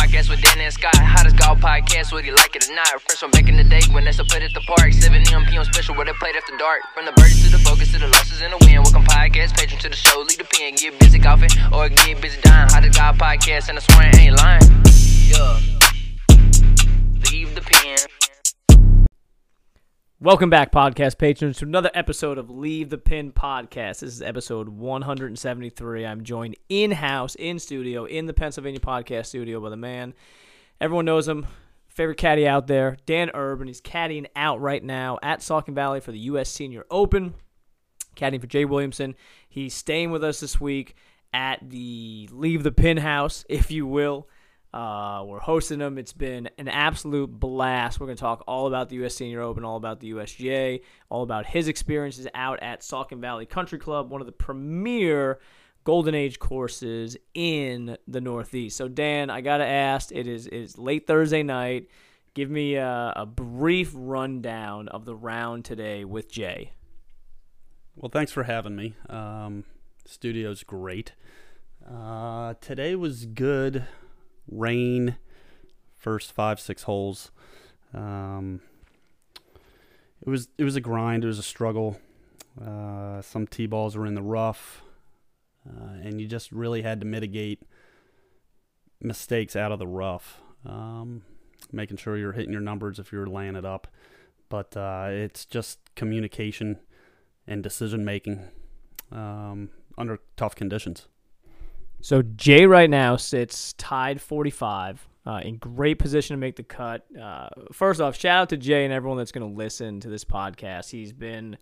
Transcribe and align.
podcast 0.00 0.30
with 0.30 0.40
Dan 0.40 0.58
and 0.60 0.72
Scott. 0.72 0.96
Hottest 0.96 1.36
golf 1.36 1.60
podcast, 1.60 2.12
whether 2.12 2.26
you 2.26 2.34
like 2.34 2.56
it 2.56 2.68
or 2.68 2.74
not. 2.74 2.88
Fresh 3.02 3.18
from 3.18 3.30
back 3.32 3.48
in 3.48 3.56
the 3.56 3.64
day 3.64 3.82
when 3.92 4.04
they 4.04 4.12
still 4.12 4.24
played 4.24 4.42
at 4.42 4.54
the 4.54 4.60
park. 4.60 4.92
7 4.92 5.12
a.m. 5.12 5.44
p.m. 5.44 5.64
special 5.64 5.94
where 5.94 6.06
they 6.06 6.12
played 6.14 6.36
after 6.36 6.56
dark. 6.56 6.80
From 6.94 7.04
the 7.04 7.12
birdies 7.12 7.44
to 7.44 7.50
the 7.50 7.58
focus 7.58 7.92
to 7.92 7.98
the 7.98 8.08
losses 8.08 8.40
and 8.40 8.52
the 8.52 8.58
win. 8.64 8.82
Welcome 8.82 9.04
podcast, 9.04 9.56
patron 9.56 9.78
to 9.80 9.88
the 9.90 9.96
show. 9.96 10.20
Lead 10.20 10.38
the 10.38 10.44
pen, 10.44 10.74
get 10.76 10.98
busy 10.98 11.18
golfing 11.18 11.50
or 11.72 11.88
get 11.90 12.20
busy 12.20 12.40
dying. 12.40 12.70
Hottest 12.70 12.96
golf 12.98 13.18
podcast, 13.18 13.68
and 13.68 13.76
I 13.76 13.82
swear 13.82 14.08
I 14.08 14.16
ain't 14.16 14.36
lying. 14.36 14.62
Yeah. 15.28 15.60
Leave 17.30 17.54
the 17.54 17.60
pin. 17.60 17.99
Welcome 20.22 20.50
back, 20.50 20.70
podcast 20.70 21.16
patrons, 21.16 21.56
to 21.56 21.64
another 21.64 21.90
episode 21.94 22.36
of 22.36 22.50
Leave 22.50 22.90
the 22.90 22.98
Pin 22.98 23.32
Podcast. 23.32 24.00
This 24.00 24.12
is 24.12 24.20
episode 24.20 24.68
173. 24.68 26.04
I'm 26.04 26.24
joined 26.24 26.56
in 26.68 26.90
house, 26.90 27.36
in 27.36 27.58
studio, 27.58 28.04
in 28.04 28.26
the 28.26 28.34
Pennsylvania 28.34 28.80
podcast 28.80 29.24
studio 29.24 29.60
by 29.60 29.70
the 29.70 29.78
man. 29.78 30.12
Everyone 30.78 31.06
knows 31.06 31.26
him, 31.26 31.46
favorite 31.88 32.18
caddy 32.18 32.46
out 32.46 32.66
there, 32.66 32.98
Dan 33.06 33.30
Urban. 33.32 33.66
He's 33.66 33.80
caddying 33.80 34.26
out 34.36 34.60
right 34.60 34.84
now 34.84 35.18
at 35.22 35.40
Saucon 35.40 35.74
Valley 35.74 36.00
for 36.00 36.12
the 36.12 36.18
U.S. 36.18 36.50
Senior 36.50 36.84
Open, 36.90 37.32
caddying 38.14 38.42
for 38.42 38.46
Jay 38.46 38.66
Williamson. 38.66 39.14
He's 39.48 39.72
staying 39.72 40.10
with 40.10 40.22
us 40.22 40.40
this 40.40 40.60
week 40.60 40.96
at 41.32 41.60
the 41.66 42.28
Leave 42.30 42.62
the 42.62 42.72
Pin 42.72 42.98
House, 42.98 43.46
if 43.48 43.70
you 43.70 43.86
will. 43.86 44.28
Uh, 44.72 45.24
we're 45.26 45.40
hosting 45.40 45.80
them. 45.80 45.98
It's 45.98 46.12
been 46.12 46.48
an 46.56 46.68
absolute 46.68 47.28
blast. 47.28 47.98
We're 47.98 48.06
going 48.06 48.16
to 48.16 48.20
talk 48.20 48.44
all 48.46 48.68
about 48.68 48.88
the 48.88 48.96
U.S. 48.96 49.16
Senior 49.16 49.40
Open, 49.40 49.64
all 49.64 49.76
about 49.76 49.98
the 50.00 50.12
USGA, 50.12 50.82
all 51.08 51.22
about 51.22 51.46
his 51.46 51.66
experiences 51.66 52.28
out 52.34 52.62
at 52.62 52.82
Saucon 52.82 53.20
Valley 53.20 53.46
Country 53.46 53.78
Club, 53.78 54.10
one 54.10 54.20
of 54.20 54.26
the 54.26 54.32
premier 54.32 55.40
Golden 55.82 56.14
Age 56.14 56.38
courses 56.38 57.16
in 57.34 57.96
the 58.06 58.20
Northeast. 58.20 58.76
So, 58.76 58.86
Dan, 58.86 59.28
I 59.28 59.40
got 59.40 59.58
to 59.58 59.66
ask, 59.66 60.12
it 60.12 60.28
is, 60.28 60.46
it 60.46 60.54
is 60.54 60.78
late 60.78 61.06
Thursday 61.06 61.42
night. 61.42 61.88
Give 62.34 62.48
me 62.48 62.76
a, 62.76 63.12
a 63.16 63.26
brief 63.26 63.90
rundown 63.92 64.86
of 64.88 65.04
the 65.04 65.16
round 65.16 65.64
today 65.64 66.04
with 66.04 66.30
Jay. 66.30 66.72
Well, 67.96 68.10
thanks 68.10 68.30
for 68.30 68.44
having 68.44 68.76
me. 68.76 68.94
Um, 69.08 69.64
studio's 70.06 70.62
great. 70.62 71.14
Uh, 71.84 72.54
today 72.60 72.94
was 72.94 73.26
good. 73.26 73.84
Rain, 74.50 75.16
first 75.96 76.32
five 76.32 76.60
six 76.60 76.84
holes. 76.84 77.30
Um, 77.94 78.60
it 80.24 80.28
was 80.28 80.48
it 80.58 80.64
was 80.64 80.76
a 80.76 80.80
grind. 80.80 81.24
It 81.24 81.28
was 81.28 81.38
a 81.38 81.42
struggle. 81.44 81.98
Uh, 82.60 83.22
some 83.22 83.46
tee 83.46 83.66
balls 83.66 83.96
were 83.96 84.06
in 84.06 84.14
the 84.14 84.22
rough, 84.22 84.82
uh, 85.68 85.94
and 86.02 86.20
you 86.20 86.26
just 86.26 86.52
really 86.52 86.82
had 86.82 87.00
to 87.00 87.06
mitigate 87.06 87.62
mistakes 89.00 89.56
out 89.56 89.72
of 89.72 89.78
the 89.78 89.86
rough. 89.86 90.40
Um, 90.66 91.22
making 91.72 91.96
sure 91.96 92.16
you're 92.16 92.32
hitting 92.32 92.52
your 92.52 92.60
numbers 92.60 92.98
if 92.98 93.12
you're 93.12 93.26
laying 93.26 93.56
it 93.56 93.64
up, 93.64 93.86
but 94.48 94.76
uh, 94.76 95.08
it's 95.10 95.44
just 95.44 95.78
communication 95.94 96.80
and 97.46 97.62
decision 97.62 98.04
making 98.04 98.44
um, 99.12 99.70
under 99.96 100.18
tough 100.36 100.54
conditions. 100.54 101.06
So 102.02 102.22
Jay 102.22 102.66
right 102.66 102.88
now 102.88 103.16
sits 103.16 103.74
tied 103.74 104.20
45, 104.20 105.06
uh, 105.26 105.40
in 105.44 105.56
great 105.56 105.98
position 105.98 106.34
to 106.34 106.38
make 106.38 106.56
the 106.56 106.62
cut. 106.62 107.04
Uh, 107.16 107.48
first 107.72 108.00
off, 108.00 108.18
shout 108.18 108.42
out 108.42 108.48
to 108.50 108.56
Jay 108.56 108.84
and 108.84 108.92
everyone 108.92 109.18
that's 109.18 109.32
going 109.32 109.48
to 109.48 109.56
listen 109.56 110.00
to 110.00 110.08
this 110.08 110.24
podcast. 110.24 110.90
He's 110.90 111.12
been 111.12 111.58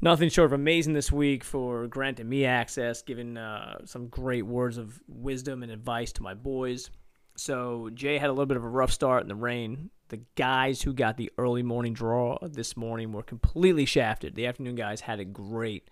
nothing 0.00 0.28
short 0.28 0.46
of 0.46 0.52
amazing 0.52 0.92
this 0.92 1.10
week 1.10 1.42
for 1.42 1.88
granting 1.88 2.28
me 2.28 2.44
access, 2.44 3.02
giving 3.02 3.36
uh, 3.36 3.84
some 3.84 4.08
great 4.08 4.46
words 4.46 4.78
of 4.78 5.00
wisdom 5.08 5.62
and 5.62 5.72
advice 5.72 6.12
to 6.12 6.22
my 6.22 6.34
boys. 6.34 6.90
So 7.36 7.90
Jay 7.94 8.18
had 8.18 8.28
a 8.28 8.32
little 8.32 8.46
bit 8.46 8.56
of 8.56 8.64
a 8.64 8.68
rough 8.68 8.92
start 8.92 9.22
in 9.22 9.28
the 9.28 9.34
rain. 9.34 9.90
The 10.08 10.20
guys 10.36 10.82
who 10.82 10.92
got 10.92 11.16
the 11.16 11.32
early 11.38 11.62
morning 11.62 11.94
draw 11.94 12.38
this 12.42 12.76
morning 12.76 13.12
were 13.12 13.22
completely 13.22 13.86
shafted. 13.86 14.34
The 14.34 14.46
afternoon 14.46 14.76
guys 14.76 15.00
had 15.00 15.18
it 15.18 15.32
great. 15.32 15.88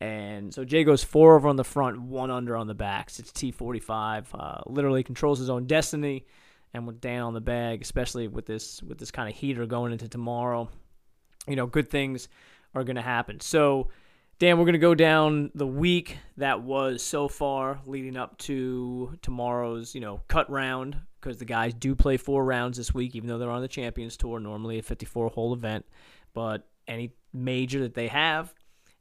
And 0.00 0.52
so 0.52 0.64
Jay 0.64 0.84
goes 0.84 1.04
four 1.04 1.36
over 1.36 1.48
on 1.48 1.56
the 1.56 1.64
front, 1.64 2.00
one 2.02 2.30
under 2.30 2.56
on 2.56 2.66
the 2.66 2.74
backs. 2.74 3.18
It's 3.18 3.30
T45. 3.32 4.26
Uh, 4.34 4.60
literally 4.66 5.02
controls 5.02 5.38
his 5.38 5.50
own 5.50 5.66
destiny. 5.66 6.26
And 6.74 6.86
with 6.86 7.00
Dan 7.00 7.22
on 7.22 7.34
the 7.34 7.40
bag, 7.40 7.82
especially 7.82 8.26
with 8.26 8.46
this 8.46 8.82
with 8.82 8.98
this 8.98 9.12
kind 9.12 9.28
of 9.28 9.36
heater 9.36 9.64
going 9.64 9.92
into 9.92 10.08
tomorrow, 10.08 10.68
you 11.46 11.54
know, 11.54 11.66
good 11.66 11.88
things 11.88 12.28
are 12.74 12.82
going 12.82 12.96
to 12.96 13.02
happen. 13.02 13.38
So, 13.40 13.88
Dan, 14.40 14.58
we're 14.58 14.64
going 14.64 14.72
to 14.72 14.80
go 14.80 14.96
down 14.96 15.52
the 15.54 15.66
week 15.66 16.18
that 16.36 16.62
was 16.62 17.02
so 17.02 17.28
far 17.28 17.80
leading 17.86 18.16
up 18.16 18.36
to 18.38 19.16
tomorrow's, 19.22 19.94
you 19.94 20.00
know, 20.00 20.20
cut 20.26 20.50
round 20.50 20.96
because 21.20 21.38
the 21.38 21.44
guys 21.44 21.72
do 21.72 21.94
play 21.94 22.16
four 22.16 22.44
rounds 22.44 22.76
this 22.76 22.92
week, 22.92 23.14
even 23.14 23.28
though 23.28 23.38
they're 23.38 23.50
on 23.50 23.62
the 23.62 23.68
Champions 23.68 24.16
Tour, 24.16 24.40
normally 24.40 24.78
a 24.78 24.82
54 24.82 25.28
hole 25.28 25.54
event. 25.54 25.86
But 26.34 26.66
any 26.88 27.14
major 27.32 27.80
that 27.82 27.94
they 27.94 28.08
have, 28.08 28.52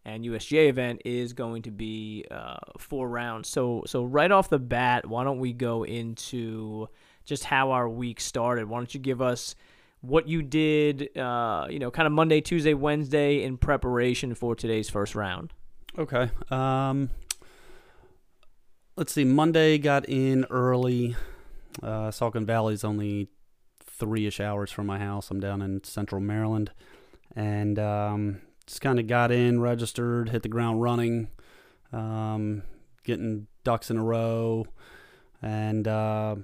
and 0.06 0.25
USGA 0.25 0.69
event 0.69 1.02
is 1.06 1.34
going 1.34 1.62
to 1.64 1.72
be 1.72 2.25
uh, 2.30 2.58
four 2.78 3.08
rounds. 3.09 3.50
So 3.50 3.84
so 3.86 4.03
right 4.03 4.31
off 4.31 4.50
the 4.50 4.59
bat, 4.59 5.08
why 5.08 5.24
don't 5.24 5.40
we 5.40 5.53
go 5.53 5.84
into 5.84 6.90
just 7.25 7.46
how 7.46 7.72
our 7.72 7.88
week 7.88 8.19
started? 8.19 8.68
Why 8.68 8.80
don't 8.80 8.94
you 8.94 9.00
give 9.00 9.22
us 9.22 9.56
what 10.02 10.28
you 10.28 10.41
did, 10.41 11.18
uh, 11.18 11.68
you 11.69 11.80
know, 11.80 11.90
kind 11.90 12.06
of 12.06 12.12
Monday, 12.12 12.41
Tuesday, 12.41 12.74
Wednesday 12.74 13.41
in 13.41 13.58
preparation 13.58 14.36
for 14.36 14.56
today's 14.56 14.90
first 14.90 15.16
round? 15.16 15.53
Okay. 15.97 16.30
Um, 16.52 17.09
let's 18.97 19.14
see. 19.14 19.24
Monday 19.24 19.78
got 19.78 20.08
in 20.09 20.46
early. 20.50 21.16
Uh, 21.81 22.09
Saucon 22.09 22.46
Valley's 22.46 22.84
only 22.84 23.30
three-ish 23.80 24.41
hours 24.41 24.72
from 24.72 24.85
my 24.85 25.00
house. 25.00 25.31
I'm 25.31 25.40
down 25.40 25.62
in 25.62 25.84
Central 25.84 26.20
Maryland, 26.20 26.72
and 27.35 27.80
um, 27.80 28.41
just 28.68 28.81
kind 28.81 29.00
of 29.00 29.07
got 29.07 29.31
in, 29.31 29.59
registered, 29.59 30.29
hit 30.29 30.44
the 30.44 30.50
ground 30.50 30.81
running, 30.81 31.29
um, 31.91 32.63
getting 33.03 33.47
ducks 33.63 33.90
in 33.90 33.97
a 33.97 34.03
row, 34.03 34.66
and 35.41 35.88
uh, 35.88 36.35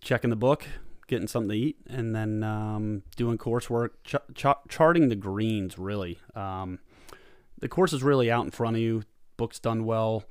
checking 0.00 0.30
the 0.30 0.36
book, 0.36 0.64
getting 1.08 1.26
something 1.26 1.50
to 1.50 1.56
eat, 1.56 1.76
and 1.88 2.14
then 2.14 2.42
um, 2.42 3.02
doing 3.16 3.38
coursework, 3.38 3.90
ch- 4.04 4.16
ch- 4.34 4.68
charting 4.68 5.08
the 5.08 5.16
greens. 5.16 5.78
Really, 5.78 6.18
um, 6.34 6.78
the 7.58 7.68
course 7.68 7.92
is 7.92 8.02
really 8.02 8.30
out 8.30 8.44
in 8.44 8.50
front 8.50 8.76
of 8.76 8.82
you. 8.82 9.02
Book's 9.36 9.58
done 9.58 9.84
well, 9.84 10.24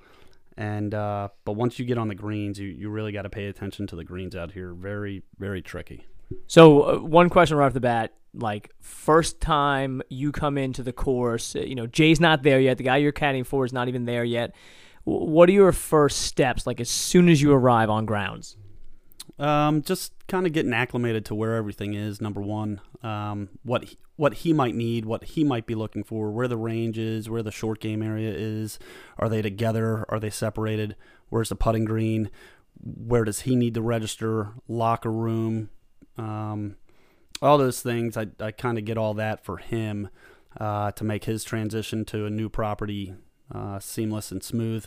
and 0.56 0.94
uh, 0.94 1.29
but 1.46 1.53
once 1.53 1.79
you 1.79 1.85
get 1.85 1.97
on 1.97 2.08
the 2.08 2.16
greens, 2.16 2.59
you 2.59 2.68
you 2.68 2.90
really 2.90 3.12
got 3.12 3.24
to 3.24 3.29
pay 3.29 3.47
attention 3.47 3.88
to 3.88 3.96
the 3.96 4.03
greens 4.03 4.35
out 4.35 4.52
here. 4.52 4.74
Very 4.74 5.24
very 5.38 5.62
tricky. 5.62 6.06
So 6.47 6.81
uh, 6.84 7.00
one 7.00 7.29
question 7.29 7.58
right 7.58 7.66
off 7.66 7.74
the 7.74 7.79
bat, 7.79 8.13
like 8.34 8.72
first 8.79 9.41
time 9.41 10.01
you 10.09 10.31
come 10.31 10.57
into 10.57 10.84
the 10.84 10.94
course, 10.94 11.56
you 11.56 11.75
know 11.75 11.88
Jay's 11.88 12.19
not 12.19 12.44
there 12.44 12.59
yet. 12.59 12.78
The 12.78 12.84
guy 12.84 12.97
you're 12.97 13.12
caddying 13.12 13.45
for 13.45 13.66
is 13.66 13.73
not 13.73 13.88
even 13.88 14.06
there 14.06 14.23
yet. 14.23 14.53
What 15.03 15.50
are 15.50 15.53
your 15.53 15.72
first 15.72 16.22
steps? 16.22 16.67
Like 16.67 16.79
as 16.79 16.90
soon 16.90 17.29
as 17.29 17.41
you 17.41 17.51
arrive 17.53 17.90
on 17.90 18.06
grounds. 18.06 18.56
Um, 19.40 19.84
just 19.84 20.12
kind 20.28 20.45
of 20.45 20.51
getting 20.51 20.73
acclimated 20.73 21.25
to 21.25 21.35
where 21.35 21.56
everything 21.56 21.94
is. 21.94 22.19
Number 22.19 22.41
one, 22.41 22.81
um, 23.01 23.50
what 23.63 23.85
he, 23.85 23.97
what 24.17 24.34
he 24.34 24.51
might 24.51 24.75
need, 24.75 25.06
what 25.06 25.23
he 25.23 25.46
might 25.46 25.66
be 25.66 25.75
looking 25.75 26.03
for, 26.03 26.29
where 26.29 26.50
the 26.50 26.57
range 26.57 26.97
is, 26.97 27.29
where 27.29 27.41
the 27.41 27.51
short 27.51 27.79
game 27.79 28.03
area 28.03 28.34
is. 28.35 28.79
Are 29.17 29.29
they 29.29 29.41
together? 29.41 30.06
Are 30.09 30.19
they 30.19 30.29
separated? 30.29 30.97
Where's 31.29 31.50
the 31.50 31.56
putting 31.56 31.85
green? 31.85 32.29
Where 32.81 33.23
does 33.23 33.41
he 33.41 33.56
need 33.56 33.75
to 33.75 33.81
register? 33.81 34.50
Locker 34.67 35.11
room, 35.11 35.69
um, 36.17 36.75
all 37.42 37.58
those 37.58 37.82
things. 37.82 38.18
I 38.18 38.28
I 38.40 38.52
kind 38.52 38.78
of 38.78 38.86
get 38.86 38.98
all 38.98 39.14
that 39.16 39.44
for 39.44 39.58
him 39.58 40.10
uh, 40.60 40.92
to 40.92 41.04
make 41.04 41.26
his 41.26 41.44
transition 41.44 42.06
to 42.06 42.26
a 42.26 42.30
new 42.30 42.50
property 42.50 43.14
uh, 43.54 43.80
seamless 43.80 44.32
and 44.32 44.44
smooth. 44.44 44.86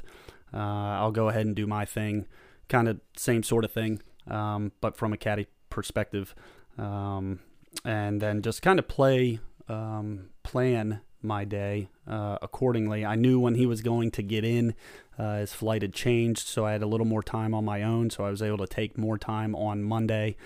Uh, 0.55 0.59
I'll 0.59 1.13
go 1.13 1.29
ahead 1.29 1.47
and 1.47 1.57
do 1.57 1.67
my 1.67 1.85
thing, 1.85 2.27
kind 2.69 2.89
of 2.89 3.01
same 3.17 3.43
sort 3.43 3.65
of 3.65 3.72
thing 3.72 4.01
um, 4.27 4.72
but 4.81 4.97
from 4.97 5.13
a 5.13 5.16
caddy 5.16 5.47
perspective, 5.71 6.34
um, 6.78 7.41
and 7.84 8.21
then 8.21 8.43
just 8.43 8.63
kind 8.63 8.78
of 8.78 8.89
play, 8.89 9.41
um, 9.69 10.31
plan 10.43 11.01
my 11.22 11.45
day 11.45 11.89
uh, 12.07 12.39
accordingly. 12.43 13.05
I 13.05 13.15
knew 13.15 13.39
when 13.39 13.55
he 13.55 13.66
was 13.66 13.81
going 13.81 14.10
to 14.13 14.22
get 14.22 14.45
in, 14.45 14.75
uh, 15.19 15.39
his 15.39 15.53
flight 15.53 15.83
had 15.83 15.93
changed, 15.93 16.47
so 16.47 16.66
I 16.66 16.72
had 16.72 16.83
a 16.83 16.87
little 16.87 17.07
more 17.07 17.22
time 17.22 17.55
on 17.55 17.65
my 17.65 17.83
own, 17.83 18.10
so 18.10 18.25
I 18.25 18.31
was 18.31 18.43
able 18.43 18.59
to 18.59 18.66
take 18.66 18.98
more 18.98 19.19
time 19.19 19.55
on 19.55 19.83
Monday. 19.83 20.37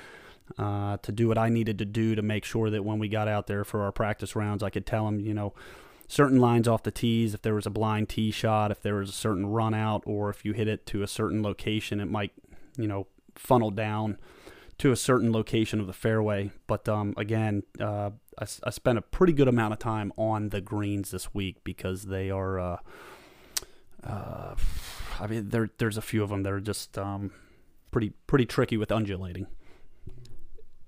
Uh, 0.58 0.96
to 0.98 1.10
do 1.10 1.26
what 1.26 1.38
I 1.38 1.48
needed 1.48 1.78
to 1.78 1.84
do 1.84 2.14
to 2.14 2.22
make 2.22 2.44
sure 2.44 2.70
that 2.70 2.84
when 2.84 3.00
we 3.00 3.08
got 3.08 3.26
out 3.26 3.48
there 3.48 3.64
for 3.64 3.82
our 3.82 3.90
practice 3.90 4.37
rounds, 4.37 4.62
I 4.62 4.70
could 4.70 4.87
tell 4.87 5.08
him, 5.08 5.19
you 5.19 5.34
know, 5.34 5.54
certain 6.08 6.38
lines 6.38 6.69
off 6.69 6.84
the 6.84 6.90
tees, 6.90 7.34
if 7.34 7.43
there 7.43 7.54
was 7.54 7.66
a 7.66 7.70
blind 7.70 8.08
tee 8.08 8.31
shot, 8.31 8.70
if 8.70 8.81
there 8.81 8.94
was 8.94 9.10
a 9.10 9.12
certain 9.12 9.46
run 9.46 9.75
out, 9.75 10.02
or 10.06 10.31
if 10.31 10.44
you 10.44 10.52
hit 10.52 10.69
it 10.69 10.87
to 10.87 11.02
a 11.02 11.08
certain 11.08 11.43
location, 11.43 12.00
it 12.00 12.08
might, 12.08 12.32
you 12.78 12.87
know, 12.87 13.06
funnel 13.34 13.70
down 13.70 14.19
to 14.78 14.93
a 14.93 14.96
certain 14.96 15.32
location 15.32 15.81
of 15.81 15.87
the 15.87 15.93
fairway. 15.93 16.50
But 16.66 16.88
um, 16.88 17.14
again, 17.16 17.62
uh, 17.81 18.10
I, 18.38 18.46
I 18.62 18.70
spent 18.70 18.99
a 18.99 19.02
pretty 19.02 19.32
good 19.32 19.49
amount 19.49 19.72
of 19.72 19.78
time 19.78 20.12
on 20.16 20.50
the 20.50 20.60
greens 20.60 21.10
this 21.10 21.34
week 21.34 21.64
because 21.64 22.04
they 22.04 22.31
are. 22.31 22.58
Uh, 22.58 22.76
uh, 24.04 24.54
I 25.19 25.26
mean, 25.26 25.49
there 25.49 25.70
there's 25.78 25.96
a 25.96 26.02
few 26.02 26.22
of 26.22 26.31
them 26.31 26.42
that 26.44 26.52
are 26.52 26.60
just 26.60 26.96
um, 26.99 27.32
pretty 27.90 28.10
pretty 28.26 28.46
tricky 28.46 28.76
with 28.76 28.92
undulating. 28.92 29.46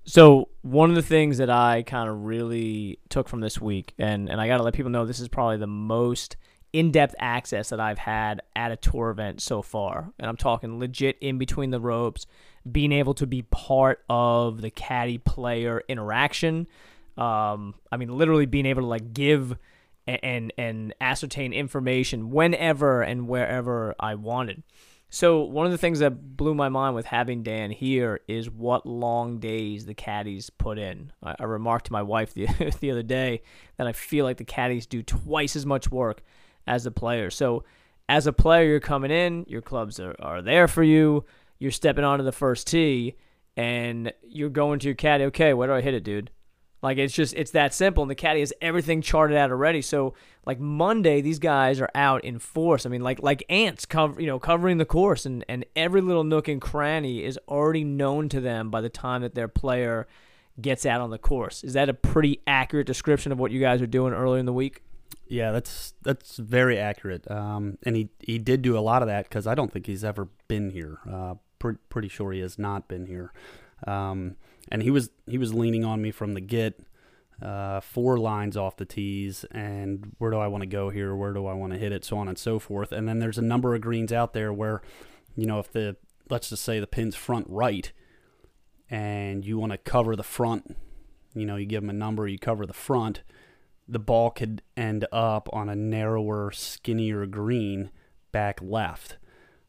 So 0.03 0.49
one 0.61 0.89
of 0.89 0.95
the 0.95 1.01
things 1.01 1.37
that 1.37 1.49
I 1.49 1.83
kind 1.83 2.09
of 2.09 2.23
really 2.23 2.99
took 3.09 3.29
from 3.29 3.41
this 3.41 3.61
week, 3.61 3.93
and 3.97 4.29
and 4.29 4.41
I 4.41 4.47
got 4.47 4.57
to 4.57 4.63
let 4.63 4.73
people 4.73 4.91
know 4.91 5.05
this 5.05 5.19
is 5.19 5.27
probably 5.27 5.57
the 5.57 5.67
most 5.67 6.35
in-depth 6.71 7.15
access 7.19 7.69
that 7.69 7.79
I've 7.79 7.97
had 7.97 8.41
at 8.55 8.71
a 8.71 8.75
tour 8.75 9.09
event 9.09 9.41
so 9.41 9.61
far, 9.61 10.11
and 10.19 10.29
I'm 10.29 10.37
talking 10.37 10.79
legit 10.79 11.17
in 11.19 11.37
between 11.37 11.71
the 11.71 11.79
ropes, 11.79 12.25
being 12.71 12.91
able 12.91 13.13
to 13.15 13.27
be 13.27 13.43
part 13.43 14.03
of 14.09 14.61
the 14.61 14.69
caddy 14.69 15.17
player 15.17 15.83
interaction. 15.87 16.67
Um, 17.17 17.75
I 17.91 17.97
mean, 17.97 18.15
literally 18.17 18.45
being 18.45 18.65
able 18.65 18.83
to 18.83 18.87
like 18.87 19.13
give 19.13 19.57
and 20.07 20.53
and 20.57 20.93
ascertain 21.01 21.53
information 21.53 22.31
whenever 22.31 23.01
and 23.01 23.27
wherever 23.27 23.95
I 23.99 24.15
wanted. 24.15 24.63
So 25.09 25.41
one 25.41 25.65
of 25.65 25.71
the 25.71 25.77
things 25.77 25.99
that 25.99 26.37
blew 26.37 26.53
my 26.53 26.69
mind 26.69 26.95
with 26.95 27.07
having 27.07 27.41
Dan 27.41 27.71
here 27.71 28.19
is 28.27 28.49
what 28.49 28.85
long 28.85 29.39
days 29.39 29.85
the 29.85 29.95
caddies 29.95 30.51
put 30.51 30.77
in. 30.77 31.11
I, 31.23 31.35
I 31.39 31.43
remarked 31.45 31.87
to 31.87 31.93
my 31.93 32.03
wife 32.03 32.33
the, 32.33 32.45
the 32.79 32.91
other 32.91 33.03
day 33.03 33.41
that 33.77 33.87
I 33.87 33.91
feel 33.91 34.25
like 34.25 34.37
the 34.37 34.43
caddies 34.43 34.85
do 34.85 35.01
twice 35.01 35.55
as 35.55 35.65
much 35.65 35.89
work 35.89 36.21
as 36.67 36.83
the 36.83 36.91
players. 36.91 37.35
So 37.35 37.63
as 38.07 38.27
a 38.27 38.33
player, 38.33 38.67
you're 38.67 38.79
coming 38.79 39.11
in, 39.11 39.45
your 39.47 39.61
clubs 39.61 39.99
are, 39.99 40.15
are 40.19 40.41
there 40.41 40.67
for 40.67 40.83
you, 40.83 41.25
you're 41.57 41.71
stepping 41.71 42.03
onto 42.03 42.23
the 42.23 42.31
first 42.31 42.67
tee, 42.67 43.15
and 43.57 44.13
you're 44.23 44.49
going 44.49 44.79
to 44.79 44.87
your 44.87 44.95
caddy, 44.95 45.25
okay, 45.25 45.53
where 45.53 45.67
do 45.67 45.73
I 45.73 45.81
hit 45.81 45.93
it, 45.93 46.03
dude? 46.03 46.29
Like 46.81 46.97
it's 46.97 47.13
just 47.13 47.33
it's 47.35 47.51
that 47.51 47.73
simple, 47.73 48.03
and 48.03 48.09
the 48.09 48.15
caddy 48.15 48.39
has 48.39 48.53
everything 48.61 49.01
charted 49.01 49.35
out 49.35 49.51
already. 49.51 49.81
So 49.81 50.13
like 50.45 50.59
Monday, 50.59 51.21
these 51.21 51.39
guys 51.39 51.81
are 51.81 51.89
out 51.93 52.23
in 52.23 52.39
force. 52.39 52.85
I 52.85 52.89
mean, 52.89 53.01
like 53.01 53.21
like 53.21 53.43
ants 53.49 53.85
cover 53.85 54.19
you 54.21 54.27
know 54.27 54.39
covering 54.39 54.77
the 54.77 54.85
course, 54.85 55.25
and 55.25 55.43
and 55.49 55.65
every 55.75 56.01
little 56.01 56.23
nook 56.23 56.47
and 56.47 56.61
cranny 56.61 57.23
is 57.23 57.37
already 57.47 57.83
known 57.83 58.29
to 58.29 58.39
them 58.39 58.69
by 58.69 58.81
the 58.81 58.89
time 58.89 59.21
that 59.21 59.35
their 59.35 59.49
player 59.49 60.07
gets 60.61 60.85
out 60.85 61.01
on 61.01 61.09
the 61.09 61.17
course. 61.17 61.63
Is 61.63 61.73
that 61.73 61.89
a 61.89 61.93
pretty 61.93 62.41
accurate 62.47 62.87
description 62.87 63.31
of 63.31 63.39
what 63.39 63.51
you 63.51 63.59
guys 63.59 63.81
are 63.81 63.87
doing 63.87 64.13
earlier 64.13 64.39
in 64.39 64.45
the 64.45 64.53
week? 64.53 64.81
Yeah, 65.27 65.51
that's 65.51 65.93
that's 66.01 66.37
very 66.37 66.79
accurate. 66.79 67.29
Um, 67.29 67.77
and 67.83 67.95
he 67.95 68.09
he 68.19 68.37
did 68.37 68.61
do 68.61 68.77
a 68.77 68.79
lot 68.79 69.01
of 69.01 69.07
that 69.07 69.25
because 69.25 69.47
I 69.47 69.55
don't 69.55 69.71
think 69.71 69.85
he's 69.85 70.03
ever 70.03 70.29
been 70.47 70.69
here. 70.69 70.99
Uh, 71.09 71.35
pre- 71.59 71.77
pretty 71.89 72.07
sure 72.07 72.31
he 72.31 72.39
has 72.39 72.57
not 72.57 72.87
been 72.87 73.05
here. 73.05 73.31
Um, 73.85 74.37
and 74.69 74.83
he 74.83 74.91
was 74.91 75.09
he 75.27 75.37
was 75.37 75.53
leaning 75.53 75.83
on 75.83 76.01
me 76.01 76.11
from 76.11 76.33
the 76.33 76.41
get, 76.41 76.79
uh, 77.41 77.79
for 77.81 78.17
lines 78.17 78.55
off 78.55 78.77
the 78.77 78.85
tees, 78.85 79.45
and 79.51 80.15
where 80.17 80.31
do 80.31 80.37
I 80.37 80.47
want 80.47 80.61
to 80.61 80.67
go 80.67 80.89
here? 80.89 81.15
Where 81.15 81.33
do 81.33 81.45
I 81.45 81.53
want 81.53 81.73
to 81.73 81.79
hit 81.79 81.91
it? 81.91 82.05
So 82.05 82.17
on 82.17 82.27
and 82.27 82.37
so 82.37 82.59
forth. 82.59 82.91
And 82.91 83.07
then 83.07 83.19
there's 83.19 83.37
a 83.37 83.43
number 83.43 83.75
of 83.75 83.81
greens 83.81 84.13
out 84.13 84.33
there 84.33 84.53
where, 84.53 84.81
you 85.35 85.45
know, 85.45 85.59
if 85.59 85.71
the 85.71 85.95
let's 86.29 86.49
just 86.49 86.63
say 86.63 86.79
the 86.79 86.87
pin's 86.87 87.15
front 87.15 87.47
right, 87.49 87.91
and 88.89 89.45
you 89.45 89.57
want 89.57 89.71
to 89.71 89.77
cover 89.77 90.15
the 90.15 90.23
front, 90.23 90.75
you 91.33 91.45
know, 91.45 91.55
you 91.55 91.65
give 91.65 91.81
them 91.81 91.89
a 91.89 91.93
number, 91.93 92.27
you 92.27 92.39
cover 92.39 92.65
the 92.65 92.73
front, 92.73 93.23
the 93.87 93.99
ball 93.99 94.29
could 94.29 94.61
end 94.77 95.05
up 95.11 95.49
on 95.51 95.69
a 95.69 95.75
narrower, 95.75 96.51
skinnier 96.51 97.25
green 97.25 97.89
back 98.31 98.59
left. 98.61 99.17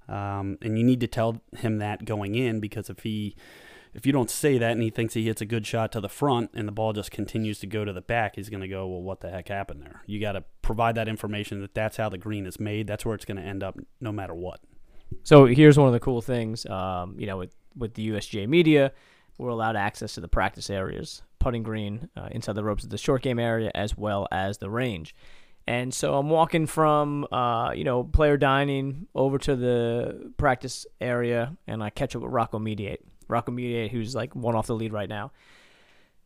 Um, 0.09 0.59
and 0.61 0.77
you 0.77 0.85
need 0.85 1.01
to 1.01 1.07
tell 1.07 1.41
him 1.57 1.79
that 1.79 2.05
going 2.05 2.35
in 2.35 2.59
because 2.61 2.91
if 2.91 3.01
he 3.01 3.37
if 3.93 4.07
you 4.07 4.13
don't 4.13 4.31
say 4.31 4.59
that 4.59 4.73
and 4.73 4.83
he 4.83 4.91
thinks 4.91 5.15
he 5.15 5.25
hits 5.25 5.41
a 5.41 5.47
good 5.47 5.67
shot 5.67 5.93
to 5.93 6.01
the 6.01 6.09
front 6.09 6.51
and 6.55 6.69
the 6.69 6.73
ball 6.73 6.93
just 6.93 7.11
continues 7.11 7.59
to 7.61 7.67
go 7.67 7.85
to 7.85 7.93
the 7.93 8.01
back, 8.01 8.37
he's 8.37 8.49
going 8.49 8.61
to 8.61 8.69
go, 8.69 8.87
well, 8.87 9.03
what 9.03 9.21
the 9.21 9.31
heck 9.31 9.49
happened 9.49 9.83
there? 9.83 10.03
You 10.07 10.21
got 10.21 10.33
to 10.33 10.45
provide 10.63 10.95
that 10.95 11.09
information 11.09 11.61
that 11.61 11.75
that's 11.75 11.97
how 11.97 12.09
the 12.09 12.19
green 12.19 12.47
is 12.47 12.61
made. 12.61 12.87
That's 12.87 13.05
where 13.05 13.15
it's 13.15 13.25
going 13.25 13.39
to 13.39 13.43
end 13.43 13.63
up 13.63 13.79
no 14.01 14.13
matter 14.13 14.35
what. 14.35 14.61
So 15.25 15.47
here's 15.47 15.77
one 15.77 15.89
of 15.89 15.93
the 15.93 16.01
cool 16.01 16.23
things, 16.23 16.67
um, 16.67 17.17
you 17.19 17.27
know, 17.27 17.37
with, 17.37 17.55
with 17.77 17.95
the 17.95 18.11
USGA 18.11 18.49
media, 18.49 18.93
we're 19.39 19.49
allowed 19.49 19.75
access 19.75 20.15
to 20.15 20.21
the 20.21 20.29
practice 20.29 20.71
areas, 20.71 21.23
putting 21.39 21.63
green 21.63 22.11
uh, 22.17 22.29
inside 22.31 22.55
the 22.55 22.63
ropes 22.63 22.85
of 22.85 22.91
the 22.91 22.99
short 22.99 23.23
game 23.23 23.39
area 23.39 23.71
as 23.75 23.97
well 23.97 24.29
as 24.31 24.59
the 24.59 24.71
range. 24.71 25.15
And 25.67 25.93
so 25.93 26.17
I'm 26.17 26.31
walking 26.31 26.67
from, 26.67 27.27
uh, 27.31 27.73
you 27.75 27.85
know, 27.85 28.05
player 28.05 28.37
dining 28.37 29.07
over 29.15 29.39
to 29.39 29.57
the 29.57 30.33
practice 30.37 30.87
area, 31.01 31.57
and 31.67 31.83
I 31.83 31.91
catch 31.91 32.17
up 32.17 32.23
with 32.23 32.33
Rocco 32.33 32.59
Mediate. 32.59 33.01
Rocco 33.31 33.53
Mediate, 33.53 33.91
who's 33.91 34.15
like 34.15 34.35
one 34.35 34.55
off 34.55 34.67
the 34.67 34.75
lead 34.75 34.93
right 34.93 35.09
now. 35.09 35.33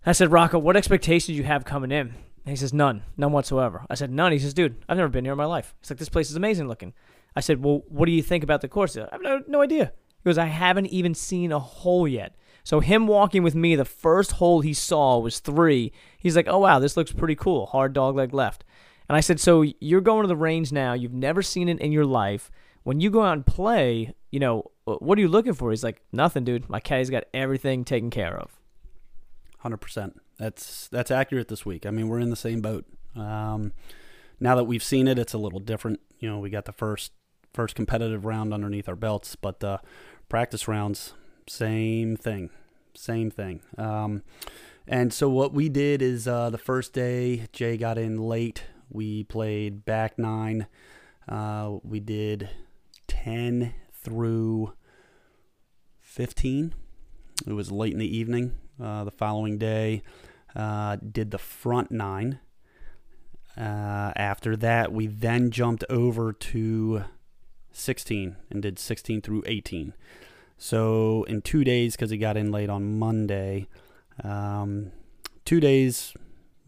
I 0.06 0.12
said, 0.12 0.32
Rocco, 0.32 0.58
what 0.58 0.76
expectations 0.76 1.26
do 1.26 1.34
you 1.34 1.44
have 1.44 1.64
coming 1.64 1.90
in? 1.90 2.08
And 2.08 2.50
he 2.50 2.56
says, 2.56 2.74
none, 2.74 3.04
none 3.16 3.32
whatsoever. 3.32 3.86
I 3.88 3.94
said, 3.94 4.10
none. 4.10 4.32
He 4.32 4.38
says, 4.38 4.52
dude, 4.52 4.76
I've 4.88 4.98
never 4.98 5.08
been 5.08 5.24
here 5.24 5.32
in 5.32 5.38
my 5.38 5.46
life. 5.46 5.74
He's 5.80 5.90
like, 5.90 5.98
this 5.98 6.10
place 6.10 6.28
is 6.30 6.36
amazing 6.36 6.68
looking. 6.68 6.92
I 7.34 7.40
said, 7.40 7.64
well, 7.64 7.82
what 7.88 8.06
do 8.06 8.12
you 8.12 8.22
think 8.22 8.44
about 8.44 8.60
the 8.60 8.68
course? 8.68 8.96
I 8.96 9.08
have 9.12 9.22
no, 9.22 9.42
no 9.48 9.62
idea. 9.62 9.92
He 10.22 10.28
goes, 10.28 10.36
I 10.36 10.46
haven't 10.46 10.86
even 10.86 11.14
seen 11.14 11.52
a 11.52 11.58
hole 11.58 12.06
yet. 12.06 12.36
So 12.62 12.80
him 12.80 13.06
walking 13.06 13.42
with 13.42 13.54
me, 13.54 13.76
the 13.76 13.84
first 13.84 14.32
hole 14.32 14.60
he 14.60 14.72
saw 14.74 15.18
was 15.18 15.38
three. 15.38 15.92
He's 16.18 16.36
like, 16.36 16.48
oh 16.48 16.58
wow, 16.58 16.78
this 16.78 16.96
looks 16.96 17.12
pretty 17.12 17.34
cool. 17.34 17.66
Hard 17.66 17.92
dog 17.92 18.16
leg 18.16 18.32
left. 18.32 18.64
And 19.08 19.16
I 19.16 19.20
said, 19.20 19.38
so 19.38 19.64
you're 19.80 20.00
going 20.00 20.22
to 20.22 20.28
the 20.28 20.36
range 20.36 20.72
now. 20.72 20.94
You've 20.94 21.12
never 21.12 21.42
seen 21.42 21.68
it 21.68 21.80
in 21.80 21.92
your 21.92 22.06
life. 22.06 22.50
When 22.84 23.00
you 23.00 23.10
go 23.10 23.22
out 23.22 23.34
and 23.34 23.46
play, 23.46 24.14
you 24.30 24.40
know, 24.40 24.70
what 24.84 25.18
are 25.18 25.20
you 25.20 25.28
looking 25.28 25.54
for? 25.54 25.70
He's 25.70 25.84
like, 25.84 26.02
nothing, 26.12 26.44
dude. 26.44 26.68
My 26.68 26.80
caddy's 26.80 27.10
got 27.10 27.24
everything 27.32 27.84
taken 27.84 28.10
care 28.10 28.36
of. 28.36 28.50
Hundred 29.58 29.78
percent. 29.78 30.20
That's 30.38 30.88
that's 30.88 31.10
accurate 31.10 31.48
this 31.48 31.64
week. 31.64 31.86
I 31.86 31.90
mean, 31.90 32.08
we're 32.08 32.20
in 32.20 32.30
the 32.30 32.36
same 32.36 32.60
boat. 32.60 32.84
Um, 33.16 33.72
now 34.40 34.56
that 34.56 34.64
we've 34.64 34.82
seen 34.82 35.08
it, 35.08 35.18
it's 35.18 35.32
a 35.32 35.38
little 35.38 35.60
different. 35.60 36.00
You 36.18 36.28
know, 36.28 36.38
we 36.38 36.50
got 36.50 36.66
the 36.66 36.72
first 36.72 37.12
first 37.54 37.74
competitive 37.74 38.24
round 38.24 38.52
underneath 38.52 38.88
our 38.88 38.96
belts, 38.96 39.36
but 39.36 39.62
uh, 39.64 39.78
practice 40.28 40.68
rounds, 40.68 41.14
same 41.48 42.16
thing, 42.16 42.50
same 42.94 43.30
thing. 43.30 43.62
Um, 43.78 44.22
and 44.86 45.14
so 45.14 45.30
what 45.30 45.54
we 45.54 45.68
did 45.70 46.02
is 46.02 46.28
uh, 46.28 46.50
the 46.50 46.58
first 46.58 46.92
day, 46.92 47.46
Jay 47.52 47.78
got 47.78 47.96
in 47.96 48.18
late. 48.18 48.64
We 48.90 49.24
played 49.24 49.84
back 49.86 50.18
nine. 50.18 50.66
Uh, 51.26 51.78
we 51.82 52.00
did 52.00 52.50
ten 53.06 53.72
through 54.04 54.72
15. 56.00 56.74
It 57.46 57.52
was 57.52 57.72
late 57.72 57.92
in 57.92 57.98
the 57.98 58.16
evening. 58.16 58.54
Uh, 58.80 59.04
the 59.04 59.10
following 59.10 59.58
day, 59.58 60.02
uh, 60.54 60.96
did 60.96 61.30
the 61.30 61.38
front 61.38 61.90
nine. 61.90 62.38
Uh, 63.56 64.12
after 64.16 64.56
that, 64.56 64.92
we 64.92 65.06
then 65.06 65.50
jumped 65.50 65.84
over 65.88 66.32
to 66.32 67.04
16 67.72 68.36
and 68.50 68.62
did 68.62 68.78
16 68.78 69.22
through 69.22 69.42
18. 69.46 69.94
So 70.56 71.24
in 71.24 71.42
two 71.42 71.64
days, 71.64 71.96
because 71.96 72.10
he 72.10 72.18
got 72.18 72.36
in 72.36 72.52
late 72.52 72.70
on 72.70 72.98
Monday, 72.98 73.68
um, 74.22 74.92
two 75.44 75.60
days, 75.60 76.14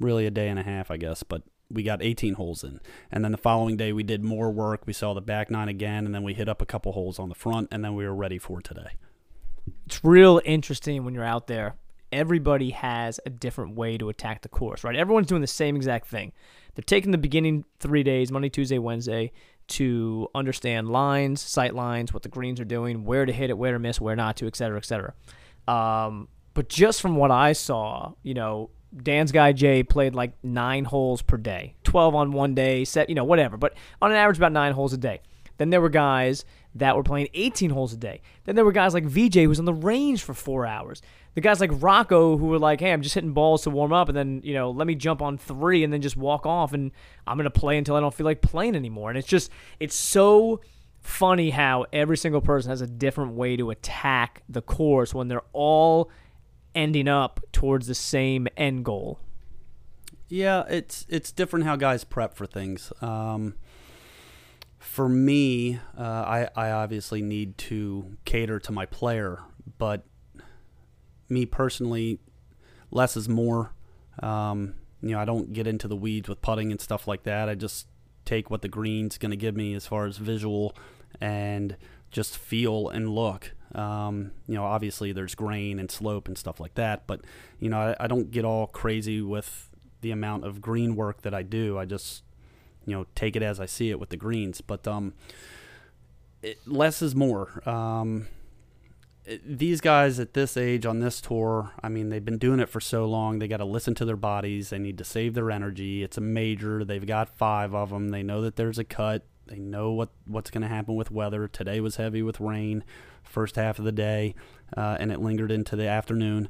really 0.00 0.26
a 0.26 0.30
day 0.30 0.48
and 0.48 0.58
a 0.58 0.62
half, 0.62 0.90
I 0.90 0.96
guess, 0.96 1.22
but 1.22 1.42
we 1.70 1.82
got 1.82 2.02
18 2.02 2.34
holes 2.34 2.62
in. 2.62 2.80
And 3.10 3.24
then 3.24 3.32
the 3.32 3.38
following 3.38 3.76
day, 3.76 3.92
we 3.92 4.02
did 4.02 4.22
more 4.22 4.50
work. 4.50 4.82
We 4.86 4.92
saw 4.92 5.14
the 5.14 5.20
back 5.20 5.50
nine 5.50 5.68
again, 5.68 6.06
and 6.06 6.14
then 6.14 6.22
we 6.22 6.34
hit 6.34 6.48
up 6.48 6.62
a 6.62 6.66
couple 6.66 6.92
holes 6.92 7.18
on 7.18 7.28
the 7.28 7.34
front, 7.34 7.68
and 7.72 7.84
then 7.84 7.94
we 7.94 8.04
were 8.04 8.14
ready 8.14 8.38
for 8.38 8.60
today. 8.60 8.90
It's 9.86 10.04
real 10.04 10.40
interesting 10.44 11.04
when 11.04 11.14
you're 11.14 11.24
out 11.24 11.46
there. 11.46 11.74
Everybody 12.12 12.70
has 12.70 13.18
a 13.26 13.30
different 13.30 13.74
way 13.74 13.98
to 13.98 14.08
attack 14.08 14.42
the 14.42 14.48
course, 14.48 14.84
right? 14.84 14.94
Everyone's 14.94 15.26
doing 15.26 15.40
the 15.40 15.48
same 15.48 15.74
exact 15.74 16.06
thing. 16.06 16.32
They're 16.74 16.84
taking 16.84 17.10
the 17.10 17.18
beginning 17.18 17.64
three 17.80 18.04
days, 18.04 18.30
Monday, 18.30 18.48
Tuesday, 18.48 18.78
Wednesday, 18.78 19.32
to 19.68 20.28
understand 20.34 20.88
lines, 20.88 21.40
sight 21.40 21.74
lines, 21.74 22.14
what 22.14 22.22
the 22.22 22.28
greens 22.28 22.60
are 22.60 22.64
doing, 22.64 23.04
where 23.04 23.26
to 23.26 23.32
hit 23.32 23.50
it, 23.50 23.58
where 23.58 23.72
to 23.72 23.78
miss, 23.78 24.00
where 24.00 24.14
not 24.14 24.36
to, 24.36 24.46
et 24.46 24.54
cetera, 24.54 24.76
et 24.76 24.84
cetera. 24.84 25.14
Um, 25.66 26.28
but 26.54 26.68
just 26.68 27.00
from 27.00 27.16
what 27.16 27.32
I 27.32 27.52
saw, 27.52 28.12
you 28.22 28.34
know, 28.34 28.70
Dan's 29.02 29.32
guy 29.32 29.52
Jay 29.52 29.82
played 29.82 30.14
like 30.14 30.32
nine 30.42 30.84
holes 30.84 31.22
per 31.22 31.36
day, 31.36 31.74
12 31.84 32.14
on 32.14 32.32
one 32.32 32.54
day, 32.54 32.84
set, 32.84 33.08
you 33.08 33.14
know, 33.14 33.24
whatever, 33.24 33.56
but 33.56 33.74
on 34.00 34.10
an 34.10 34.16
average 34.16 34.38
about 34.38 34.52
nine 34.52 34.72
holes 34.72 34.92
a 34.92 34.96
day. 34.96 35.20
Then 35.58 35.70
there 35.70 35.80
were 35.80 35.88
guys 35.88 36.44
that 36.74 36.96
were 36.96 37.02
playing 37.02 37.28
18 37.32 37.70
holes 37.70 37.94
a 37.94 37.96
day. 37.96 38.20
Then 38.44 38.54
there 38.54 38.64
were 38.64 38.72
guys 38.72 38.92
like 38.92 39.04
VJ 39.04 39.36
who 39.36 39.48
was 39.48 39.58
on 39.58 39.64
the 39.64 39.72
range 39.72 40.22
for 40.22 40.34
four 40.34 40.66
hours. 40.66 41.00
The 41.34 41.40
guys 41.40 41.60
like 41.60 41.70
Rocco 41.72 42.36
who 42.36 42.46
were 42.46 42.58
like, 42.58 42.80
hey, 42.80 42.92
I'm 42.92 43.02
just 43.02 43.14
hitting 43.14 43.32
balls 43.32 43.62
to 43.62 43.70
warm 43.70 43.92
up, 43.92 44.08
and 44.08 44.16
then, 44.16 44.40
you 44.44 44.54
know, 44.54 44.70
let 44.70 44.86
me 44.86 44.94
jump 44.94 45.22
on 45.22 45.38
three 45.38 45.84
and 45.84 45.92
then 45.92 46.02
just 46.02 46.16
walk 46.16 46.44
off, 46.44 46.72
and 46.72 46.92
I'm 47.26 47.36
going 47.36 47.44
to 47.44 47.50
play 47.50 47.78
until 47.78 47.96
I 47.96 48.00
don't 48.00 48.12
feel 48.12 48.26
like 48.26 48.42
playing 48.42 48.76
anymore. 48.76 49.10
And 49.10 49.18
it's 49.18 49.28
just, 49.28 49.50
it's 49.80 49.96
so 49.96 50.60
funny 51.00 51.50
how 51.50 51.86
every 51.92 52.16
single 52.16 52.40
person 52.40 52.70
has 52.70 52.80
a 52.80 52.86
different 52.86 53.32
way 53.32 53.56
to 53.56 53.70
attack 53.70 54.42
the 54.48 54.60
course 54.60 55.14
when 55.14 55.28
they're 55.28 55.42
all 55.52 56.10
ending 56.76 57.08
up 57.08 57.40
towards 57.50 57.88
the 57.88 57.94
same 57.94 58.46
end 58.56 58.84
goal. 58.84 59.18
Yeah, 60.28 60.64
it's 60.68 61.06
it's 61.08 61.32
different 61.32 61.64
how 61.64 61.76
guys 61.76 62.04
prep 62.04 62.34
for 62.34 62.46
things. 62.46 62.92
Um, 63.00 63.54
for 64.78 65.08
me, 65.08 65.80
uh, 65.98 66.02
I 66.02 66.48
I 66.54 66.70
obviously 66.70 67.22
need 67.22 67.58
to 67.58 68.16
cater 68.24 68.60
to 68.60 68.72
my 68.72 68.86
player, 68.86 69.40
but 69.78 70.04
me 71.28 71.46
personally, 71.46 72.20
less 72.90 73.16
is 73.16 73.28
more. 73.28 73.72
Um, 74.22 74.74
you 75.02 75.10
know, 75.10 75.20
I 75.20 75.24
don't 75.24 75.52
get 75.52 75.66
into 75.66 75.88
the 75.88 75.96
weeds 75.96 76.28
with 76.28 76.40
putting 76.40 76.70
and 76.70 76.80
stuff 76.80 77.06
like 77.06 77.24
that. 77.24 77.48
I 77.48 77.54
just 77.54 77.86
take 78.24 78.50
what 78.50 78.62
the 78.62 78.68
green's 78.68 79.18
going 79.18 79.30
to 79.30 79.36
give 79.36 79.56
me 79.56 79.74
as 79.74 79.86
far 79.86 80.06
as 80.06 80.18
visual 80.18 80.74
and 81.20 81.76
just 82.10 82.36
feel 82.36 82.88
and 82.88 83.08
look. 83.08 83.52
Um, 83.74 84.32
you 84.46 84.54
know, 84.54 84.64
obviously 84.64 85.12
there's 85.12 85.34
grain 85.34 85.78
and 85.78 85.90
slope 85.90 86.28
and 86.28 86.38
stuff 86.38 86.60
like 86.60 86.74
that, 86.74 87.06
but 87.06 87.22
you 87.58 87.68
know, 87.68 87.78
I, 87.78 88.04
I 88.04 88.06
don't 88.06 88.30
get 88.30 88.44
all 88.44 88.66
crazy 88.66 89.20
with 89.20 89.70
the 90.00 90.10
amount 90.10 90.44
of 90.44 90.60
green 90.60 90.94
work 90.94 91.22
that 91.22 91.34
I 91.34 91.42
do. 91.42 91.78
I 91.78 91.84
just 91.84 92.22
you 92.86 92.94
know 92.94 93.06
take 93.14 93.36
it 93.36 93.42
as 93.42 93.60
I 93.60 93.66
see 93.66 93.90
it 93.90 94.00
with 94.00 94.10
the 94.10 94.16
greens. 94.16 94.60
But 94.60 94.86
um, 94.86 95.14
it, 96.42 96.58
less 96.66 97.02
is 97.02 97.14
more. 97.14 97.68
Um, 97.68 98.28
it, 99.24 99.58
these 99.58 99.80
guys 99.80 100.20
at 100.20 100.34
this 100.34 100.56
age 100.56 100.86
on 100.86 101.00
this 101.00 101.20
tour, 101.20 101.72
I 101.82 101.88
mean, 101.88 102.08
they've 102.08 102.24
been 102.24 102.38
doing 102.38 102.60
it 102.60 102.68
for 102.68 102.80
so 102.80 103.06
long. 103.06 103.38
They 103.38 103.48
got 103.48 103.58
to 103.58 103.64
listen 103.64 103.94
to 103.96 104.04
their 104.04 104.16
bodies. 104.16 104.70
They 104.70 104.78
need 104.78 104.98
to 104.98 105.04
save 105.04 105.34
their 105.34 105.50
energy. 105.50 106.02
It's 106.02 106.16
a 106.16 106.22
major. 106.22 106.84
They've 106.84 107.06
got 107.06 107.36
five 107.36 107.74
of 107.74 107.90
them. 107.90 108.10
They 108.10 108.22
know 108.22 108.40
that 108.42 108.56
there's 108.56 108.78
a 108.78 108.84
cut. 108.84 109.24
They 109.46 109.58
know 109.58 109.92
what 109.92 110.10
what's 110.26 110.50
going 110.50 110.62
to 110.62 110.68
happen 110.68 110.94
with 110.94 111.10
weather. 111.10 111.48
Today 111.48 111.80
was 111.80 111.96
heavy 111.96 112.22
with 112.22 112.40
rain, 112.40 112.84
first 113.22 113.56
half 113.56 113.78
of 113.78 113.84
the 113.84 113.92
day, 113.92 114.34
uh, 114.76 114.96
and 114.98 115.12
it 115.12 115.20
lingered 115.20 115.50
into 115.50 115.76
the 115.76 115.88
afternoon. 115.88 116.48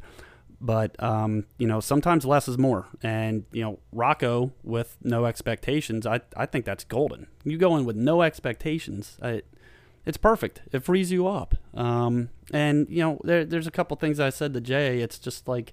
But 0.61 1.01
um, 1.03 1.47
you 1.59 1.67
know, 1.67 1.81
sometimes 1.81 2.25
less 2.25 2.49
is 2.49 2.57
more. 2.59 2.87
And 3.03 3.45
you 3.53 3.63
know, 3.63 3.79
Rocco 3.93 4.53
with 4.63 4.97
no 5.03 5.27
expectations, 5.27 6.07
I 6.07 6.21
I 6.37 6.47
think 6.47 6.65
that's 6.65 6.85
golden. 6.85 7.27
You 7.45 7.59
go 7.59 7.77
in 7.77 7.85
with 7.85 7.97
no 7.97 8.23
expectations, 8.23 9.19
I, 9.23 9.43
it's 10.07 10.17
perfect. 10.17 10.63
It 10.73 10.85
frees 10.85 11.11
you 11.13 11.27
up. 11.27 11.57
Um, 11.75 12.31
and 12.53 12.87
you 12.89 13.03
know, 13.03 13.21
there, 13.25 13.45
there's 13.45 13.67
a 13.67 13.73
couple 13.73 13.97
things 13.97 14.21
I 14.21 14.31
said 14.31 14.55
to 14.55 14.61
Jay. 14.61 15.01
It's 15.01 15.19
just 15.19 15.49
like, 15.49 15.73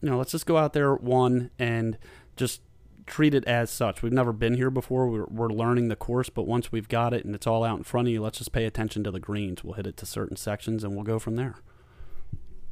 you 0.00 0.10
know, 0.10 0.18
let's 0.18 0.32
just 0.32 0.46
go 0.46 0.56
out 0.56 0.72
there 0.72 0.94
one 0.94 1.50
and 1.58 1.98
just 2.36 2.62
treat 3.10 3.34
it 3.34 3.44
as 3.44 3.70
such. 3.70 4.02
We've 4.02 4.12
never 4.12 4.32
been 4.32 4.54
here 4.54 4.70
before. 4.70 5.08
We're, 5.08 5.26
we're 5.26 5.48
learning 5.48 5.88
the 5.88 5.96
course, 5.96 6.30
but 6.30 6.46
once 6.46 6.72
we've 6.72 6.88
got 6.88 7.12
it 7.12 7.24
and 7.24 7.34
it's 7.34 7.46
all 7.46 7.64
out 7.64 7.78
in 7.78 7.84
front 7.84 8.08
of 8.08 8.12
you, 8.12 8.22
let's 8.22 8.38
just 8.38 8.52
pay 8.52 8.64
attention 8.64 9.04
to 9.04 9.10
the 9.10 9.20
greens. 9.20 9.62
We'll 9.62 9.74
hit 9.74 9.86
it 9.86 9.96
to 9.98 10.06
certain 10.06 10.36
sections 10.36 10.84
and 10.84 10.94
we'll 10.94 11.04
go 11.04 11.18
from 11.18 11.36
there 11.36 11.56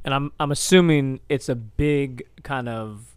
and 0.03 0.13
I'm 0.13 0.31
I'm 0.39 0.51
assuming 0.51 1.19
it's 1.29 1.49
a 1.49 1.55
big 1.55 2.23
kind 2.43 2.69
of 2.69 3.15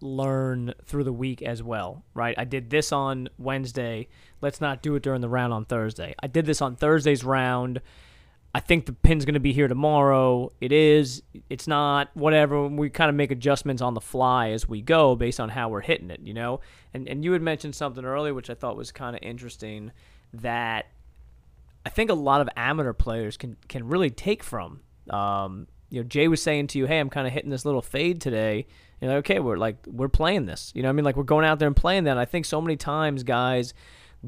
learn 0.00 0.72
through 0.84 1.04
the 1.04 1.12
week 1.12 1.42
as 1.42 1.62
well, 1.62 2.04
right? 2.14 2.34
I 2.38 2.44
did 2.44 2.70
this 2.70 2.92
on 2.92 3.28
Wednesday. 3.38 4.08
Let's 4.40 4.60
not 4.60 4.82
do 4.82 4.94
it 4.94 5.02
during 5.02 5.20
the 5.20 5.28
round 5.28 5.52
on 5.52 5.66
Thursday. 5.66 6.14
I 6.22 6.26
did 6.26 6.46
this 6.46 6.62
on 6.62 6.76
Thursday's 6.76 7.22
round. 7.24 7.82
I 8.52 8.60
think 8.60 8.86
the 8.86 8.92
pin's 8.92 9.24
going 9.24 9.34
to 9.34 9.40
be 9.40 9.52
here 9.52 9.68
tomorrow. 9.68 10.52
It 10.60 10.72
is. 10.72 11.22
It's 11.48 11.68
not. 11.68 12.10
Whatever. 12.14 12.66
We 12.66 12.90
kind 12.90 13.08
of 13.08 13.14
make 13.14 13.30
adjustments 13.30 13.80
on 13.80 13.94
the 13.94 14.00
fly 14.00 14.50
as 14.50 14.68
we 14.68 14.82
go 14.82 15.14
based 15.14 15.38
on 15.38 15.50
how 15.50 15.68
we're 15.68 15.82
hitting 15.82 16.10
it, 16.10 16.20
you 16.20 16.34
know. 16.34 16.60
And 16.92 17.08
and 17.08 17.24
you 17.24 17.32
had 17.32 17.42
mentioned 17.42 17.76
something 17.76 18.04
earlier, 18.04 18.34
which 18.34 18.50
I 18.50 18.54
thought 18.54 18.76
was 18.76 18.90
kind 18.90 19.14
of 19.14 19.22
interesting, 19.22 19.92
that 20.32 20.86
I 21.86 21.90
think 21.90 22.10
a 22.10 22.14
lot 22.14 22.40
of 22.40 22.48
amateur 22.56 22.92
players 22.92 23.36
can 23.36 23.56
can 23.68 23.86
really 23.86 24.10
take 24.10 24.42
from. 24.42 24.80
Um, 25.10 25.68
you 25.88 26.00
know, 26.00 26.08
Jay 26.08 26.26
was 26.26 26.42
saying 26.42 26.68
to 26.68 26.78
you, 26.78 26.86
"Hey, 26.86 26.98
I'm 26.98 27.10
kind 27.10 27.28
of 27.28 27.32
hitting 27.32 27.50
this 27.50 27.64
little 27.64 27.82
fade 27.82 28.20
today." 28.20 28.66
You 29.00 29.08
know, 29.08 29.16
okay, 29.18 29.38
we're 29.38 29.58
like 29.58 29.76
we're 29.86 30.08
playing 30.08 30.46
this. 30.46 30.72
You 30.74 30.82
know, 30.82 30.88
I 30.88 30.92
mean, 30.92 31.04
like 31.04 31.16
we're 31.16 31.22
going 31.22 31.44
out 31.44 31.60
there 31.60 31.68
and 31.68 31.76
playing 31.76 32.04
that. 32.04 32.12
And 32.12 32.20
I 32.20 32.24
think 32.24 32.46
so 32.46 32.60
many 32.60 32.76
times 32.76 33.22
guys 33.22 33.74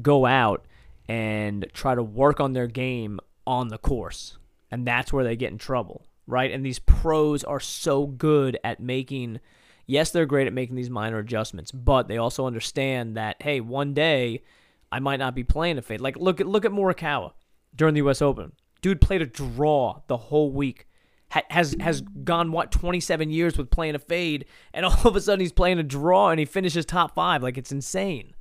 go 0.01 0.25
out 0.25 0.65
and 1.09 1.67
try 1.73 1.93
to 1.93 2.01
work 2.01 2.39
on 2.39 2.53
their 2.53 2.67
game 2.67 3.19
on 3.45 3.69
the 3.69 3.77
course, 3.77 4.37
and 4.71 4.85
that's 4.85 5.11
where 5.11 5.23
they 5.23 5.35
get 5.35 5.51
in 5.51 5.57
trouble, 5.57 6.05
right? 6.27 6.51
And 6.51 6.65
these 6.65 6.79
pros 6.79 7.43
are 7.43 7.59
so 7.59 8.05
good 8.05 8.57
at 8.63 8.79
making. 8.79 9.39
Yes, 9.85 10.11
they're 10.11 10.25
great 10.25 10.47
at 10.47 10.53
making 10.53 10.75
these 10.75 10.89
minor 10.89 11.19
adjustments, 11.19 11.71
but 11.71 12.07
they 12.07 12.17
also 12.17 12.45
understand 12.45 13.17
that 13.17 13.41
hey, 13.41 13.59
one 13.59 13.93
day 13.93 14.43
I 14.91 14.99
might 14.99 15.19
not 15.19 15.35
be 15.35 15.43
playing 15.43 15.77
a 15.77 15.81
fade. 15.81 16.01
Like 16.01 16.17
look 16.17 16.39
at 16.39 16.47
look 16.47 16.65
at 16.65 16.71
Morikawa 16.71 17.33
during 17.75 17.93
the 17.93 17.99
U.S. 17.99 18.21
Open. 18.21 18.53
Dude 18.81 19.01
played 19.01 19.21
a 19.21 19.25
draw 19.25 20.01
the 20.07 20.17
whole 20.17 20.51
week 20.51 20.87
has 21.49 21.75
has 21.79 22.01
gone 22.01 22.51
what 22.51 22.71
27 22.71 23.29
years 23.29 23.57
with 23.57 23.69
playing 23.69 23.95
a 23.95 23.99
fade, 23.99 24.45
and 24.73 24.85
all 24.85 25.07
of 25.07 25.15
a 25.15 25.21
sudden 25.21 25.39
he's 25.39 25.51
playing 25.51 25.79
a 25.79 25.83
draw 25.83 26.29
and 26.29 26.39
he 26.39 26.45
finishes 26.45 26.85
top 26.85 27.15
five. 27.15 27.41
Like 27.43 27.57
it's 27.57 27.71
insane. 27.71 28.33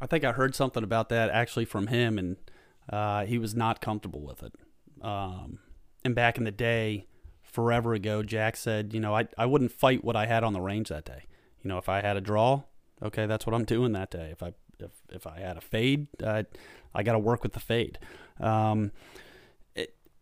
I 0.00 0.06
think 0.06 0.24
I 0.24 0.32
heard 0.32 0.54
something 0.54 0.82
about 0.82 1.10
that 1.10 1.30
actually 1.30 1.64
from 1.64 1.88
him, 1.88 2.18
and 2.18 2.36
uh, 2.90 3.24
he 3.24 3.38
was 3.38 3.54
not 3.54 3.80
comfortable 3.80 4.20
with 4.20 4.42
it. 4.42 4.52
Um, 5.00 5.60
and 6.04 6.14
back 6.14 6.36
in 6.36 6.44
the 6.44 6.50
day, 6.50 7.06
forever 7.42 7.94
ago, 7.94 8.22
Jack 8.22 8.56
said, 8.56 8.92
you 8.92 9.00
know, 9.00 9.14
I 9.14 9.28
I 9.38 9.46
wouldn't 9.46 9.72
fight 9.72 10.04
what 10.04 10.16
I 10.16 10.26
had 10.26 10.44
on 10.44 10.52
the 10.52 10.60
range 10.60 10.88
that 10.88 11.04
day. 11.04 11.24
You 11.62 11.68
know, 11.68 11.78
if 11.78 11.88
I 11.88 12.00
had 12.00 12.16
a 12.16 12.20
draw, 12.20 12.62
okay, 13.02 13.26
that's 13.26 13.46
what 13.46 13.54
I'm 13.54 13.64
doing 13.64 13.92
that 13.92 14.10
day. 14.10 14.30
If 14.32 14.42
I 14.42 14.52
if 14.78 14.92
if 15.10 15.26
I 15.26 15.40
had 15.40 15.56
a 15.56 15.60
fade, 15.60 16.08
uh, 16.22 16.44
I 16.94 17.02
got 17.02 17.12
to 17.12 17.18
work 17.18 17.42
with 17.42 17.52
the 17.52 17.60
fade. 17.60 17.98
Um, 18.38 18.92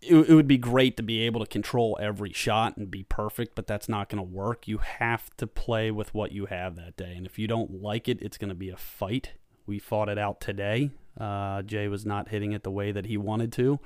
it, 0.01 0.29
it 0.29 0.35
would 0.35 0.49
be 0.49 0.59
great 0.59 0.97
to 0.97 1.03
be 1.03 1.23
able 1.23 1.41
to 1.41 1.47
control 1.47 1.99
every 2.01 2.33
shot 2.33 2.77
and 2.77 2.91
be 2.91 3.03
perfect, 3.03 3.55
but 3.55 3.67
that's 3.67 3.89
not 3.89 4.09
going 4.09 4.19
to 4.19 4.23
work. 4.23 4.69
You 4.69 4.79
have 4.79 5.31
to 5.39 5.47
play 5.47 5.91
with 5.91 6.15
what 6.15 6.33
you 6.33 6.47
have 6.47 6.77
that 6.77 6.97
day. 6.97 7.15
And 7.17 7.27
if 7.27 7.39
you 7.39 7.49
don't 7.49 7.83
like 7.83 8.09
it, 8.09 8.21
it's 8.23 8.39
going 8.39 8.51
to 8.51 8.55
be 8.55 8.71
a 8.71 8.77
fight. 8.77 9.33
We 9.67 9.79
fought 9.79 10.09
it 10.09 10.19
out 10.19 10.41
today. 10.41 10.91
Uh, 11.19 11.63
Jay 11.63 11.89
was 11.89 12.07
not 12.07 12.29
hitting 12.29 12.53
it 12.53 12.63
the 12.63 12.71
way 12.71 12.93
that 12.93 13.07
he 13.07 13.17
wanted 13.17 13.53
to. 13.53 13.81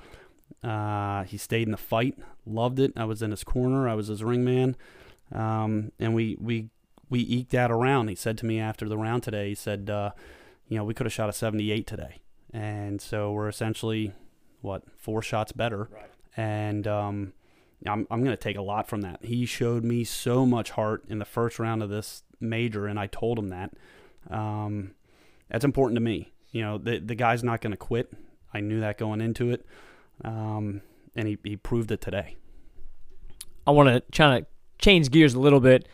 Uh, 0.63 1.23
he 1.23 1.37
stayed 1.37 1.67
in 1.67 1.71
the 1.71 1.77
fight, 1.77 2.17
loved 2.45 2.79
it. 2.79 2.93
I 2.95 3.05
was 3.05 3.21
in 3.21 3.31
his 3.31 3.43
corner. 3.43 3.87
I 3.89 3.95
was 3.95 4.07
his 4.07 4.23
ring 4.23 4.43
man, 4.43 4.75
um, 5.31 5.91
and 5.99 6.13
we 6.13 6.37
we 6.39 6.69
we 7.09 7.21
eked 7.21 7.51
that 7.51 7.71
around. 7.71 8.07
He 8.07 8.15
said 8.15 8.37
to 8.39 8.45
me 8.45 8.59
after 8.59 8.87
the 8.87 8.97
round 8.97 9.23
today, 9.23 9.49
he 9.49 9.55
said, 9.55 9.89
uh, 9.89 10.11
"You 10.67 10.77
know, 10.77 10.83
we 10.83 10.93
could 10.93 11.05
have 11.05 11.13
shot 11.13 11.29
a 11.29 11.33
78 11.33 11.87
today." 11.87 12.21
And 12.53 13.01
so 13.01 13.31
we're 13.31 13.47
essentially 13.47 14.13
what 14.61 14.83
four 14.95 15.21
shots 15.21 15.51
better, 15.51 15.89
right. 15.91 16.09
and 16.37 16.87
um, 16.87 17.33
I'm 17.85 18.07
I'm 18.11 18.23
gonna 18.23 18.37
take 18.37 18.57
a 18.57 18.61
lot 18.61 18.87
from 18.87 19.01
that. 19.01 19.23
He 19.23 19.45
showed 19.45 19.83
me 19.83 20.03
so 20.03 20.45
much 20.45 20.71
heart 20.71 21.03
in 21.09 21.19
the 21.19 21.25
first 21.25 21.59
round 21.59 21.81
of 21.81 21.89
this 21.89 22.23
major, 22.39 22.85
and 22.85 22.99
I 22.99 23.07
told 23.07 23.39
him 23.39 23.49
that. 23.49 23.73
Um, 24.29 24.91
that's 25.49 25.65
important 25.65 25.97
to 25.97 26.01
me. 26.01 26.32
You 26.53 26.61
know, 26.61 26.77
the 26.77 26.99
the 26.99 27.15
guy's 27.15 27.43
not 27.43 27.59
gonna 27.59 27.75
quit. 27.75 28.09
I 28.53 28.61
knew 28.61 28.79
that 28.79 28.97
going 28.97 29.19
into 29.19 29.49
it, 29.49 29.65
um, 30.23 30.81
and 31.15 31.27
he 31.27 31.37
he 31.43 31.57
proved 31.57 31.91
it 31.91 31.99
today. 31.99 32.37
I 33.67 33.71
want 33.71 33.89
to 33.89 33.99
try 34.11 34.39
to 34.39 34.45
change 34.79 35.11
gears 35.11 35.33
a 35.33 35.39
little 35.39 35.59
bit 35.59 35.87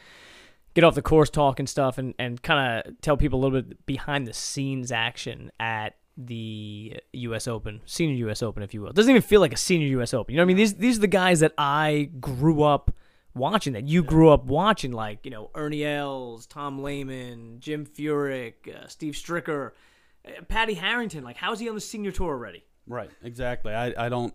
get 0.73 0.83
off 0.83 0.95
the 0.95 1.01
course 1.01 1.29
talk 1.29 1.59
and 1.59 1.67
stuff 1.67 1.97
and, 1.97 2.13
and 2.17 2.41
kind 2.41 2.83
of 2.85 3.01
tell 3.01 3.17
people 3.17 3.39
a 3.39 3.41
little 3.41 3.61
bit 3.61 3.85
behind 3.85 4.27
the 4.27 4.33
scenes 4.33 4.91
action 4.91 5.51
at 5.59 5.95
the 6.15 6.97
U.S. 7.13 7.47
Open, 7.47 7.81
senior 7.85 8.15
U.S. 8.27 8.43
Open, 8.43 8.61
if 8.63 8.73
you 8.73 8.81
will. 8.81 8.89
It 8.89 8.95
doesn't 8.95 9.09
even 9.09 9.21
feel 9.21 9.41
like 9.41 9.53
a 9.53 9.57
senior 9.57 9.87
U.S. 9.87 10.13
Open. 10.13 10.33
You 10.33 10.37
know 10.37 10.43
what 10.43 10.45
I 10.45 10.47
mean? 10.47 10.57
These 10.57 10.75
these 10.75 10.97
are 10.97 11.01
the 11.01 11.07
guys 11.07 11.39
that 11.39 11.53
I 11.57 12.09
grew 12.19 12.63
up 12.63 12.95
watching, 13.33 13.73
that 13.73 13.87
you 13.87 14.03
grew 14.03 14.29
up 14.29 14.45
watching, 14.45 14.91
like 14.91 15.25
you 15.25 15.31
know 15.31 15.49
Ernie 15.55 15.85
Els, 15.85 16.45
Tom 16.45 16.83
Lehman, 16.83 17.59
Jim 17.59 17.85
Furyk, 17.85 18.67
uh, 18.67 18.87
Steve 18.87 19.13
Stricker, 19.13 19.71
Paddy 20.47 20.75
Harrington. 20.75 21.23
Like, 21.23 21.37
how's 21.37 21.59
he 21.59 21.69
on 21.69 21.75
the 21.75 21.81
senior 21.81 22.11
tour 22.11 22.29
already? 22.29 22.65
Right, 22.87 23.11
exactly. 23.23 23.73
I 23.73 24.05
I 24.05 24.09
don't. 24.09 24.33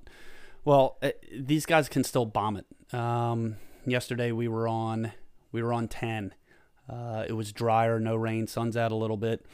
Well, 0.65 0.97
uh, 1.03 1.11
these 1.37 1.67
guys 1.67 1.89
can 1.89 2.05
still 2.05 2.25
bomb 2.25 2.57
it. 2.57 2.95
Um, 2.95 3.57
yesterday 3.87 4.33
we 4.33 4.49
were 4.49 4.69
on 4.69 5.13
we 5.53 5.63
were 5.63 5.73
on 5.73 5.89
ten. 5.89 6.35
Uh, 6.89 7.25
it 7.27 7.33
was 7.33 7.53
drier, 7.53 7.99
no 7.99 8.15
rain, 8.15 8.47
sun's 8.47 8.77
out 8.77 8.93
a 8.93 8.97
little 8.97 9.17
bit 9.17 9.47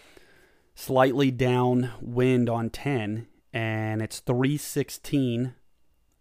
slightly 0.81 1.31
downwind 1.31 2.49
on 2.49 2.71
10, 2.71 3.27
and 3.53 4.03
it's 4.03 4.21
316 4.21 5.55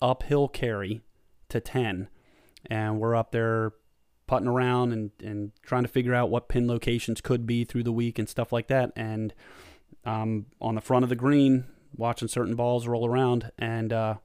uphill 0.02 0.48
carry 0.48 1.02
to 1.48 1.60
10. 1.62 2.10
And 2.66 3.00
we're 3.00 3.16
up 3.16 3.32
there 3.32 3.74
putting 4.28 4.48
around 4.48 4.92
and, 4.92 5.12
and 5.24 5.52
trying 5.64 5.84
to 5.84 5.90
figure 5.90 6.14
out 6.14 6.30
what 6.30 6.50
pin 6.50 6.68
locations 6.68 7.22
could 7.22 7.48
be 7.48 7.64
through 7.64 7.84
the 7.84 7.92
week 7.92 8.20
and 8.20 8.28
stuff 8.28 8.52
like 8.52 8.68
that. 8.68 8.92
And 8.96 9.34
um, 10.06 10.48
on 10.62 10.76
the 10.76 10.82
front 10.82 11.04
of 11.04 11.10
the 11.10 11.16
green, 11.16 11.66
watching 11.96 12.28
certain 12.28 12.56
balls 12.56 12.88
roll 12.88 13.06
around, 13.06 13.52
and 13.58 13.92
uh, 13.92 14.16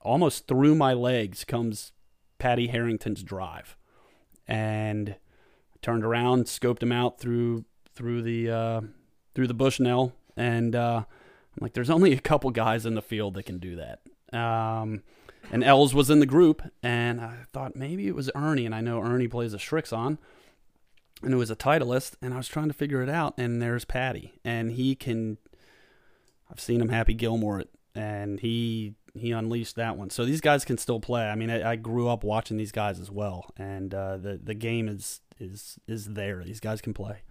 almost 0.00 0.46
through 0.46 0.74
my 0.74 0.92
legs 0.92 1.44
comes 1.44 1.92
Paddy 2.38 2.68
Harrington's 2.68 3.22
drive. 3.22 3.76
And 4.46 5.10
I 5.10 5.78
turned 5.82 6.04
around, 6.04 6.44
scoped 6.44 6.82
him 6.82 6.92
out 6.92 7.20
through 7.20 7.64
through 7.94 8.22
the 8.22 8.50
uh, 8.50 8.80
through 9.34 9.48
the 9.48 9.54
Bushnell, 9.54 10.12
and 10.36 10.74
uh, 10.74 11.04
I'm 11.04 11.58
like, 11.60 11.74
there's 11.74 11.90
only 11.90 12.12
a 12.12 12.20
couple 12.20 12.50
guys 12.50 12.86
in 12.86 12.94
the 12.94 13.02
field 13.02 13.34
that 13.34 13.44
can 13.44 13.58
do 13.58 13.76
that. 13.76 14.00
Um, 14.32 15.02
and 15.50 15.64
Els 15.64 15.94
was 15.94 16.10
in 16.10 16.20
the 16.20 16.26
group, 16.26 16.62
and 16.82 17.20
I 17.20 17.38
thought 17.52 17.74
maybe 17.74 18.06
it 18.06 18.14
was 18.14 18.30
Ernie, 18.34 18.66
and 18.66 18.74
I 18.74 18.80
know 18.80 19.00
Ernie 19.00 19.28
plays 19.28 19.54
a 19.54 19.58
Srixon, 19.58 20.18
and 21.22 21.32
it 21.32 21.36
was 21.36 21.50
a 21.50 21.56
Titleist, 21.56 22.14
and 22.22 22.32
I 22.32 22.36
was 22.36 22.48
trying 22.48 22.68
to 22.68 22.74
figure 22.74 23.02
it 23.02 23.08
out, 23.08 23.34
and 23.36 23.60
there's 23.60 23.84
Paddy, 23.84 24.34
and 24.44 24.72
he 24.72 24.94
can. 24.94 25.38
I've 26.50 26.60
seen 26.60 26.80
him 26.80 26.88
Happy 26.88 27.14
Gilmore, 27.14 27.64
and 27.94 28.40
he 28.40 28.94
he 29.14 29.32
unleashed 29.32 29.76
that 29.76 29.96
one. 29.96 30.10
So 30.10 30.24
these 30.24 30.40
guys 30.40 30.64
can 30.64 30.78
still 30.78 31.00
play. 31.00 31.28
I 31.28 31.34
mean, 31.34 31.50
I, 31.50 31.72
I 31.72 31.76
grew 31.76 32.08
up 32.08 32.24
watching 32.24 32.56
these 32.56 32.72
guys 32.72 33.00
as 33.00 33.10
well, 33.10 33.50
and 33.56 33.92
uh, 33.92 34.16
the 34.16 34.38
the 34.42 34.54
game 34.54 34.88
is 34.88 35.20
is 35.38 35.78
is 35.86 36.06
there. 36.06 36.42
These 36.44 36.60
guys 36.60 36.80
can 36.80 36.94
play. 36.94 37.22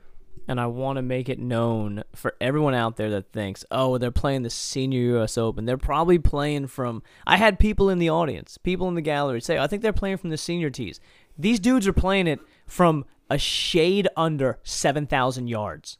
and 0.48 0.60
I 0.60 0.67
want 0.67 0.98
to 0.98 1.01
make 1.01 1.29
it 1.29 1.39
known 1.39 2.03
for 2.15 2.36
everyone 2.39 2.74
out 2.74 2.96
there 2.96 3.10
that 3.12 3.32
thinks, 3.32 3.65
oh, 3.72 3.98
they're 3.98 4.12
playing 4.12 4.44
the 4.44 4.50
Senior 4.50 5.20
US 5.22 5.38
Open. 5.38 5.65
They're 5.65 5.77
probably 5.77 6.20
playing 6.20 6.67
from. 6.67 7.01
I 7.25 7.38
had 7.38 7.60
people 7.60 7.89
in 7.89 8.00
the 8.00 8.10
audience, 8.10 8.58
people 8.58 8.88
in 8.88 8.96
the 8.96 9.01
gallery 9.01 9.41
say, 9.41 9.58
I 9.58 9.67
think 9.67 9.82
they're 9.82 9.94
playing 9.94 10.17
from 10.17 10.29
the 10.29 10.38
Senior 10.38 10.70
Tees. 10.70 11.00
These 11.38 11.60
dudes 11.60 11.88
are 11.88 11.94
playing 11.94 12.27
it 12.27 12.39
from 12.65 13.06
a 13.29 13.38
shade 13.38 14.08
under 14.15 14.60
7,000 14.63 15.48
yards. 15.48 15.98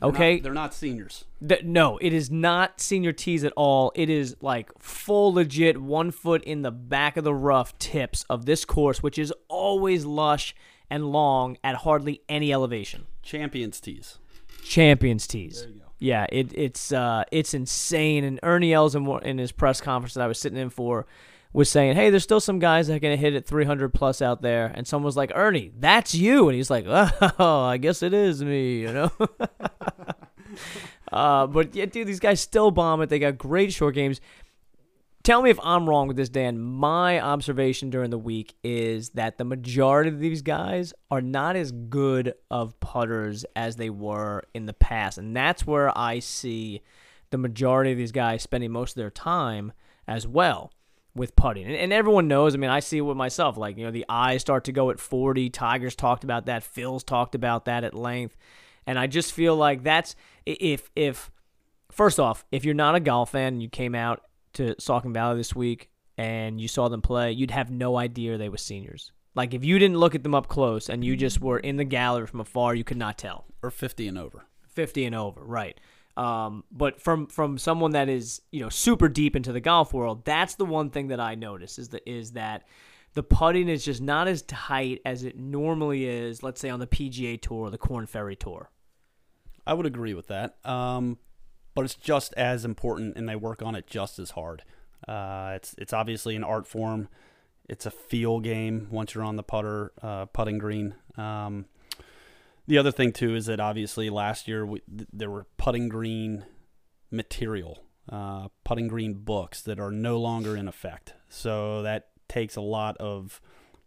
They're 0.00 0.08
Okay? 0.10 0.34
not- 0.34 0.42
they're 0.42 0.52
not 0.52 0.74
seniors. 0.74 1.24
Th- 1.46 1.62
no, 1.64 1.96
it 2.02 2.12
is 2.12 2.30
not 2.30 2.80
senior 2.80 3.12
tees 3.12 3.44
at 3.44 3.52
all. 3.56 3.92
It 3.94 4.10
is 4.10 4.36
like 4.42 4.70
full 4.78 5.32
legit 5.32 5.80
one 5.80 6.10
foot 6.10 6.44
in 6.44 6.60
the 6.62 6.70
back 6.70 7.16
of 7.16 7.24
the 7.24 7.34
rough 7.34 7.78
tips 7.78 8.24
of 8.28 8.44
this 8.44 8.64
course, 8.66 9.02
which 9.02 9.18
is 9.18 9.32
always 9.48 10.04
lush 10.04 10.54
and 10.90 11.06
long 11.12 11.56
at 11.64 11.76
hardly 11.76 12.20
any 12.28 12.52
elevation. 12.52 13.06
Champions 13.22 13.80
tees. 13.80 14.18
Champions 14.62 15.26
tees. 15.26 15.60
There 15.62 15.70
you 15.70 15.74
go. 15.80 15.86
Yeah, 15.98 16.26
it, 16.30 16.52
it's 16.54 16.92
uh, 16.92 17.24
it's 17.32 17.54
insane. 17.54 18.22
And 18.22 18.38
Ernie 18.42 18.74
Els 18.74 18.94
in, 18.94 19.06
in 19.22 19.38
his 19.38 19.50
press 19.50 19.80
conference 19.80 20.12
that 20.14 20.22
I 20.22 20.26
was 20.26 20.38
sitting 20.38 20.58
in 20.58 20.68
for 20.68 21.06
was 21.56 21.70
saying, 21.70 21.96
"Hey, 21.96 22.10
there's 22.10 22.22
still 22.22 22.38
some 22.38 22.58
guys 22.58 22.88
that 22.88 23.00
gonna 23.00 23.16
hit 23.16 23.34
it 23.34 23.46
300 23.46 23.94
plus 23.94 24.20
out 24.20 24.42
there." 24.42 24.70
And 24.74 24.86
someone 24.86 25.06
was 25.06 25.16
like, 25.16 25.32
"Ernie, 25.34 25.72
that's 25.78 26.14
you," 26.14 26.50
and 26.50 26.54
he's 26.54 26.68
like, 26.68 26.84
"Oh, 26.86 27.64
I 27.64 27.78
guess 27.78 28.02
it 28.02 28.12
is 28.12 28.44
me," 28.44 28.80
you 28.80 28.92
know. 28.92 29.10
uh, 31.12 31.46
but 31.46 31.74
yeah, 31.74 31.86
dude, 31.86 32.08
these 32.08 32.20
guys 32.20 32.42
still 32.42 32.70
bomb 32.70 33.00
it. 33.00 33.08
They 33.08 33.18
got 33.18 33.38
great 33.38 33.72
short 33.72 33.94
games. 33.94 34.20
Tell 35.22 35.40
me 35.40 35.48
if 35.48 35.58
I'm 35.62 35.88
wrong 35.88 36.08
with 36.08 36.18
this, 36.18 36.28
Dan. 36.28 36.60
My 36.60 37.20
observation 37.20 37.88
during 37.88 38.10
the 38.10 38.18
week 38.18 38.54
is 38.62 39.08
that 39.10 39.38
the 39.38 39.44
majority 39.44 40.10
of 40.10 40.20
these 40.20 40.42
guys 40.42 40.92
are 41.10 41.22
not 41.22 41.56
as 41.56 41.72
good 41.72 42.34
of 42.50 42.78
putters 42.80 43.46
as 43.56 43.76
they 43.76 43.88
were 43.88 44.42
in 44.52 44.66
the 44.66 44.74
past. 44.74 45.16
And 45.16 45.34
that's 45.34 45.66
where 45.66 45.96
I 45.98 46.18
see 46.18 46.82
the 47.30 47.38
majority 47.38 47.92
of 47.92 47.98
these 47.98 48.12
guys 48.12 48.42
spending 48.42 48.70
most 48.70 48.90
of 48.90 48.96
their 48.96 49.10
time 49.10 49.72
as 50.06 50.28
well 50.28 50.70
with 51.16 51.34
putting. 51.34 51.66
And, 51.66 51.74
and 51.74 51.92
everyone 51.92 52.28
knows, 52.28 52.54
I 52.54 52.58
mean, 52.58 52.70
I 52.70 52.80
see 52.80 52.98
it 52.98 53.02
with 53.02 53.16
myself. 53.16 53.56
Like, 53.56 53.76
you 53.76 53.84
know, 53.84 53.90
the 53.90 54.04
eyes 54.08 54.42
start 54.42 54.64
to 54.64 54.72
go 54.72 54.90
at 54.90 55.00
40. 55.00 55.50
Tigers 55.50 55.96
talked 55.96 56.24
about 56.24 56.46
that. 56.46 56.62
Phil's 56.62 57.02
talked 57.02 57.34
about 57.34 57.64
that 57.64 57.84
at 57.84 57.94
length. 57.94 58.36
And 58.86 58.98
I 58.98 59.06
just 59.06 59.32
feel 59.32 59.56
like 59.56 59.82
that's 59.82 60.14
if 60.44 60.90
if 60.94 61.30
first 61.90 62.20
off, 62.20 62.44
if 62.52 62.64
you're 62.64 62.74
not 62.74 62.94
a 62.94 63.00
golf 63.00 63.30
fan 63.32 63.54
and 63.54 63.62
you 63.62 63.68
came 63.68 63.94
out 63.94 64.22
to 64.52 64.74
Saucon 64.76 65.12
Valley 65.12 65.38
this 65.38 65.56
week 65.56 65.90
and 66.16 66.60
you 66.60 66.68
saw 66.68 66.88
them 66.88 67.02
play, 67.02 67.32
you'd 67.32 67.50
have 67.50 67.70
no 67.70 67.96
idea 67.96 68.38
they 68.38 68.48
were 68.48 68.56
seniors. 68.56 69.10
Like 69.34 69.54
if 69.54 69.64
you 69.64 69.78
didn't 69.78 69.98
look 69.98 70.14
at 70.14 70.22
them 70.22 70.34
up 70.34 70.48
close 70.48 70.88
and 70.88 71.04
you 71.04 71.16
just 71.16 71.40
were 71.40 71.58
in 71.58 71.76
the 71.76 71.84
gallery 71.84 72.26
from 72.26 72.40
afar, 72.40 72.74
you 72.74 72.84
could 72.84 72.96
not 72.96 73.18
tell. 73.18 73.46
Or 73.62 73.70
50 73.70 74.06
and 74.06 74.16
over. 74.16 74.46
50 74.68 75.04
and 75.04 75.14
over, 75.14 75.42
right? 75.42 75.78
Um, 76.16 76.64
but 76.72 77.00
from 77.00 77.26
from 77.26 77.58
someone 77.58 77.92
that 77.92 78.08
is 78.08 78.40
you 78.50 78.60
know 78.60 78.70
super 78.70 79.08
deep 79.08 79.36
into 79.36 79.52
the 79.52 79.60
golf 79.60 79.92
world, 79.92 80.24
that's 80.24 80.54
the 80.54 80.64
one 80.64 80.90
thing 80.90 81.08
that 81.08 81.20
I 81.20 81.34
notice 81.34 81.78
is 81.78 81.90
that 81.90 82.08
is 82.08 82.32
that 82.32 82.64
the 83.14 83.22
putting 83.22 83.68
is 83.68 83.84
just 83.84 84.00
not 84.00 84.28
as 84.28 84.42
tight 84.42 85.00
as 85.04 85.24
it 85.24 85.38
normally 85.38 86.06
is. 86.06 86.42
Let's 86.42 86.60
say 86.60 86.70
on 86.70 86.80
the 86.80 86.86
PGA 86.86 87.40
Tour 87.40 87.66
or 87.66 87.70
the 87.70 87.78
Corn 87.78 88.06
Ferry 88.06 88.36
Tour. 88.36 88.70
I 89.66 89.74
would 89.74 89.86
agree 89.86 90.14
with 90.14 90.28
that. 90.28 90.56
Um, 90.64 91.18
but 91.74 91.84
it's 91.84 91.94
just 91.94 92.32
as 92.34 92.64
important, 92.64 93.16
and 93.16 93.28
they 93.28 93.36
work 93.36 93.62
on 93.62 93.74
it 93.74 93.86
just 93.86 94.18
as 94.18 94.30
hard. 94.30 94.62
Uh, 95.06 95.52
it's 95.56 95.74
it's 95.76 95.92
obviously 95.92 96.34
an 96.36 96.44
art 96.44 96.66
form. 96.66 97.08
It's 97.68 97.84
a 97.84 97.90
feel 97.90 98.40
game 98.40 98.88
once 98.90 99.14
you're 99.14 99.24
on 99.24 99.36
the 99.36 99.42
putter 99.42 99.92
uh, 100.00 100.26
putting 100.26 100.58
green. 100.58 100.94
Um, 101.16 101.66
the 102.66 102.78
other 102.78 102.92
thing 102.92 103.12
too 103.12 103.34
is 103.34 103.46
that 103.46 103.60
obviously 103.60 104.10
last 104.10 104.48
year 104.48 104.66
we, 104.66 104.80
th- 104.80 105.08
there 105.12 105.30
were 105.30 105.46
putting 105.56 105.88
green 105.88 106.44
material, 107.10 107.84
uh, 108.10 108.48
putting 108.64 108.88
green 108.88 109.14
books 109.14 109.62
that 109.62 109.78
are 109.78 109.90
no 109.90 110.18
longer 110.18 110.56
in 110.56 110.68
effect. 110.68 111.14
So 111.28 111.82
that 111.82 112.08
takes 112.28 112.56
a 112.56 112.60
lot 112.60 112.96
of, 112.98 113.40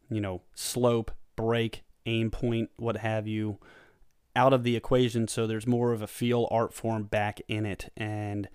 you 0.10 0.22
know, 0.22 0.42
slope, 0.54 1.12
break, 1.36 1.84
aim 2.06 2.32
point, 2.32 2.70
what 2.78 2.98
have 2.98 3.28
you, 3.28 3.60
out 4.36 4.54
of 4.54 4.64
the 4.64 4.76
equation. 4.76 5.28
So 5.28 5.48
there's 5.48 5.68
more 5.68 5.92
of 5.92 6.02
a 6.02 6.08
feel 6.08 6.48
art 6.52 6.74
form 6.74 7.04
back 7.04 7.42
in 7.48 7.66
it, 7.66 7.92
and 7.98 8.48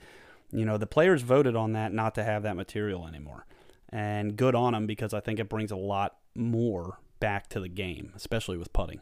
you 0.53 0.65
know 0.65 0.79
the 0.79 0.87
players 0.87 1.23
voted 1.23 1.57
on 1.57 1.73
that 1.73 1.93
not 1.93 2.15
to 2.17 2.25
have 2.25 2.43
that 2.43 2.57
material 2.57 3.07
anymore, 3.07 3.47
and 3.91 4.37
good 4.37 4.55
on 4.55 4.73
them 4.73 4.87
because 4.87 5.13
I 5.15 5.21
think 5.21 5.39
it 5.39 5.49
brings 5.49 5.71
a 5.71 5.77
lot 5.77 6.17
more 6.35 6.99
back 7.21 7.49
to 7.51 7.61
the 7.61 7.69
game, 7.69 8.13
especially 8.15 8.57
with 8.57 8.73
putting. 8.73 9.01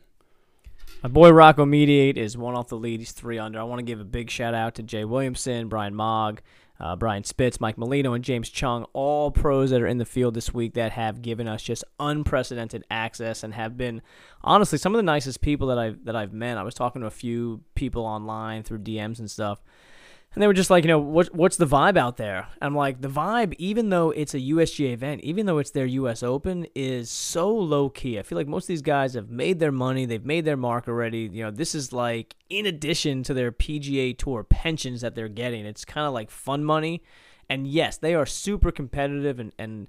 My 1.02 1.08
boy 1.08 1.30
Rocco 1.30 1.66
Mediate 1.66 2.16
is 2.16 2.38
one 2.38 2.54
off 2.54 2.68
the 2.68 2.76
lead. 2.76 3.00
He's 3.00 3.10
three 3.10 3.36
under. 3.36 3.58
I 3.58 3.64
want 3.64 3.80
to 3.80 3.84
give 3.84 3.98
a 3.98 4.04
big 4.04 4.30
shout 4.30 4.54
out 4.54 4.76
to 4.76 4.84
Jay 4.84 5.04
Williamson, 5.04 5.66
Brian 5.68 5.96
Mogg, 5.96 6.42
uh, 6.78 6.94
Brian 6.94 7.24
Spitz, 7.24 7.60
Mike 7.60 7.76
Molino, 7.76 8.12
and 8.12 8.22
James 8.22 8.48
Chung, 8.48 8.86
all 8.92 9.32
pros 9.32 9.70
that 9.70 9.82
are 9.82 9.86
in 9.88 9.98
the 9.98 10.04
field 10.04 10.34
this 10.34 10.54
week 10.54 10.74
that 10.74 10.92
have 10.92 11.20
given 11.20 11.48
us 11.48 11.60
just 11.60 11.82
unprecedented 11.98 12.84
access 12.88 13.42
and 13.42 13.52
have 13.54 13.76
been 13.76 14.00
honestly 14.42 14.78
some 14.78 14.94
of 14.94 14.96
the 14.96 15.02
nicest 15.02 15.40
people 15.40 15.66
that 15.66 15.78
I've 15.78 16.04
that 16.04 16.14
I've 16.14 16.32
met. 16.32 16.56
I 16.56 16.62
was 16.62 16.74
talking 16.74 17.00
to 17.00 17.08
a 17.08 17.10
few 17.10 17.62
people 17.74 18.06
online 18.06 18.62
through 18.62 18.78
DMs 18.78 19.18
and 19.18 19.28
stuff. 19.28 19.60
And 20.34 20.42
they 20.42 20.46
were 20.46 20.54
just 20.54 20.70
like, 20.70 20.82
you 20.84 20.88
know, 20.88 20.98
what, 20.98 21.34
what's 21.34 21.58
the 21.58 21.66
vibe 21.66 21.98
out 21.98 22.16
there? 22.16 22.48
I'm 22.62 22.74
like, 22.74 23.02
the 23.02 23.08
vibe, 23.08 23.54
even 23.58 23.90
though 23.90 24.10
it's 24.10 24.32
a 24.32 24.38
USGA 24.38 24.92
event, 24.92 25.20
even 25.22 25.44
though 25.44 25.58
it's 25.58 25.72
their 25.72 25.84
US 25.84 26.22
Open, 26.22 26.66
is 26.74 27.10
so 27.10 27.54
low 27.54 27.90
key. 27.90 28.18
I 28.18 28.22
feel 28.22 28.38
like 28.38 28.46
most 28.46 28.64
of 28.64 28.68
these 28.68 28.82
guys 28.82 29.12
have 29.12 29.28
made 29.28 29.58
their 29.58 29.72
money, 29.72 30.06
they've 30.06 30.24
made 30.24 30.46
their 30.46 30.56
mark 30.56 30.88
already. 30.88 31.28
You 31.30 31.44
know, 31.44 31.50
this 31.50 31.74
is 31.74 31.92
like 31.92 32.34
in 32.48 32.64
addition 32.64 33.22
to 33.24 33.34
their 33.34 33.52
PGA 33.52 34.16
Tour 34.16 34.42
pensions 34.42 35.02
that 35.02 35.14
they're 35.14 35.28
getting. 35.28 35.66
It's 35.66 35.84
kind 35.84 36.06
of 36.06 36.14
like 36.14 36.30
fun 36.30 36.64
money. 36.64 37.02
And 37.50 37.66
yes, 37.66 37.98
they 37.98 38.14
are 38.14 38.24
super 38.24 38.72
competitive 38.72 39.38
and, 39.38 39.52
and 39.58 39.88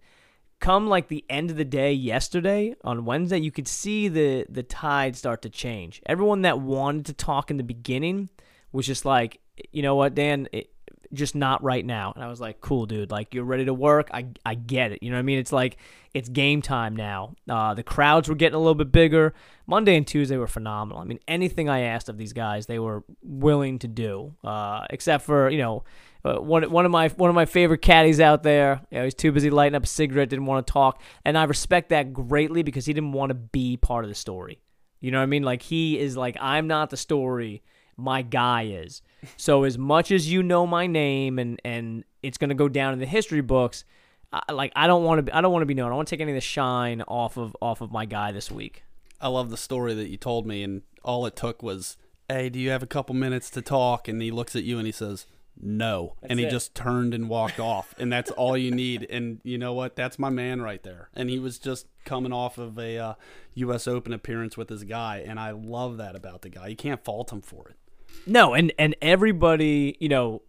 come 0.60 0.88
like 0.88 1.08
the 1.08 1.24
end 1.30 1.52
of 1.52 1.58
the 1.58 1.66
day 1.66 1.94
yesterday 1.94 2.76
on 2.84 3.06
Wednesday, 3.06 3.38
you 3.38 3.52
could 3.52 3.68
see 3.68 4.10
the 4.10 4.46
the 4.50 4.64
tide 4.64 5.16
start 5.16 5.42
to 5.44 5.50
change. 5.50 6.02
Everyone 6.06 6.42
that 6.42 6.60
wanted 6.60 7.06
to 7.06 7.14
talk 7.14 7.50
in 7.50 7.56
the 7.56 7.64
beginning 7.64 8.30
was 8.74 8.88
just 8.88 9.06
like, 9.06 9.40
you 9.72 9.82
know 9.82 9.96
what, 9.96 10.16
Dan, 10.16 10.48
it, 10.52 10.70
just 11.14 11.36
not 11.36 11.64
right 11.64 11.86
now. 11.86 12.12
And 12.16 12.24
I 12.24 12.28
was 12.28 12.42
like, 12.42 12.60
cool, 12.60 12.86
dude. 12.86 13.12
Like 13.12 13.34
you're 13.34 13.44
ready 13.44 13.66
to 13.66 13.74
work. 13.74 14.10
I 14.14 14.28
I 14.46 14.56
get 14.56 14.92
it. 14.92 15.04
You 15.04 15.12
know 15.12 15.18
what 15.18 15.22
I 15.22 15.24
mean? 15.24 15.40
It's 15.40 15.52
like 15.52 15.78
it's 16.14 16.30
game 16.30 16.62
time 16.62 16.96
now. 16.96 17.36
Uh, 17.48 17.74
the 17.74 17.84
crowds 17.84 18.28
were 18.28 18.36
getting 18.36 18.56
a 18.56 18.60
little 18.60 18.76
bit 18.76 18.92
bigger. 18.92 19.34
Monday 19.68 19.96
and 19.96 20.06
Tuesday 20.06 20.38
were 20.38 20.48
phenomenal. 20.48 21.02
I 21.02 21.06
mean, 21.06 21.20
anything 21.28 21.70
I 21.70 21.82
asked 21.82 22.10
of 22.10 22.18
these 22.18 22.34
guys, 22.34 22.66
they 22.66 22.80
were 22.80 23.04
willing 23.22 23.80
to 23.80 23.88
do. 23.88 24.34
Uh, 24.44 24.86
except 24.90 25.24
for 25.26 25.50
you 25.50 25.60
know. 25.60 25.84
Uh, 26.26 26.40
one 26.40 26.64
one 26.72 26.86
of 26.86 26.92
my 26.92 27.10
one 27.10 27.30
of 27.30 27.36
my 27.36 27.44
favorite 27.44 27.82
caddies 27.82 28.22
out 28.22 28.44
there. 28.44 28.80
You 28.90 29.00
know, 29.00 29.04
he's 29.04 29.14
too 29.14 29.34
busy 29.34 29.50
lighting 29.50 29.76
up 29.76 29.84
a 29.84 29.88
cigarette, 29.88 30.30
didn't 30.30 30.46
want 30.46 30.66
to 30.66 30.72
talk, 30.72 31.02
and 31.26 31.38
I 31.38 31.44
respect 31.44 31.90
that 31.90 32.14
greatly 32.14 32.64
because 32.64 32.86
he 32.86 32.94
didn't 32.94 33.12
want 33.12 33.32
to 33.32 33.34
be 33.34 33.76
part 33.76 34.06
of 34.06 34.10
the 34.10 34.16
story. 34.16 34.62
You 35.02 35.12
know 35.12 35.18
what 35.18 35.24
I 35.24 35.26
mean? 35.26 35.44
Like 35.44 35.64
he 35.64 36.00
is 36.00 36.16
like 36.16 36.38
I'm 36.40 36.66
not 36.66 36.92
the 36.92 36.96
story, 36.96 37.62
my 37.98 38.22
guy 38.22 38.68
is. 38.68 39.02
So 39.38 39.64
as 39.64 39.78
much 39.78 40.12
as 40.12 40.32
you 40.32 40.44
know 40.44 40.66
my 40.66 40.88
name 40.88 41.40
and 41.40 41.62
and 41.64 42.04
it's 42.22 42.38
gonna 42.38 42.56
go 42.56 42.68
down 42.68 42.94
in 42.94 43.00
the 43.00 43.06
history 43.06 43.42
books, 43.42 43.86
I, 44.32 44.52
like 44.52 44.72
I 44.76 44.88
don't 44.88 45.04
want 45.04 45.26
to 45.26 45.36
I 45.36 45.42
don't 45.42 45.52
want 45.52 45.62
to 45.62 45.68
be 45.68 45.74
known. 45.74 45.88
I 45.88 45.90
don't 45.90 45.98
want 45.98 46.08
to 46.10 46.16
take 46.16 46.22
any 46.22 46.32
of 46.32 46.36
the 46.36 46.42
shine 46.42 47.02
off 47.04 47.38
of 47.38 47.56
off 47.62 47.82
of 47.82 47.92
my 47.92 48.06
guy 48.06 48.32
this 48.32 48.52
week. 48.52 48.84
I 49.22 49.28
love 49.28 49.50
the 49.50 49.58
story 49.58 49.94
that 49.94 50.10
you 50.10 50.18
told 50.18 50.46
me, 50.46 50.64
and 50.64 50.82
all 51.04 51.26
it 51.26 51.36
took 51.36 51.64
was, 51.64 51.98
"Hey, 52.28 52.50
do 52.50 52.60
you 52.60 52.72
have 52.72 52.84
a 52.84 52.88
couple 52.88 53.16
minutes 53.16 53.50
to 53.52 53.62
talk?" 53.62 54.08
And 54.08 54.22
he 54.22 54.32
looks 54.32 54.56
at 54.56 54.64
you 54.64 54.78
and 54.78 54.86
he 54.86 54.92
says, 54.92 55.28
"No," 55.62 56.16
and 56.24 56.40
he 56.40 56.46
it. 56.46 56.52
just 56.52 56.76
turned 56.76 57.14
and 57.14 57.30
walked 57.30 57.60
off, 57.60 57.94
and 57.98 58.12
that's 58.12 58.32
all 58.32 58.58
you 58.58 58.72
need. 58.72 59.06
And 59.10 59.40
you 59.44 59.58
know 59.58 59.74
what? 59.74 59.96
That's 59.96 60.18
my 60.18 60.30
man 60.30 60.62
right 60.62 60.82
there. 60.84 61.10
And 61.14 61.30
he 61.30 61.40
was 61.40 61.60
just 61.60 61.88
coming 62.04 62.34
off 62.34 62.58
of 62.58 62.78
a 62.78 62.98
uh, 62.98 63.14
U.S. 63.54 63.88
Open 63.88 64.14
appearance 64.14 64.58
with 64.58 64.70
his 64.70 64.84
guy, 64.84 65.24
and 65.26 65.40
I 65.40 65.52
love 65.52 65.98
that 65.98 66.16
about 66.16 66.42
the 66.42 66.50
guy. 66.50 66.68
You 66.68 66.76
can't 66.76 67.04
fault 67.04 67.32
him 67.32 67.42
for 67.42 67.70
it. 67.70 67.78
No, 68.26 68.54
and 68.54 68.72
and 68.80 68.96
everybody, 69.02 69.98
you 70.00 70.10
know, 70.10 70.42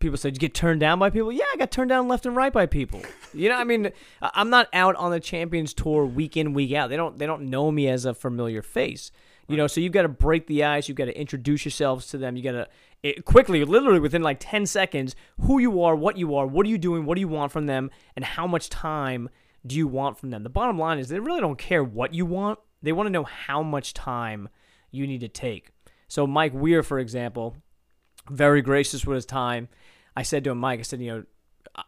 people 0.00 0.16
say, 0.16 0.30
you 0.30 0.36
get 0.36 0.54
turned 0.54 0.80
down 0.80 0.98
by 0.98 1.10
people?" 1.10 1.32
Yeah, 1.32 1.44
I 1.52 1.56
got 1.56 1.70
turned 1.70 1.90
down 1.90 2.08
left 2.08 2.26
and 2.26 2.34
right 2.36 2.52
by 2.52 2.66
people. 2.66 3.02
You 3.34 3.48
know, 3.48 3.56
I 3.56 3.64
mean, 3.64 3.90
I'm 4.20 4.50
not 4.50 4.68
out 4.72 4.96
on 4.96 5.10
the 5.10 5.20
Champions 5.20 5.74
Tour 5.74 6.06
week 6.06 6.36
in 6.36 6.54
week 6.54 6.72
out. 6.72 6.90
They 6.90 6.96
don't 6.96 7.18
they 7.18 7.26
don't 7.26 7.50
know 7.50 7.70
me 7.70 7.88
as 7.88 8.04
a 8.04 8.14
familiar 8.14 8.62
face. 8.62 9.10
You 9.48 9.56
know, 9.58 9.66
so 9.66 9.80
you've 9.80 9.92
got 9.92 10.02
to 10.02 10.08
break 10.08 10.46
the 10.46 10.64
ice. 10.64 10.88
You've 10.88 10.96
got 10.96 11.06
to 11.06 11.20
introduce 11.20 11.64
yourselves 11.64 12.06
to 12.08 12.16
them. 12.16 12.36
You 12.36 12.42
got 12.42 12.52
to 12.52 12.68
it, 13.02 13.24
quickly, 13.24 13.64
literally 13.64 13.98
within 14.00 14.22
like 14.22 14.38
ten 14.40 14.64
seconds, 14.64 15.16
who 15.40 15.58
you 15.58 15.82
are, 15.82 15.96
what 15.96 16.16
you 16.16 16.36
are, 16.36 16.46
what 16.46 16.64
are 16.64 16.70
you 16.70 16.78
doing, 16.78 17.04
what 17.04 17.16
do 17.16 17.20
you 17.20 17.28
want 17.28 17.52
from 17.52 17.66
them, 17.66 17.90
and 18.16 18.24
how 18.24 18.46
much 18.46 18.70
time 18.70 19.28
do 19.66 19.76
you 19.76 19.86
want 19.86 20.18
from 20.18 20.30
them. 20.30 20.42
The 20.42 20.48
bottom 20.48 20.78
line 20.78 20.98
is 20.98 21.08
they 21.08 21.18
really 21.18 21.40
don't 21.40 21.58
care 21.58 21.84
what 21.84 22.14
you 22.14 22.24
want. 22.24 22.58
They 22.82 22.92
want 22.92 23.06
to 23.08 23.12
know 23.12 23.24
how 23.24 23.62
much 23.62 23.94
time 23.94 24.48
you 24.90 25.06
need 25.06 25.20
to 25.20 25.28
take. 25.28 25.70
So 26.12 26.26
Mike 26.26 26.52
Weir, 26.52 26.82
for 26.82 26.98
example, 26.98 27.56
very 28.30 28.60
gracious 28.60 29.06
with 29.06 29.14
his 29.14 29.24
time. 29.24 29.70
I 30.14 30.24
said 30.24 30.44
to 30.44 30.50
him, 30.50 30.58
Mike, 30.58 30.78
I 30.78 30.82
said, 30.82 31.00
you 31.00 31.10
know, 31.10 31.84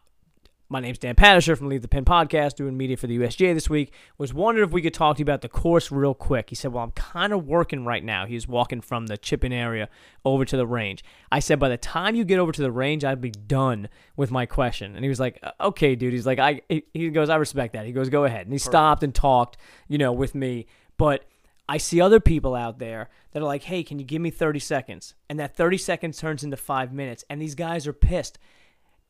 my 0.67 0.79
name's 0.79 0.97
Dan 0.97 1.13
Panisher 1.13 1.55
from 1.55 1.69
Leave 1.69 1.83
the 1.83 1.87
Pin 1.87 2.05
Podcast, 2.05 2.55
doing 2.55 2.75
media 2.75 2.97
for 2.97 3.05
the 3.05 3.19
USGA 3.19 3.53
this 3.53 3.69
week. 3.69 3.93
Was 4.17 4.33
wondering 4.33 4.67
if 4.67 4.73
we 4.73 4.81
could 4.81 4.95
talk 4.95 5.17
to 5.17 5.19
you 5.19 5.25
about 5.25 5.41
the 5.41 5.47
course 5.47 5.91
real 5.91 6.15
quick. 6.15 6.49
He 6.49 6.55
said, 6.55 6.73
Well, 6.73 6.83
I'm 6.83 6.91
kind 6.93 7.33
of 7.33 7.45
working 7.45 7.85
right 7.85 8.03
now. 8.03 8.25
He's 8.25 8.47
walking 8.47 8.81
from 8.81 9.05
the 9.05 9.15
chipping 9.15 9.53
area 9.53 9.89
over 10.25 10.43
to 10.43 10.57
the 10.57 10.65
range. 10.65 11.03
I 11.31 11.37
said, 11.37 11.59
By 11.59 11.69
the 11.69 11.77
time 11.77 12.15
you 12.15 12.23
get 12.23 12.39
over 12.39 12.51
to 12.51 12.61
the 12.63 12.71
range, 12.71 13.05
I'd 13.05 13.21
be 13.21 13.29
done 13.29 13.89
with 14.15 14.31
my 14.31 14.47
question. 14.47 14.95
And 14.95 15.05
he 15.05 15.09
was 15.09 15.19
like, 15.19 15.37
"Uh, 15.43 15.51
Okay, 15.61 15.93
dude. 15.93 16.13
He's 16.13 16.25
like, 16.25 16.39
I 16.39 16.61
he 16.67 17.11
goes, 17.11 17.29
I 17.29 17.35
respect 17.35 17.73
that. 17.73 17.85
He 17.85 17.91
goes, 17.91 18.09
Go 18.09 18.23
ahead. 18.23 18.47
And 18.47 18.53
he 18.53 18.57
stopped 18.57 19.03
and 19.03 19.13
talked, 19.13 19.57
you 19.87 19.99
know, 19.99 20.13
with 20.13 20.33
me. 20.33 20.65
But 20.97 21.25
I 21.67 21.77
see 21.77 21.99
other 21.99 22.19
people 22.19 22.55
out 22.55 22.79
there 22.79 23.09
that 23.31 23.41
are 23.41 23.45
like, 23.45 23.63
hey, 23.63 23.83
can 23.83 23.97
you 23.99 24.05
give 24.05 24.21
me 24.21 24.29
30 24.29 24.59
seconds? 24.59 25.15
And 25.29 25.39
that 25.39 25.55
30 25.55 25.77
seconds 25.77 26.17
turns 26.17 26.43
into 26.43 26.57
five 26.57 26.93
minutes. 26.93 27.23
And 27.29 27.41
these 27.41 27.55
guys 27.55 27.87
are 27.87 27.93
pissed. 27.93 28.37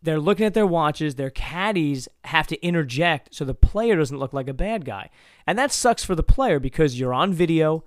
They're 0.01 0.19
looking 0.19 0.45
at 0.45 0.53
their 0.53 0.67
watches. 0.67 1.15
Their 1.15 1.29
caddies 1.31 2.07
have 2.25 2.47
to 2.47 2.65
interject 2.65 3.33
so 3.33 3.43
the 3.43 3.53
player 3.53 3.95
doesn't 3.95 4.19
look 4.19 4.33
like 4.33 4.47
a 4.47 4.53
bad 4.53 4.85
guy. 4.85 5.09
And 5.45 5.57
that 5.57 5.71
sucks 5.71 6.05
for 6.05 6.15
the 6.15 6.23
player 6.23 6.59
because 6.59 6.99
you're 6.99 7.13
on 7.13 7.33
video, 7.33 7.83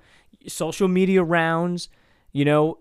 social 0.46 0.88
media 0.88 1.22
rounds, 1.22 1.88
you 2.32 2.44
know, 2.44 2.78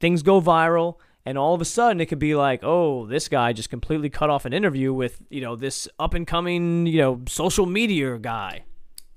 things 0.00 0.22
go 0.22 0.40
viral. 0.40 0.96
And 1.24 1.38
all 1.38 1.54
of 1.54 1.60
a 1.60 1.64
sudden, 1.64 2.00
it 2.00 2.06
could 2.06 2.18
be 2.18 2.34
like, 2.34 2.60
oh, 2.64 3.06
this 3.06 3.28
guy 3.28 3.52
just 3.52 3.70
completely 3.70 4.10
cut 4.10 4.28
off 4.28 4.44
an 4.44 4.52
interview 4.52 4.92
with, 4.92 5.22
you 5.30 5.40
know, 5.40 5.54
this 5.54 5.88
up 5.98 6.14
and 6.14 6.26
coming, 6.26 6.86
you 6.86 6.98
know, 6.98 7.22
social 7.28 7.64
media 7.64 8.18
guy. 8.18 8.64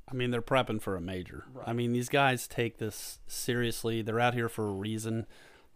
I 0.09 0.13
mean, 0.13 0.31
they're 0.31 0.41
prepping 0.41 0.81
for 0.81 0.95
a 0.95 1.01
major. 1.01 1.45
I 1.65 1.73
mean, 1.73 1.91
these 1.91 2.09
guys 2.09 2.47
take 2.47 2.77
this 2.77 3.19
seriously. 3.27 4.01
They're 4.01 4.19
out 4.19 4.35
here 4.35 4.49
for 4.49 4.67
a 4.67 4.71
reason. 4.71 5.25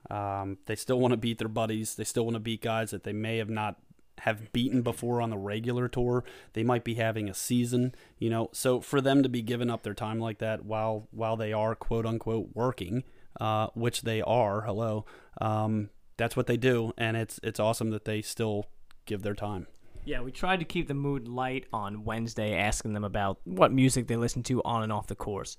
Um, 0.10 0.60
they 0.66 0.76
still 0.76 1.00
want 1.00 1.14
to 1.14 1.18
beat 1.18 1.40
their 1.40 1.48
buddies. 1.48 1.96
They 1.96 2.04
still 2.04 2.26
want 2.26 2.36
to 2.36 2.40
beat 2.40 2.62
guys 2.62 2.92
that 2.92 3.04
they 3.04 3.14
may 3.14 3.38
have 3.38 3.50
not 3.50 3.78
have 4.20 4.52
beaten 4.52 4.82
before 4.82 5.22
on 5.22 5.30
the 5.30 5.38
regular 5.38 5.88
tour. 5.88 6.24
They 6.54 6.64
might 6.64 6.84
be 6.84 6.96
having 6.96 7.30
a 7.30 7.34
season, 7.34 7.96
you 8.18 8.30
know. 8.30 8.50
So 8.54 8.82
for 8.82 9.02
them 9.02 9.24
to 9.24 9.30
be 9.30 9.42
giving 9.42 9.70
up 9.70 9.84
their 9.84 9.94
time 9.94 10.20
like 10.20 10.38
that 10.40 10.66
while 10.66 11.08
while 11.12 11.36
they 11.36 11.54
are 11.54 11.76
quote 11.76 12.06
unquote 12.06 12.50
working, 12.54 13.04
uh, 13.40 13.68
which 13.74 14.04
they 14.04 14.22
are, 14.22 14.62
hello, 14.62 15.06
um, 15.42 15.90
that's 16.18 16.36
what 16.36 16.48
they 16.48 16.58
do, 16.58 16.94
and 16.98 17.18
it's 17.18 17.40
it's 17.44 17.60
awesome 17.60 17.90
that 17.92 18.06
they 18.06 18.22
still 18.22 18.66
give 19.06 19.22
their 19.22 19.36
time. 19.36 19.68
Yeah, 20.10 20.22
we 20.22 20.32
tried 20.32 20.58
to 20.58 20.66
keep 20.66 20.88
the 20.88 20.96
mood 20.96 21.28
light 21.28 21.68
on 21.72 22.04
Wednesday, 22.04 22.58
asking 22.58 22.94
them 22.94 23.04
about 23.04 23.38
what 23.44 23.72
music 23.72 24.08
they 24.08 24.16
listen 24.16 24.42
to 24.42 24.60
on 24.64 24.82
and 24.82 24.92
off 24.92 25.06
the 25.06 25.14
course. 25.14 25.56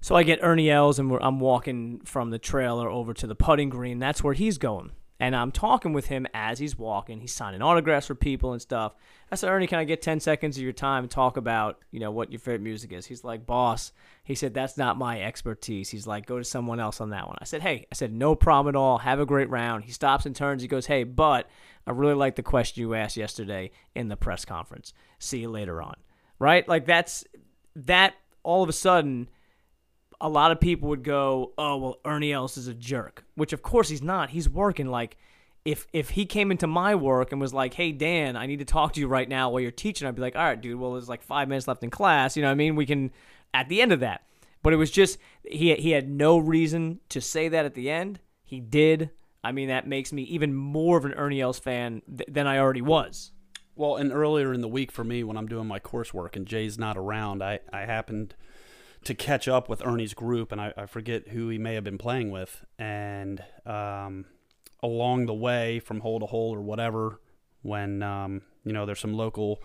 So 0.00 0.14
I 0.14 0.22
get 0.22 0.38
Ernie 0.42 0.70
Els, 0.70 1.00
and 1.00 1.18
I'm 1.20 1.40
walking 1.40 2.00
from 2.04 2.30
the 2.30 2.38
trailer 2.38 2.88
over 2.88 3.12
to 3.14 3.26
the 3.26 3.34
putting 3.34 3.70
green. 3.70 3.98
That's 3.98 4.22
where 4.22 4.32
he's 4.32 4.58
going. 4.58 4.92
And 5.20 5.36
I'm 5.36 5.52
talking 5.52 5.92
with 5.92 6.06
him 6.06 6.26
as 6.34 6.58
he's 6.58 6.76
walking. 6.76 7.20
He's 7.20 7.32
signing 7.32 7.62
autographs 7.62 8.08
for 8.08 8.16
people 8.16 8.52
and 8.52 8.60
stuff. 8.60 8.94
I 9.30 9.36
said, 9.36 9.48
Ernie, 9.48 9.68
can 9.68 9.78
I 9.78 9.84
get 9.84 10.02
10 10.02 10.18
seconds 10.18 10.56
of 10.56 10.62
your 10.62 10.72
time 10.72 11.04
and 11.04 11.10
talk 11.10 11.36
about, 11.36 11.78
you 11.92 12.00
know, 12.00 12.10
what 12.10 12.32
your 12.32 12.40
favorite 12.40 12.62
music 12.62 12.92
is? 12.92 13.06
He's 13.06 13.22
like, 13.22 13.46
boss. 13.46 13.92
He 14.24 14.34
said, 14.34 14.54
that's 14.54 14.76
not 14.76 14.98
my 14.98 15.22
expertise. 15.22 15.88
He's 15.90 16.06
like, 16.06 16.26
go 16.26 16.38
to 16.38 16.44
someone 16.44 16.80
else 16.80 17.00
on 17.00 17.10
that 17.10 17.28
one. 17.28 17.36
I 17.40 17.44
said, 17.44 17.62
hey, 17.62 17.86
I 17.92 17.94
said, 17.94 18.12
no 18.12 18.34
problem 18.34 18.74
at 18.74 18.78
all. 18.78 18.98
Have 18.98 19.20
a 19.20 19.26
great 19.26 19.50
round. 19.50 19.84
He 19.84 19.92
stops 19.92 20.26
and 20.26 20.34
turns. 20.34 20.62
He 20.62 20.68
goes, 20.68 20.86
hey, 20.86 21.04
but 21.04 21.48
I 21.86 21.92
really 21.92 22.14
like 22.14 22.34
the 22.34 22.42
question 22.42 22.80
you 22.80 22.94
asked 22.94 23.16
yesterday 23.16 23.70
in 23.94 24.08
the 24.08 24.16
press 24.16 24.44
conference. 24.44 24.92
See 25.20 25.38
you 25.38 25.48
later 25.48 25.80
on. 25.80 25.94
Right? 26.40 26.68
Like 26.68 26.86
that's 26.86 27.24
that 27.76 28.14
all 28.42 28.64
of 28.64 28.68
a 28.68 28.72
sudden 28.72 29.28
a 30.20 30.28
lot 30.28 30.52
of 30.52 30.60
people 30.60 30.88
would 30.88 31.02
go, 31.02 31.52
"Oh, 31.58 31.76
well 31.76 31.98
Ernie 32.04 32.32
Els 32.32 32.56
is 32.56 32.68
a 32.68 32.74
jerk," 32.74 33.24
which 33.34 33.52
of 33.52 33.62
course 33.62 33.88
he's 33.88 34.02
not. 34.02 34.30
He's 34.30 34.48
working 34.48 34.86
like 34.86 35.16
if 35.64 35.86
if 35.92 36.10
he 36.10 36.26
came 36.26 36.50
into 36.50 36.66
my 36.66 36.94
work 36.94 37.32
and 37.32 37.40
was 37.40 37.54
like, 37.54 37.74
"Hey 37.74 37.92
Dan, 37.92 38.36
I 38.36 38.46
need 38.46 38.58
to 38.58 38.64
talk 38.64 38.92
to 38.94 39.00
you 39.00 39.08
right 39.08 39.28
now 39.28 39.50
while 39.50 39.60
you're 39.60 39.70
teaching," 39.70 40.06
I'd 40.06 40.14
be 40.14 40.22
like, 40.22 40.36
"All 40.36 40.44
right, 40.44 40.60
dude. 40.60 40.78
Well, 40.78 40.92
there's 40.92 41.08
like 41.08 41.22
five 41.22 41.48
minutes 41.48 41.68
left 41.68 41.82
in 41.82 41.90
class. 41.90 42.36
You 42.36 42.42
know 42.42 42.48
what 42.48 42.52
I 42.52 42.56
mean? 42.56 42.76
We 42.76 42.86
can 42.86 43.10
at 43.52 43.68
the 43.68 43.80
end 43.80 43.92
of 43.92 44.00
that." 44.00 44.22
But 44.62 44.72
it 44.72 44.76
was 44.76 44.90
just 44.90 45.18
he 45.42 45.74
he 45.74 45.90
had 45.90 46.08
no 46.08 46.38
reason 46.38 47.00
to 47.10 47.20
say 47.20 47.48
that 47.48 47.64
at 47.64 47.74
the 47.74 47.90
end. 47.90 48.20
He 48.42 48.60
did. 48.60 49.10
I 49.42 49.52
mean, 49.52 49.68
that 49.68 49.86
makes 49.86 50.12
me 50.12 50.22
even 50.22 50.54
more 50.54 50.96
of 50.96 51.04
an 51.04 51.12
Ernie 51.12 51.42
Els 51.42 51.58
fan 51.58 52.00
th- 52.08 52.28
than 52.30 52.46
I 52.46 52.58
already 52.58 52.80
was. 52.80 53.32
Well, 53.76 53.96
and 53.96 54.12
earlier 54.12 54.54
in 54.54 54.62
the 54.62 54.68
week 54.68 54.90
for 54.90 55.04
me, 55.04 55.22
when 55.22 55.36
I'm 55.36 55.48
doing 55.48 55.66
my 55.66 55.80
coursework 55.80 56.36
and 56.36 56.46
Jay's 56.46 56.78
not 56.78 56.96
around, 56.96 57.42
I, 57.42 57.58
I 57.72 57.80
happened 57.80 58.34
to 59.04 59.14
catch 59.14 59.48
up 59.48 59.68
with 59.68 59.84
Ernie's 59.84 60.14
group, 60.14 60.52
and 60.52 60.60
I, 60.60 60.72
I 60.76 60.86
forget 60.86 61.28
who 61.28 61.48
he 61.48 61.58
may 61.58 61.74
have 61.74 61.84
been 61.84 61.98
playing 61.98 62.30
with. 62.30 62.64
And 62.78 63.42
um, 63.66 64.26
along 64.82 65.26
the 65.26 65.34
way, 65.34 65.80
from 65.80 66.00
hole 66.00 66.20
to 66.20 66.26
hole 66.26 66.54
or 66.54 66.60
whatever, 66.60 67.20
when 67.62 68.02
um, 68.02 68.42
you 68.64 68.72
know 68.72 68.86
there's 68.86 69.00
some 69.00 69.14
local 69.14 69.62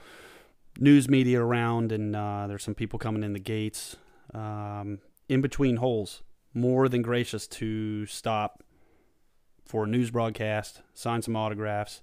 news 0.79 1.09
media 1.09 1.41
around, 1.41 1.91
and 1.91 2.15
uh, 2.15 2.47
there's 2.47 2.63
some 2.63 2.75
people 2.75 2.99
coming 2.99 3.23
in 3.23 3.33
the 3.33 3.39
gates, 3.39 3.97
um, 4.33 4.99
in 5.27 5.41
between 5.41 5.77
holes, 5.77 6.23
more 6.53 6.87
than 6.89 7.01
gracious 7.01 7.47
to 7.47 8.05
stop 8.05 8.63
for 9.65 9.83
a 9.83 9.87
news 9.87 10.09
broadcast, 10.09 10.81
sign 10.93 11.21
some 11.21 11.35
autographs. 11.35 12.01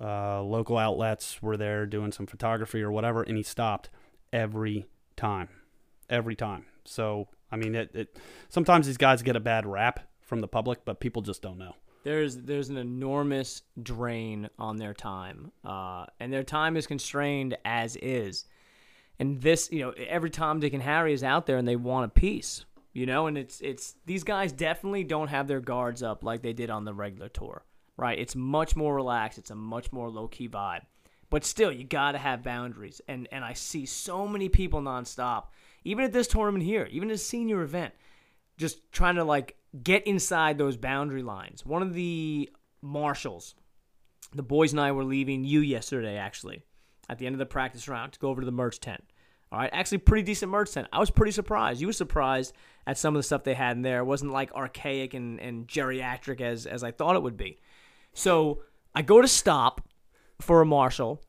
Uh, 0.00 0.42
local 0.42 0.78
outlets 0.78 1.42
were 1.42 1.56
there 1.56 1.86
doing 1.86 2.12
some 2.12 2.26
photography 2.26 2.82
or 2.82 2.90
whatever, 2.90 3.22
and 3.22 3.36
he 3.36 3.42
stopped 3.42 3.88
every 4.32 4.86
time, 5.16 5.48
every 6.10 6.36
time. 6.36 6.66
So 6.84 7.28
I 7.50 7.56
mean, 7.56 7.74
it, 7.74 7.94
it 7.94 8.18
sometimes 8.48 8.86
these 8.86 8.96
guys 8.96 9.22
get 9.22 9.36
a 9.36 9.40
bad 9.40 9.66
rap 9.66 10.00
from 10.20 10.40
the 10.40 10.48
public, 10.48 10.84
but 10.84 11.00
people 11.00 11.20
just 11.22 11.42
don't 11.42 11.58
know. 11.58 11.74
There's 12.04 12.36
there's 12.36 12.70
an 12.70 12.78
enormous 12.78 13.62
drain 13.80 14.48
on 14.58 14.78
their 14.78 14.94
time, 14.94 15.52
uh, 15.64 16.06
and 16.18 16.32
their 16.32 16.42
time 16.42 16.76
is 16.76 16.86
constrained 16.86 17.56
as 17.64 17.96
is. 17.96 18.46
And 19.18 19.40
this, 19.40 19.70
you 19.70 19.80
know, 19.80 19.90
every 20.08 20.30
Tom, 20.30 20.58
Dick, 20.58 20.72
and 20.72 20.82
Harry 20.82 21.12
is 21.12 21.22
out 21.22 21.46
there, 21.46 21.58
and 21.58 21.68
they 21.68 21.76
want 21.76 22.06
a 22.06 22.08
piece, 22.08 22.64
you 22.92 23.06
know. 23.06 23.26
And 23.26 23.38
it's 23.38 23.60
it's 23.60 23.94
these 24.06 24.24
guys 24.24 24.50
definitely 24.50 25.04
don't 25.04 25.28
have 25.28 25.46
their 25.46 25.60
guards 25.60 26.02
up 26.02 26.24
like 26.24 26.42
they 26.42 26.54
did 26.54 26.70
on 26.70 26.84
the 26.84 26.94
regular 26.94 27.28
tour, 27.28 27.64
right? 27.96 28.18
It's 28.18 28.34
much 28.34 28.74
more 28.74 28.96
relaxed. 28.96 29.38
It's 29.38 29.50
a 29.50 29.54
much 29.54 29.92
more 29.92 30.10
low 30.10 30.26
key 30.26 30.48
vibe, 30.48 30.86
but 31.30 31.44
still, 31.44 31.70
you 31.70 31.84
got 31.84 32.12
to 32.12 32.18
have 32.18 32.42
boundaries. 32.42 33.00
And 33.06 33.28
and 33.30 33.44
I 33.44 33.52
see 33.52 33.86
so 33.86 34.26
many 34.26 34.48
people 34.48 34.80
nonstop, 34.80 35.44
even 35.84 36.04
at 36.04 36.12
this 36.12 36.28
tournament 36.28 36.64
here, 36.64 36.88
even 36.90 37.10
a 37.10 37.18
senior 37.18 37.62
event, 37.62 37.94
just 38.56 38.92
trying 38.92 39.16
to 39.16 39.24
like 39.24 39.56
get 39.82 40.06
inside 40.06 40.58
those 40.58 40.76
boundary 40.76 41.22
lines. 41.22 41.64
One 41.64 41.82
of 41.82 41.94
the 41.94 42.50
marshals, 42.80 43.54
the 44.34 44.42
boys 44.42 44.72
and 44.72 44.80
I 44.80 44.92
were 44.92 45.04
leaving 45.04 45.44
you 45.44 45.60
yesterday, 45.60 46.16
actually, 46.16 46.64
at 47.08 47.18
the 47.18 47.26
end 47.26 47.34
of 47.34 47.38
the 47.38 47.46
practice 47.46 47.88
round 47.88 48.12
to 48.12 48.18
go 48.18 48.28
over 48.28 48.42
to 48.42 48.46
the 48.46 48.52
merch 48.52 48.80
tent. 48.80 49.02
All 49.50 49.58
right, 49.58 49.70
actually, 49.72 49.98
pretty 49.98 50.22
decent 50.22 50.50
merch 50.50 50.72
tent. 50.72 50.88
I 50.92 50.98
was 50.98 51.10
pretty 51.10 51.32
surprised. 51.32 51.80
You 51.80 51.88
were 51.88 51.92
surprised 51.92 52.54
at 52.86 52.96
some 52.96 53.14
of 53.14 53.18
the 53.18 53.22
stuff 53.22 53.44
they 53.44 53.54
had 53.54 53.76
in 53.76 53.82
there. 53.82 53.98
It 53.98 54.04
wasn't 54.04 54.32
like 54.32 54.52
archaic 54.54 55.12
and, 55.12 55.38
and 55.40 55.68
geriatric 55.68 56.40
as 56.40 56.64
as 56.64 56.82
I 56.82 56.90
thought 56.90 57.16
it 57.16 57.22
would 57.22 57.36
be. 57.36 57.58
So 58.14 58.62
I 58.94 59.02
go 59.02 59.20
to 59.20 59.28
stop 59.28 59.86
for 60.40 60.62
a 60.62 60.66
marshal 60.66 61.22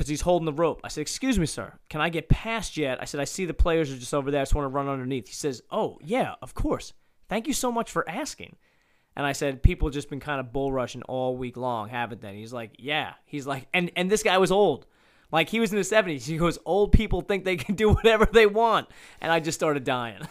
because 0.00 0.08
he's 0.08 0.22
holding 0.22 0.46
the 0.46 0.52
rope. 0.54 0.80
I 0.82 0.88
said, 0.88 1.02
"Excuse 1.02 1.38
me, 1.38 1.44
sir, 1.44 1.74
can 1.90 2.00
I 2.00 2.08
get 2.08 2.30
past 2.30 2.78
yet?" 2.78 3.02
I 3.02 3.04
said, 3.04 3.20
"I 3.20 3.24
see 3.24 3.44
the 3.44 3.52
players 3.52 3.92
are 3.92 3.98
just 3.98 4.14
over 4.14 4.30
there. 4.30 4.40
I 4.40 4.44
just 4.44 4.54
want 4.54 4.64
to 4.64 4.70
run 4.70 4.88
underneath." 4.88 5.28
He 5.28 5.34
says, 5.34 5.60
"Oh 5.70 5.98
yeah, 6.02 6.36
of 6.40 6.54
course. 6.54 6.94
Thank 7.28 7.46
you 7.46 7.52
so 7.52 7.70
much 7.70 7.90
for 7.90 8.08
asking." 8.08 8.56
And 9.14 9.26
I 9.26 9.32
said, 9.32 9.62
"People 9.62 9.88
have 9.88 9.92
just 9.92 10.08
been 10.08 10.18
kind 10.18 10.40
of 10.40 10.54
bull 10.54 10.72
rushing 10.72 11.02
all 11.02 11.36
week 11.36 11.58
long, 11.58 11.90
haven't 11.90 12.22
they?" 12.22 12.36
He's 12.36 12.50
like, 12.50 12.76
"Yeah." 12.78 13.12
He's 13.26 13.46
like, 13.46 13.68
and 13.74 13.90
and 13.94 14.10
this 14.10 14.22
guy 14.22 14.38
was 14.38 14.50
old. 14.50 14.86
Like 15.30 15.50
he 15.50 15.60
was 15.60 15.70
in 15.70 15.76
the 15.76 15.84
70s. 15.84 16.24
He 16.24 16.38
goes, 16.38 16.58
"Old 16.64 16.92
people 16.92 17.20
think 17.20 17.44
they 17.44 17.56
can 17.56 17.74
do 17.82 17.92
whatever 17.92 18.24
they 18.24 18.46
want." 18.46 18.88
And 19.20 19.30
I 19.30 19.38
just 19.38 19.58
started 19.58 19.84
dying. 19.84 20.26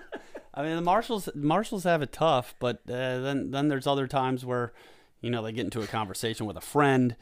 I 0.52 0.62
mean, 0.62 0.76
the 0.76 0.82
marshals 0.82 1.30
marshals 1.34 1.84
have 1.84 2.02
it 2.02 2.12
tough, 2.12 2.54
but 2.58 2.82
uh, 2.90 3.20
then 3.20 3.52
then 3.52 3.68
there's 3.68 3.86
other 3.86 4.06
times 4.06 4.44
where, 4.44 4.74
you 5.22 5.30
know, 5.30 5.42
they 5.42 5.52
get 5.52 5.64
into 5.64 5.80
a 5.80 5.86
conversation 5.86 6.44
with 6.44 6.58
a 6.58 6.60
friend, 6.60 7.16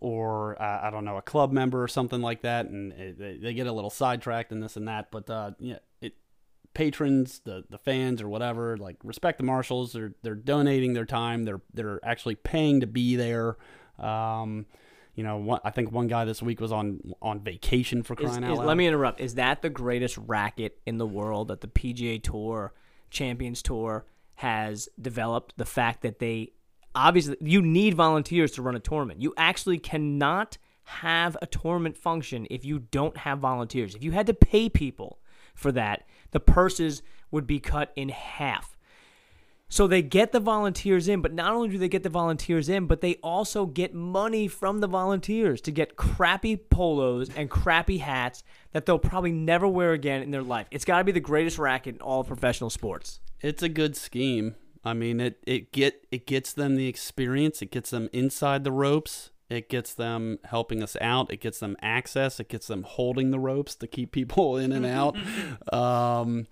or 0.00 0.60
uh, 0.60 0.80
I 0.82 0.90
don't 0.90 1.04
know, 1.04 1.16
a 1.16 1.22
club 1.22 1.52
member 1.52 1.82
or 1.82 1.88
something 1.88 2.20
like 2.20 2.42
that, 2.42 2.66
and 2.66 2.92
it, 2.92 3.18
they, 3.18 3.36
they 3.36 3.54
get 3.54 3.66
a 3.66 3.72
little 3.72 3.90
sidetracked 3.90 4.52
and 4.52 4.62
this 4.62 4.76
and 4.76 4.86
that. 4.88 5.10
But 5.10 5.28
uh, 5.30 5.52
yeah, 5.58 5.78
it 6.00 6.14
patrons, 6.74 7.40
the 7.44 7.64
the 7.68 7.78
fans 7.78 8.22
or 8.22 8.28
whatever, 8.28 8.76
like 8.76 8.96
respect 9.02 9.38
the 9.38 9.44
marshals. 9.44 9.92
They're 9.92 10.14
they're 10.22 10.34
donating 10.34 10.92
their 10.92 11.04
time. 11.06 11.44
They're 11.44 11.60
they're 11.74 12.00
actually 12.04 12.36
paying 12.36 12.80
to 12.80 12.86
be 12.86 13.16
there. 13.16 13.56
Um, 13.98 14.66
you 15.14 15.24
know, 15.24 15.38
one, 15.38 15.60
I 15.64 15.70
think 15.70 15.90
one 15.90 16.06
guy 16.06 16.24
this 16.24 16.40
week 16.40 16.60
was 16.60 16.70
on 16.70 17.00
on 17.20 17.40
vacation 17.40 18.02
for 18.04 18.14
Is- 18.14 18.20
crying 18.28 18.44
out 18.44 18.52
is- 18.52 18.58
loud. 18.58 18.66
let 18.68 18.76
me 18.76 18.86
interrupt. 18.86 19.20
Is 19.20 19.34
that 19.34 19.62
the 19.62 19.70
greatest 19.70 20.16
racket 20.18 20.78
in 20.86 20.98
the 20.98 21.06
world 21.06 21.48
that 21.48 21.60
the 21.60 21.66
PGA 21.68 22.22
Tour, 22.22 22.72
Champions 23.10 23.60
Tour 23.62 24.06
has 24.36 24.88
developed? 25.00 25.54
The 25.56 25.64
fact 25.64 26.02
that 26.02 26.20
they 26.20 26.52
obviously 26.94 27.36
you 27.40 27.62
need 27.62 27.94
volunteers 27.94 28.52
to 28.52 28.62
run 28.62 28.74
a 28.74 28.80
tournament. 28.80 29.22
You 29.22 29.34
actually 29.36 29.78
cannot 29.78 30.58
have 30.84 31.36
a 31.42 31.46
tournament 31.46 31.96
function 31.96 32.46
if 32.50 32.64
you 32.64 32.78
don't 32.78 33.16
have 33.18 33.38
volunteers. 33.38 33.94
If 33.94 34.02
you 34.02 34.12
had 34.12 34.26
to 34.26 34.34
pay 34.34 34.68
people 34.68 35.18
for 35.54 35.70
that, 35.72 36.06
the 36.30 36.40
purses 36.40 37.02
would 37.30 37.46
be 37.46 37.60
cut 37.60 37.92
in 37.94 38.08
half. 38.08 38.76
So 39.70 39.86
they 39.86 40.00
get 40.00 40.32
the 40.32 40.40
volunteers 40.40 41.08
in, 41.08 41.20
but 41.20 41.34
not 41.34 41.52
only 41.52 41.68
do 41.68 41.76
they 41.76 41.90
get 41.90 42.02
the 42.02 42.08
volunteers 42.08 42.70
in, 42.70 42.86
but 42.86 43.02
they 43.02 43.16
also 43.16 43.66
get 43.66 43.92
money 43.92 44.48
from 44.48 44.80
the 44.80 44.86
volunteers 44.86 45.60
to 45.62 45.70
get 45.70 45.94
crappy 45.94 46.56
polos 46.56 47.28
and 47.36 47.50
crappy 47.50 47.98
hats 47.98 48.44
that 48.72 48.86
they'll 48.86 48.98
probably 48.98 49.32
never 49.32 49.68
wear 49.68 49.92
again 49.92 50.22
in 50.22 50.30
their 50.30 50.42
life. 50.42 50.68
It's 50.70 50.86
got 50.86 50.98
to 50.98 51.04
be 51.04 51.12
the 51.12 51.20
greatest 51.20 51.58
racket 51.58 51.96
in 51.96 52.00
all 52.00 52.24
professional 52.24 52.70
sports. 52.70 53.20
It's 53.42 53.62
a 53.62 53.68
good 53.68 53.94
scheme. 53.94 54.54
I 54.88 54.94
mean, 54.94 55.20
it 55.20 55.42
it 55.46 55.72
get 55.72 56.06
it 56.10 56.26
gets 56.26 56.52
them 56.52 56.76
the 56.76 56.88
experience. 56.88 57.62
It 57.62 57.70
gets 57.70 57.90
them 57.90 58.08
inside 58.12 58.64
the 58.64 58.72
ropes. 58.72 59.30
It 59.48 59.68
gets 59.68 59.94
them 59.94 60.38
helping 60.44 60.82
us 60.82 60.96
out. 61.00 61.32
It 61.32 61.40
gets 61.40 61.58
them 61.58 61.76
access. 61.80 62.38
It 62.38 62.48
gets 62.48 62.66
them 62.66 62.82
holding 62.82 63.30
the 63.30 63.38
ropes 63.38 63.74
to 63.76 63.86
keep 63.86 64.12
people 64.12 64.56
in 64.64 64.72
and 64.72 64.84
out. 64.84 65.16
um, 65.72 66.46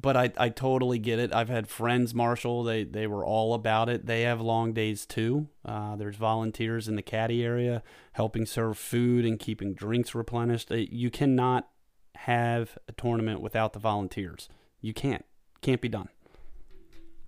but 0.00 0.16
I, 0.16 0.32
I 0.38 0.48
totally 0.48 0.98
get 0.98 1.18
it. 1.18 1.34
I've 1.34 1.50
had 1.50 1.68
friends, 1.68 2.14
marshal. 2.14 2.62
They 2.62 2.84
they 2.84 3.06
were 3.06 3.24
all 3.24 3.54
about 3.54 3.88
it. 3.88 4.06
They 4.06 4.22
have 4.22 4.40
long 4.40 4.72
days 4.72 5.04
too. 5.06 5.48
Uh, 5.64 5.96
there's 5.96 6.16
volunteers 6.16 6.88
in 6.88 6.96
the 6.96 7.02
caddy 7.02 7.44
area 7.44 7.82
helping 8.12 8.46
serve 8.46 8.78
food 8.78 9.24
and 9.24 9.38
keeping 9.38 9.74
drinks 9.74 10.14
replenished. 10.14 10.70
Uh, 10.70 10.76
you 10.76 11.10
cannot 11.10 11.68
have 12.16 12.78
a 12.88 12.92
tournament 12.92 13.40
without 13.40 13.72
the 13.72 13.78
volunteers. 13.78 14.48
You 14.80 14.94
can't. 14.94 15.24
Can't 15.60 15.80
be 15.80 15.88
done. 15.88 16.08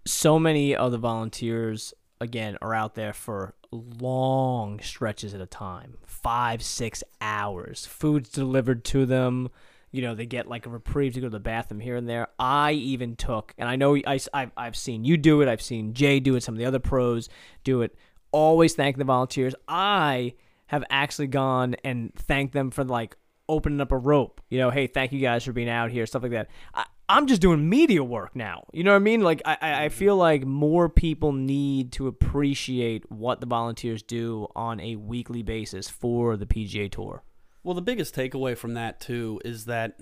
So 0.04 0.38
many 0.38 0.74
of 0.74 0.92
the 0.92 0.98
volunteers 0.98 1.94
again 2.20 2.58
are 2.60 2.74
out 2.74 2.94
there 2.94 3.12
for 3.12 3.54
long 3.72 4.80
stretches 4.80 5.34
at 5.34 5.40
a 5.40 5.46
time, 5.46 5.96
five 6.04 6.62
six 6.62 7.02
hours. 7.20 7.86
Food's 7.86 8.30
delivered 8.30 8.84
to 8.86 9.06
them 9.06 9.50
you 9.92 10.00
know, 10.00 10.14
they 10.14 10.26
get 10.26 10.48
like 10.48 10.66
a 10.66 10.70
reprieve 10.70 11.14
to 11.14 11.20
go 11.20 11.26
to 11.26 11.30
the 11.30 11.38
bathroom 11.38 11.78
here 11.78 11.96
and 11.96 12.08
there. 12.08 12.28
I 12.38 12.72
even 12.72 13.14
took, 13.14 13.54
and 13.58 13.68
I 13.68 13.76
know 13.76 13.94
I, 13.96 14.18
I've, 14.32 14.50
I've 14.56 14.76
seen 14.76 15.04
you 15.04 15.18
do 15.18 15.42
it, 15.42 15.48
I've 15.48 15.62
seen 15.62 15.92
Jay 15.92 16.18
do 16.18 16.34
it, 16.34 16.42
some 16.42 16.54
of 16.54 16.58
the 16.58 16.64
other 16.64 16.78
pros 16.78 17.28
do 17.62 17.82
it. 17.82 17.94
Always 18.32 18.74
thank 18.74 18.96
the 18.96 19.04
volunteers. 19.04 19.54
I 19.68 20.32
have 20.68 20.82
actually 20.88 21.26
gone 21.26 21.76
and 21.84 22.14
thanked 22.14 22.54
them 22.54 22.70
for 22.70 22.82
like 22.82 23.16
opening 23.48 23.82
up 23.82 23.92
a 23.92 23.98
rope. 23.98 24.40
You 24.48 24.58
know, 24.58 24.70
hey, 24.70 24.86
thank 24.86 25.12
you 25.12 25.20
guys 25.20 25.44
for 25.44 25.52
being 25.52 25.68
out 25.68 25.90
here, 25.90 26.06
stuff 26.06 26.22
like 26.22 26.32
that. 26.32 26.48
I, 26.74 26.86
I'm 27.12 27.26
just 27.26 27.42
doing 27.42 27.68
media 27.68 28.02
work 28.02 28.34
now. 28.34 28.64
You 28.72 28.84
know 28.84 28.92
what 28.92 28.96
I 28.96 29.00
mean? 29.00 29.20
Like 29.20 29.42
I, 29.44 29.84
I 29.84 29.88
feel 29.90 30.16
like 30.16 30.46
more 30.46 30.88
people 30.88 31.32
need 31.32 31.92
to 31.92 32.06
appreciate 32.06 33.10
what 33.12 33.40
the 33.40 33.46
volunteers 33.46 34.02
do 34.02 34.48
on 34.56 34.80
a 34.80 34.96
weekly 34.96 35.42
basis 35.42 35.90
for 35.90 36.38
the 36.38 36.46
PGA 36.46 36.90
Tour. 36.90 37.22
Well, 37.62 37.74
the 37.74 37.82
biggest 37.82 38.14
takeaway 38.14 38.56
from 38.56 38.72
that 38.74 38.98
too 38.98 39.42
is 39.44 39.66
that 39.66 40.00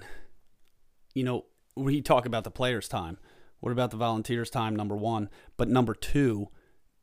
you 1.12 1.24
know 1.24 1.46
we 1.76 2.00
talk 2.00 2.26
about 2.26 2.44
the 2.44 2.50
players' 2.50 2.86
time. 2.86 3.18
What 3.58 3.72
about 3.72 3.90
the 3.90 3.96
volunteers' 3.96 4.48
time? 4.48 4.76
Number 4.76 4.96
one, 4.96 5.30
but 5.56 5.68
number 5.68 5.94
two, 5.94 6.48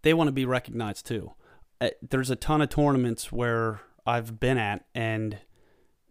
they 0.03 0.13
want 0.13 0.29
to 0.29 0.31
be 0.31 0.45
recognized 0.45 1.05
too. 1.05 1.33
Uh, 1.81 1.89
there's 2.01 2.29
a 2.29 2.37
ton 2.37 2.61
of 2.61 2.69
tournaments 2.69 3.29
where 3.29 3.81
I've 4.05 4.39
been 4.39 4.57
at 4.57 4.85
and 4.95 5.39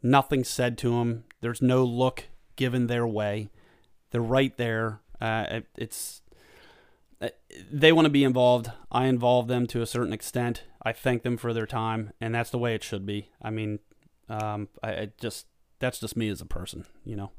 nothing's 0.02 0.50
said 0.50 0.76
to 0.78 0.90
them. 0.90 1.24
There's 1.40 1.62
no 1.62 1.82
look 1.82 2.24
given 2.56 2.88
their 2.88 3.06
way. 3.06 3.48
They're 4.10 4.20
right 4.20 4.56
there. 4.56 5.00
Uh, 5.20 5.60
it's 5.76 6.22
uh, 7.20 7.28
they 7.72 7.92
want 7.92 8.06
to 8.06 8.10
be 8.10 8.24
involved. 8.24 8.70
I 8.90 9.06
involve 9.06 9.48
them 9.48 9.66
to 9.68 9.82
a 9.82 9.86
certain 9.86 10.12
extent. 10.12 10.64
I 10.82 10.92
thank 10.92 11.22
them 11.22 11.36
for 11.36 11.52
their 11.52 11.66
time, 11.66 12.12
and 12.20 12.34
that's 12.34 12.50
the 12.50 12.58
way 12.58 12.74
it 12.74 12.84
should 12.84 13.06
be. 13.06 13.30
I 13.40 13.50
mean, 13.50 13.78
um, 14.28 14.68
I, 14.82 14.90
I 14.90 15.08
just 15.18 15.46
that's 15.78 15.98
just 15.98 16.16
me 16.16 16.28
as 16.28 16.40
a 16.40 16.46
person, 16.46 16.84
you 17.04 17.16
know. 17.16 17.30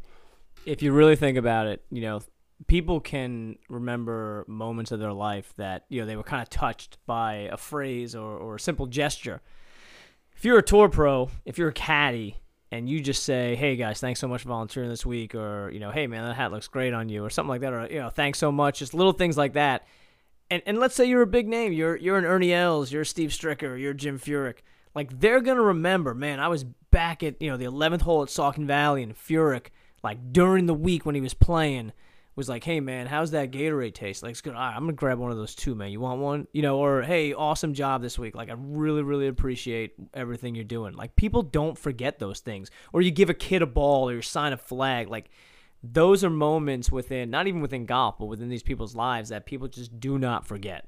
If 0.66 0.82
you 0.82 0.92
really 0.92 1.16
think 1.16 1.38
about 1.38 1.68
it, 1.68 1.84
you 1.92 2.02
know, 2.02 2.22
people 2.66 3.00
can 3.00 3.58
remember 3.70 4.44
moments 4.48 4.92
of 4.92 5.00
their 5.00 5.14
life 5.14 5.54
that 5.58 5.86
you 5.90 6.02
know 6.02 6.08
they 6.08 6.16
were 6.16 6.24
kind 6.24 6.42
of 6.42 6.50
touched 6.50 6.98
by 7.06 7.48
a 7.52 7.58
phrase 7.58 8.16
or, 8.16 8.38
or 8.38 8.56
a 8.56 8.60
simple 8.60 8.88
gesture. 8.88 9.42
If 10.36 10.46
you're 10.46 10.60
a 10.60 10.64
tour 10.64 10.90
pro, 10.90 11.30
if 11.46 11.58
you're 11.58 11.70
a 11.70 11.74
caddy, 11.74 12.38
and 12.72 12.90
you 12.90 13.00
just 13.00 13.24
say, 13.24 13.56
"Hey 13.56 13.76
guys, 13.76 14.00
thanks 14.00 14.20
so 14.20 14.28
much 14.28 14.44
for 14.44 14.50
volunteering 14.50 14.90
this 14.90 15.06
week," 15.06 15.36
or 15.36 15.70
you 15.72 15.80
know, 15.80 15.92
"Hey 15.92 16.08
man, 16.08 16.24
that 16.26 16.36
hat 16.36 16.52
looks 16.52 16.68
great 16.68 16.94
on 16.94 17.10
you," 17.10 17.24
or 17.24 17.30
something 17.30 17.50
like 17.50 17.62
that, 17.62 17.74
or 17.74 17.88
you 17.88 18.00
know, 18.00 18.10
"Thanks 18.10 18.40
so 18.40 18.52
much," 18.52 18.80
just 18.80 18.94
little 18.94 19.14
things 19.14 19.38
like 19.38 19.54
that. 19.54 19.88
And 20.50 20.62
and 20.66 20.80
let's 20.80 20.96
say 20.96 21.06
you're 21.06 21.22
a 21.22 21.28
big 21.28 21.48
name, 21.48 21.74
you're 21.74 21.96
you're 21.96 22.18
an 22.18 22.26
Ernie 22.26 22.54
Els, 22.54 22.92
you're 22.92 23.06
Steve 23.06 23.32
Stricker, 23.32 23.80
you're 23.80 23.94
Jim 23.94 24.20
Furyk. 24.20 24.60
Like 24.96 25.20
they're 25.20 25.42
gonna 25.42 25.62
remember, 25.62 26.14
man. 26.14 26.40
I 26.40 26.48
was 26.48 26.64
back 26.64 27.24
at 27.24 27.42
you 27.42 27.50
know 27.50 27.58
the 27.58 27.66
11th 27.66 28.02
hole 28.02 28.24
at 28.24 28.30
Saucon 28.30 28.66
Valley 28.66 29.04
and 29.04 29.16
Furyk, 29.16 29.68
like 30.04 30.32
during 30.32 30.66
the 30.66 30.74
week 30.74 31.06
when 31.06 31.16
he 31.16 31.22
was 31.22 31.34
playing, 31.34 31.94
was 32.38 32.48
like, 32.48 32.64
"Hey 32.64 32.80
man, 32.80 33.08
how's 33.08 33.32
that 33.32 33.52
Gatorade 33.52 33.94
taste?" 33.94 34.24
Like, 34.24 34.32
it's 34.32 34.42
good. 34.42 34.56
I'm 34.56 34.84
gonna 34.84 34.94
grab 34.94 35.18
one 35.18 35.32
of 35.32 35.38
those 35.38 35.56
too, 35.56 35.76
man. 35.76 35.92
You 35.92 36.00
want 36.00 36.22
one? 36.22 36.48
You 36.54 36.62
know, 36.62 36.78
or 36.78 37.02
hey, 37.02 37.34
awesome 37.34 37.74
job 37.74 38.02
this 38.02 38.18
week. 38.18 38.36
Like, 38.36 38.50
I 38.50 38.56
really, 38.58 39.02
really 39.02 39.28
appreciate 39.28 39.96
everything 40.14 40.56
you're 40.56 40.64
doing. 40.64 40.94
Like, 40.94 41.18
people 41.18 41.42
don't 41.42 41.78
forget 41.78 42.20
those 42.20 42.40
things. 42.40 42.72
Or 42.94 43.02
you 43.02 43.12
give 43.12 43.30
a 43.30 43.34
kid 43.34 43.62
a 43.62 43.66
ball 43.68 44.10
or 44.10 44.14
you 44.14 44.22
sign 44.22 44.54
a 44.54 44.58
flag. 44.58 45.10
Like, 45.10 45.30
those 45.84 46.24
are 46.24 46.30
moments 46.30 46.92
within, 46.92 47.30
not 47.30 47.48
even 47.48 47.62
within 47.62 47.86
golf, 47.86 48.18
but 48.18 48.26
within 48.26 48.50
these 48.50 48.64
people's 48.64 48.96
lives 48.96 49.30
that 49.30 49.46
people 49.46 49.68
just 49.68 50.00
do 50.00 50.18
not 50.18 50.46
forget. 50.46 50.88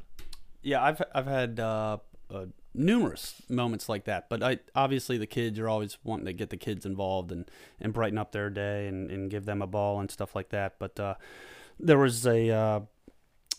Yeah, 0.62 0.84
I've 0.84 1.02
I've 1.14 1.28
had 1.28 1.60
uh, 1.60 1.98
uh, 2.34 2.46
numerous 2.80 3.42
moments 3.50 3.90
like 3.90 4.06
that. 4.06 4.30
But 4.30 4.42
I 4.42 4.60
obviously 4.74 5.18
the 5.18 5.28
kids 5.28 5.60
are 5.60 5.68
always 5.68 5.98
wanting 6.04 6.26
to 6.26 6.34
get 6.34 6.50
the 6.50 6.58
kids 6.58 6.86
involved 6.86 7.32
and, 7.32 7.50
and 7.80 7.94
brighten 7.94 8.18
up 8.18 8.32
their 8.32 8.50
day 8.50 8.88
and, 8.88 9.12
and 9.12 9.30
give 9.30 9.46
them 9.46 9.62
a 9.62 9.68
ball 9.68 10.00
and 10.00 10.10
stuff 10.10 10.36
like 10.36 10.50
that. 10.50 10.76
But 10.80 11.00
uh, 11.00 11.16
there 11.80 11.98
was 11.98 12.26
a 12.26 12.50
uh, 12.50 12.80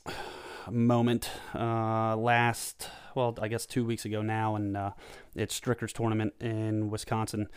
moment 0.70 1.30
uh, 1.54 2.16
last, 2.16 2.88
well, 3.14 3.37
I 3.40 3.48
guess 3.48 3.66
two 3.66 3.85
weeks 3.85 4.04
ago 4.04 4.22
now, 4.22 4.56
and 4.56 4.76
uh, 4.76 4.92
it's 5.35 5.59
Stricker's 5.59 5.92
tournament 5.92 6.35
in 6.40 6.90
Wisconsin, 6.90 7.48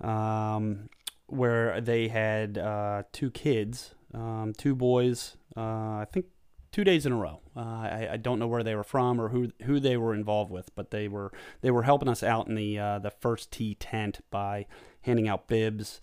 um, 0.00 0.88
where 1.26 1.80
they 1.80 2.08
had 2.08 2.58
uh, 2.58 3.02
two 3.12 3.30
kids, 3.30 3.94
um, 4.14 4.52
two 4.56 4.74
boys. 4.74 5.36
Uh, 5.56 5.60
I 6.00 6.06
think 6.12 6.26
two 6.72 6.84
days 6.84 7.06
in 7.06 7.12
a 7.12 7.16
row. 7.16 7.40
Uh, 7.56 7.60
I, 7.60 8.08
I, 8.12 8.16
don't 8.16 8.38
know 8.38 8.46
where 8.46 8.62
they 8.62 8.74
were 8.74 8.84
from 8.84 9.20
or 9.20 9.28
who 9.28 9.50
who 9.64 9.80
they 9.80 9.96
were 9.96 10.14
involved 10.14 10.50
with, 10.50 10.74
but 10.74 10.90
they 10.90 11.08
were 11.08 11.32
they 11.60 11.70
were 11.70 11.82
helping 11.82 12.08
us 12.08 12.22
out 12.22 12.46
in 12.46 12.54
the 12.54 12.78
uh, 12.78 12.98
the 12.98 13.10
first 13.10 13.50
tee 13.50 13.74
tent 13.74 14.20
by 14.30 14.66
handing 15.02 15.28
out 15.28 15.48
bibs, 15.48 16.00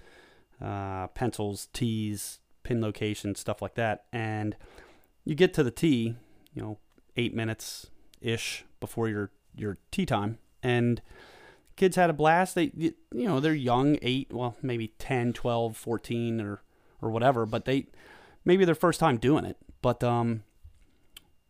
uh, 0.61 1.07
pencils, 1.07 1.67
tees, 1.73 2.39
pin 2.63 2.81
locations, 2.81 3.39
stuff 3.39 3.61
like 3.61 3.75
that. 3.75 4.05
And 4.11 4.55
you 5.23 5.35
get 5.35 5.53
to 5.55 5.63
the 5.63 5.71
tee, 5.71 6.15
you 6.53 6.61
know, 6.61 6.77
eight 7.15 7.33
minutes 7.33 7.87
ish 8.21 8.65
before 8.79 9.07
your 9.07 9.31
your 9.55 9.77
tee 9.91 10.05
time, 10.05 10.37
and 10.61 11.01
kids 11.75 11.95
had 11.95 12.09
a 12.09 12.13
blast. 12.13 12.55
They 12.55 12.71
you 12.73 12.93
know 13.11 13.39
they're 13.39 13.53
young, 13.53 13.97
eight, 14.01 14.33
well 14.33 14.57
maybe 14.61 14.89
10, 14.99 15.33
12, 15.33 15.77
14 15.77 16.41
or 16.41 16.61
or 17.01 17.09
whatever, 17.09 17.45
but 17.45 17.65
they 17.65 17.87
maybe 18.43 18.65
their 18.65 18.75
first 18.75 18.99
time 18.99 19.17
doing 19.17 19.45
it. 19.45 19.57
But 19.81 20.03
um, 20.03 20.43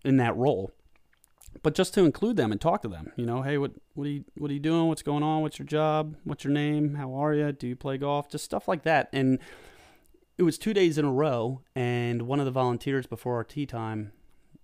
in 0.07 0.17
that 0.17 0.35
role. 0.35 0.71
But 1.63 1.75
just 1.75 1.93
to 1.95 2.05
include 2.05 2.37
them 2.37 2.51
and 2.51 2.61
talk 2.61 2.81
to 2.83 2.87
them, 2.87 3.11
you 3.15 3.25
know, 3.25 3.41
hey, 3.41 3.57
what 3.57 3.71
what 3.93 4.07
are 4.07 4.11
you 4.11 4.23
what 4.37 4.49
are 4.49 4.53
you 4.53 4.59
doing? 4.59 4.87
What's 4.87 5.01
going 5.01 5.23
on? 5.23 5.41
What's 5.41 5.59
your 5.59 5.65
job? 5.65 6.15
What's 6.23 6.43
your 6.43 6.53
name? 6.53 6.95
How 6.95 7.13
are 7.13 7.33
you? 7.33 7.51
Do 7.51 7.67
you 7.67 7.75
play 7.75 7.97
golf? 7.97 8.29
Just 8.29 8.45
stuff 8.45 8.67
like 8.67 8.83
that. 8.83 9.09
And 9.11 9.39
it 10.37 10.43
was 10.43 10.57
two 10.57 10.73
days 10.73 10.97
in 10.97 11.05
a 11.05 11.11
row, 11.11 11.61
and 11.75 12.21
one 12.23 12.39
of 12.39 12.45
the 12.45 12.51
volunteers 12.51 13.07
before 13.07 13.35
our 13.35 13.43
tee 13.43 13.65
time, 13.65 14.11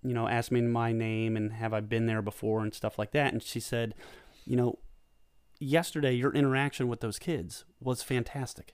you 0.02 0.14
know, 0.14 0.28
asked 0.28 0.52
me 0.52 0.60
my 0.60 0.92
name 0.92 1.36
and 1.36 1.52
have 1.54 1.74
I 1.74 1.80
been 1.80 2.06
there 2.06 2.22
before 2.22 2.62
and 2.62 2.72
stuff 2.72 2.96
like 2.96 3.10
that. 3.10 3.32
And 3.32 3.42
she 3.42 3.58
said, 3.58 3.94
you 4.44 4.54
know, 4.56 4.78
yesterday 5.58 6.12
your 6.12 6.32
interaction 6.32 6.86
with 6.86 7.00
those 7.00 7.18
kids 7.18 7.64
was 7.80 8.04
fantastic. 8.04 8.72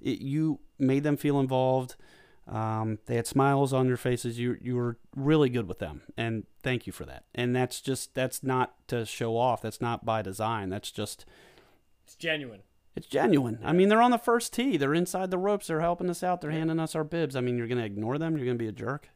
It, 0.00 0.20
you 0.20 0.58
made 0.80 1.04
them 1.04 1.16
feel 1.16 1.38
involved. 1.38 1.94
Um, 2.48 2.98
they 3.06 3.14
had 3.16 3.26
smiles 3.26 3.72
on 3.72 3.86
their 3.86 3.96
faces. 3.96 4.38
You 4.38 4.56
you 4.60 4.74
were 4.76 4.98
really 5.14 5.48
good 5.48 5.68
with 5.68 5.78
them, 5.78 6.02
and 6.16 6.44
thank 6.62 6.86
you 6.86 6.92
for 6.92 7.04
that. 7.04 7.24
And 7.34 7.54
that's 7.54 7.80
just 7.80 8.14
that's 8.14 8.42
not 8.42 8.74
to 8.88 9.06
show 9.06 9.36
off. 9.36 9.62
That's 9.62 9.80
not 9.80 10.04
by 10.04 10.22
design. 10.22 10.68
That's 10.68 10.90
just 10.90 11.24
it's 12.04 12.16
genuine. 12.16 12.62
It's 12.94 13.06
genuine. 13.06 13.58
I 13.64 13.72
mean, 13.72 13.88
they're 13.88 14.02
on 14.02 14.10
the 14.10 14.18
first 14.18 14.52
tee. 14.52 14.76
They're 14.76 14.92
inside 14.92 15.30
the 15.30 15.38
ropes. 15.38 15.68
They're 15.68 15.80
helping 15.80 16.10
us 16.10 16.22
out. 16.22 16.40
They're 16.40 16.50
handing 16.50 16.80
us 16.80 16.94
our 16.94 17.04
bibs. 17.04 17.36
I 17.36 17.40
mean, 17.40 17.56
you're 17.56 17.68
gonna 17.68 17.84
ignore 17.84 18.18
them. 18.18 18.36
You're 18.36 18.46
gonna 18.46 18.58
be 18.58 18.68
a 18.68 18.72
jerk. 18.72 19.08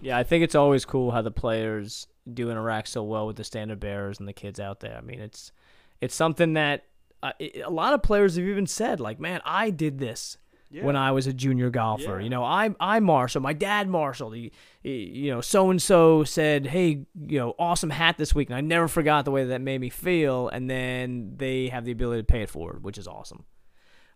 Yeah, 0.00 0.16
I 0.16 0.22
think 0.22 0.42
it's 0.42 0.54
always 0.54 0.84
cool 0.84 1.10
how 1.10 1.22
the 1.22 1.30
players 1.30 2.08
do 2.32 2.50
interact 2.50 2.88
so 2.88 3.02
well 3.02 3.26
with 3.26 3.36
the 3.36 3.44
standard 3.44 3.78
bearers 3.78 4.18
and 4.18 4.26
the 4.26 4.32
kids 4.32 4.58
out 4.58 4.80
there. 4.80 4.96
I 4.96 5.02
mean, 5.02 5.20
it's 5.20 5.52
it's 6.00 6.14
something 6.14 6.54
that 6.54 6.84
uh, 7.22 7.32
it, 7.38 7.62
a 7.64 7.70
lot 7.70 7.92
of 7.92 8.02
players 8.02 8.36
have 8.36 8.44
even 8.44 8.66
said, 8.66 9.00
like, 9.00 9.20
"Man, 9.20 9.40
I 9.44 9.70
did 9.70 9.98
this." 9.98 10.38
Yeah. 10.70 10.84
when 10.84 10.96
I 10.96 11.12
was 11.12 11.26
a 11.26 11.32
junior 11.32 11.70
golfer. 11.70 12.18
Yeah. 12.18 12.24
You 12.24 12.30
know, 12.30 12.44
I 12.44 12.74
I 12.80 13.00
marshal. 13.00 13.40
My 13.40 13.52
dad 13.52 13.88
marshaled. 13.88 14.34
He, 14.34 14.52
he 14.82 15.04
you 15.04 15.30
know, 15.30 15.40
so 15.40 15.70
and 15.70 15.80
so 15.80 16.24
said, 16.24 16.66
"Hey, 16.66 17.06
you 17.26 17.38
know, 17.38 17.54
awesome 17.58 17.90
hat 17.90 18.18
this 18.18 18.34
week," 18.34 18.48
and 18.48 18.56
I 18.56 18.60
never 18.60 18.88
forgot 18.88 19.24
the 19.24 19.30
way 19.30 19.44
that 19.44 19.60
made 19.60 19.80
me 19.80 19.90
feel. 19.90 20.48
And 20.48 20.68
then 20.68 21.34
they 21.36 21.68
have 21.68 21.84
the 21.84 21.92
ability 21.92 22.22
to 22.22 22.26
pay 22.26 22.42
it 22.42 22.50
forward, 22.50 22.82
which 22.84 22.98
is 22.98 23.06
awesome. 23.06 23.44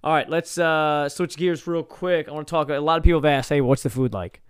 All 0.03 0.13
right, 0.13 0.29
let's 0.29 0.57
uh, 0.57 1.09
switch 1.09 1.37
gears 1.37 1.67
real 1.67 1.83
quick. 1.83 2.29
I 2.29 2.33
want 2.33 2.47
to 2.47 2.51
talk. 2.51 2.71
A 2.71 2.79
lot 2.79 2.99
of 2.99 3.05
people 3.05 3.21
have 3.21 3.27
asked, 3.27 3.49
"Hey, 3.49 3.61
what's 3.61 3.83
the 3.83 3.91
food 3.91 4.13
like?" 4.13 4.43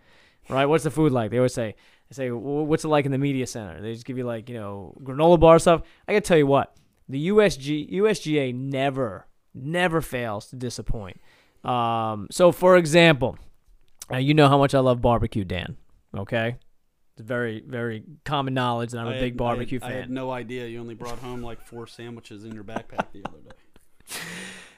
right? 0.48 0.66
What's 0.66 0.84
the 0.84 0.90
food 0.90 1.12
like? 1.12 1.30
They 1.30 1.38
always 1.38 1.54
say, 1.54 1.74
they 2.08 2.14
say, 2.14 2.28
"Wh- 2.28 2.66
what's 2.66 2.84
it 2.84 2.88
like 2.88 3.04
in 3.04 3.12
the 3.12 3.18
media 3.18 3.46
center? 3.46 3.80
They 3.80 3.92
just 3.92 4.04
give 4.04 4.18
you 4.18 4.24
like, 4.24 4.48
you 4.48 4.56
know, 4.56 4.94
granola 5.02 5.38
bar 5.38 5.58
stuff. 5.58 5.82
I 6.08 6.12
gotta 6.12 6.22
tell 6.22 6.38
you 6.38 6.46
what, 6.46 6.76
the 7.08 7.28
USG 7.28 7.92
USGA 7.92 8.54
never, 8.54 9.26
never 9.54 10.00
fails 10.00 10.48
to 10.48 10.56
disappoint. 10.56 11.20
Um, 11.64 12.28
so 12.30 12.52
for 12.52 12.76
example, 12.76 13.38
uh, 14.10 14.16
you 14.16 14.34
know 14.34 14.48
how 14.48 14.58
much 14.58 14.74
I 14.74 14.80
love 14.80 15.00
barbecue, 15.00 15.44
Dan. 15.44 15.76
Okay, 16.16 16.56
it's 17.16 17.26
very, 17.26 17.62
very 17.66 18.04
common 18.24 18.54
knowledge 18.54 18.90
that 18.92 18.98
I'm 18.98 19.08
a 19.08 19.12
big 19.12 19.32
had- 19.32 19.36
barbecue 19.36 19.78
I 19.82 19.84
had, 19.84 19.90
fan. 19.90 19.96
I 19.98 20.00
had 20.02 20.10
no 20.10 20.30
idea 20.30 20.66
you 20.66 20.80
only 20.80 20.94
brought 20.94 21.18
home 21.18 21.42
like 21.42 21.60
four 21.60 21.86
sandwiches 21.86 22.44
in 22.44 22.52
your 22.52 22.64
backpack 22.64 23.12
the 23.12 23.22
other 23.26 23.38
day. 23.38 24.16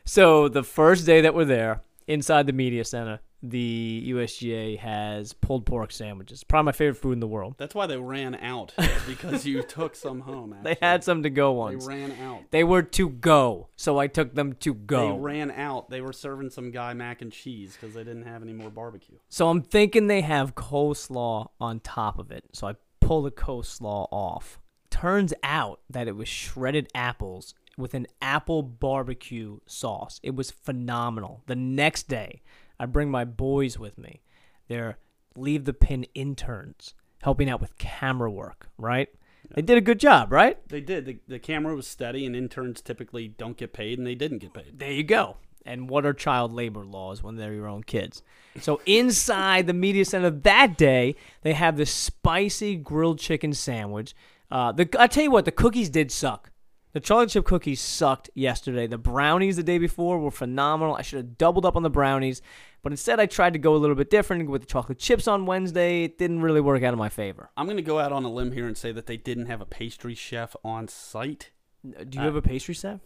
So 0.05 0.49
the 0.49 0.65
first 0.65 1.07
day 1.07 1.21
that 1.21 1.33
we're 1.35 1.45
there, 1.45 1.81
inside 2.09 2.47
the 2.47 2.53
media 2.53 2.85
center, 2.85 3.21
the 3.43 4.05
USGA 4.09 4.79
has 4.79 5.33
pulled 5.33 5.67
pork 5.67 5.91
sandwiches. 5.91 6.45
Probably 6.45 6.67
my 6.67 6.73
favorite 6.73 7.01
food 7.01 7.13
in 7.13 7.21
the 7.21 7.27
world. 7.27 7.57
That's 7.59 7.75
why 7.75 7.87
they 7.87 7.97
ran 7.97 8.37
out 8.37 8.73
because 9.07 9.45
you 9.45 9.63
took 9.63 9.97
some 9.97 10.21
home. 10.21 10.57
They 10.63 10.77
had 10.81 11.03
some 11.03 11.23
to 11.25 11.31
go 11.31 11.53
once. 11.53 11.85
They 11.85 11.95
ran 11.95 12.13
out. 12.13 12.51
They 12.51 12.65
were 12.65 12.83
to 12.83 13.09
go, 13.09 13.69
so 13.77 13.99
I 13.99 14.07
took 14.07 14.35
them 14.35 14.55
to 14.61 14.75
go. 14.75 15.15
They 15.15 15.21
ran 15.21 15.51
out. 15.51 15.91
They 15.91 16.01
were 16.01 16.13
serving 16.13 16.51
some 16.51 16.71
guy 16.71 16.95
mac 16.95 17.23
and 17.23 17.33
cheese 17.33 17.77
because 17.79 17.95
they 17.95 18.05
didn't 18.05 18.25
have 18.25 18.43
any 18.43 18.53
more 18.53 18.71
barbecue. 18.71 19.17
So 19.29 19.49
I'm 19.49 19.63
thinking 19.63 20.07
they 20.07 20.21
have 20.21 20.55
coleslaw 20.55 21.49
on 21.61 21.81
top 21.81 22.19
of 22.19 22.31
it. 22.31 22.45
So 22.53 22.69
I 22.69 22.75
pull 23.01 23.23
the 23.23 23.31
coleslaw 23.31 24.09
off. 24.11 24.61
Turns 24.91 25.33
out 25.43 25.81
that 25.89 26.07
it 26.07 26.17
was 26.17 26.29
shredded 26.29 26.89
apples 26.95 27.55
with 27.79 27.95
an 27.95 28.07
apple 28.21 28.63
barbecue 28.63 29.59
sauce. 29.67 30.21
It 30.23 30.35
was 30.35 30.51
phenomenal. 30.51 31.43
The 31.47 31.57
next 31.57 32.09
day, 32.09 32.43
I 32.83 32.87
bring 32.87 33.13
my 33.13 33.25
boys 33.25 33.79
with 33.79 33.97
me. 33.97 34.23
They're 34.67 34.99
leave 35.37 35.67
the 35.67 35.73
pin 35.73 36.05
interns 36.15 36.95
helping 37.23 37.49
out 37.49 37.61
with 37.61 37.79
camera 37.79 38.29
work, 38.29 38.71
right? 38.77 39.09
They 39.55 39.63
did 39.63 39.79
a 39.79 39.81
good 39.81 40.01
job, 40.01 40.33
right? 40.33 40.59
They 40.69 40.81
did. 40.81 41.07
The, 41.07 41.19
the 41.29 41.39
camera 41.39 41.77
was 41.77 41.87
steady, 41.87 42.27
and 42.27 42.35
interns 42.35 42.81
typically 42.81 43.29
don't 43.29 43.57
get 43.57 43.73
paid, 43.73 43.99
and 43.99 44.07
they 44.07 44.17
didn't 44.17 44.39
get 44.39 44.53
paid. 44.53 44.81
There 44.81 44.91
you 44.91 45.05
go. 45.05 45.37
And 45.65 45.89
what 45.89 46.05
are 46.05 46.13
child 46.13 46.53
labor 46.53 46.85
laws 46.85 47.23
when 47.23 47.37
they're 47.37 47.55
your 47.55 47.69
own 47.69 47.85
kids? 47.85 48.25
So 48.61 48.81
inside 48.85 49.69
the 49.69 49.75
media 49.75 50.05
center 50.05 50.31
that 50.31 50.77
day, 50.77 51.15
they 51.43 51.53
have 51.53 51.77
this 51.77 51.93
spicy 51.93 52.75
grilled 52.75 53.21
chicken 53.21 53.53
sandwich. 53.53 54.13
Uh, 54.51 54.73
the 54.73 54.89
I 54.99 55.07
tell 55.07 55.23
you 55.23 55.31
what, 55.31 55.45
the 55.45 55.53
cookies 55.53 55.89
did 55.89 56.11
suck. 56.11 56.51
The 56.93 57.01
chocolate 57.01 57.31
chip 57.31 57.47
cookies 57.47 57.81
sucked 57.81 58.29
yesterday. 58.35 58.87
The 58.87 58.99
brownies 58.99 59.57
the 59.57 59.63
day 59.63 59.79
before 59.79 60.19
were 60.19 60.31
phenomenal. 60.31 60.95
I 60.95 61.03
should 61.03 61.17
have 61.17 61.39
doubled 61.39 61.65
up 61.65 61.75
on 61.75 61.83
the 61.83 61.91
brownies, 61.91 62.43
but 62.83 62.93
instead 62.93 63.21
I 63.21 63.27
tried 63.27 63.53
to 63.55 63.59
go 63.59 63.75
a 63.75 63.79
little 63.79 63.97
bit 63.97 64.11
different 64.11 64.49
with 64.51 64.63
the 64.63 64.67
chocolate 64.67 64.99
chips 64.99 65.27
on 65.29 65.47
Wednesday. 65.47 66.05
It 66.05 66.19
didn't 66.19 66.43
really 66.43 66.61
work 66.61 66.83
out 66.83 66.93
in 66.93 66.99
my 66.99 67.09
favor. 67.09 67.51
I'm 67.57 67.67
going 67.67 67.77
to 67.77 67.83
go 67.83 67.99
out 67.99 68.13
on 68.13 68.25
a 68.25 68.31
limb 68.31 68.53
here 68.53 68.67
and 68.67 68.77
say 68.77 68.93
that 68.93 69.07
they 69.07 69.17
didn't 69.17 69.47
have 69.47 69.61
a 69.61 69.67
pastry 69.67 70.15
chef 70.15 70.55
on 70.65 70.89
site. 70.89 71.51
Do 71.85 72.19
you 72.19 72.25
have 72.25 72.37
a 72.37 72.43
pastry 72.43 72.75
chef? 72.75 73.01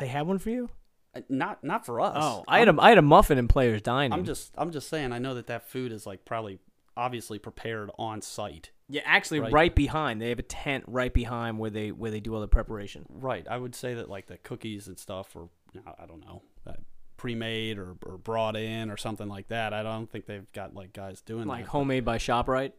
They 0.00 0.06
have 0.08 0.26
one 0.26 0.38
for 0.38 0.50
you? 0.50 0.70
Uh, 1.14 1.20
Not 1.28 1.62
not 1.62 1.86
for 1.86 2.00
us. 2.00 2.16
Oh, 2.18 2.44
I 2.48 2.58
had 2.58 2.68
a 2.68 2.74
I 2.80 2.88
had 2.88 2.98
a 2.98 3.02
muffin 3.02 3.38
in 3.38 3.46
Players 3.48 3.80
Dining. 3.82 4.12
I'm 4.12 4.24
just 4.24 4.52
I'm 4.58 4.72
just 4.72 4.88
saying. 4.88 5.12
I 5.12 5.18
know 5.18 5.34
that 5.34 5.46
that 5.46 5.68
food 5.68 5.92
is 5.92 6.06
like 6.06 6.24
probably 6.24 6.58
obviously 6.96 7.38
prepared 7.38 7.90
on 7.98 8.20
site. 8.20 8.70
Yeah, 8.88 9.02
actually, 9.04 9.40
Right. 9.40 9.52
right. 9.52 9.74
behind. 9.74 10.20
They 10.20 10.28
have 10.30 10.38
a 10.38 10.42
tent 10.42 10.84
right 10.86 11.12
behind 11.12 11.58
where 11.58 11.70
they 11.70 11.92
where 11.92 12.10
they 12.10 12.20
do 12.20 12.34
all 12.34 12.40
the 12.40 12.48
preparation. 12.48 13.06
Right. 13.08 13.46
I 13.48 13.56
would 13.56 13.74
say 13.76 13.94
that 13.94 14.08
like 14.10 14.26
the 14.26 14.38
cookies 14.38 14.88
and 14.88 14.98
stuff 14.98 15.36
or 15.36 15.48
I- 15.86 16.02
I 16.02 16.06
don't 16.06 16.20
know 16.20 16.42
uh, 16.66 16.72
pre-made 17.16 17.78
or, 17.78 17.94
or 18.04 18.18
brought 18.18 18.56
in 18.56 18.90
or 18.90 18.96
something 18.96 19.28
like 19.28 19.48
that. 19.48 19.72
I 19.72 19.82
don't 19.82 20.10
think 20.10 20.26
they've 20.26 20.50
got 20.52 20.74
like 20.74 20.92
guys 20.92 21.20
doing 21.22 21.46
Like 21.46 21.64
that. 21.64 21.70
homemade 21.70 22.04
by 22.04 22.18
Shoprite. 22.18 22.72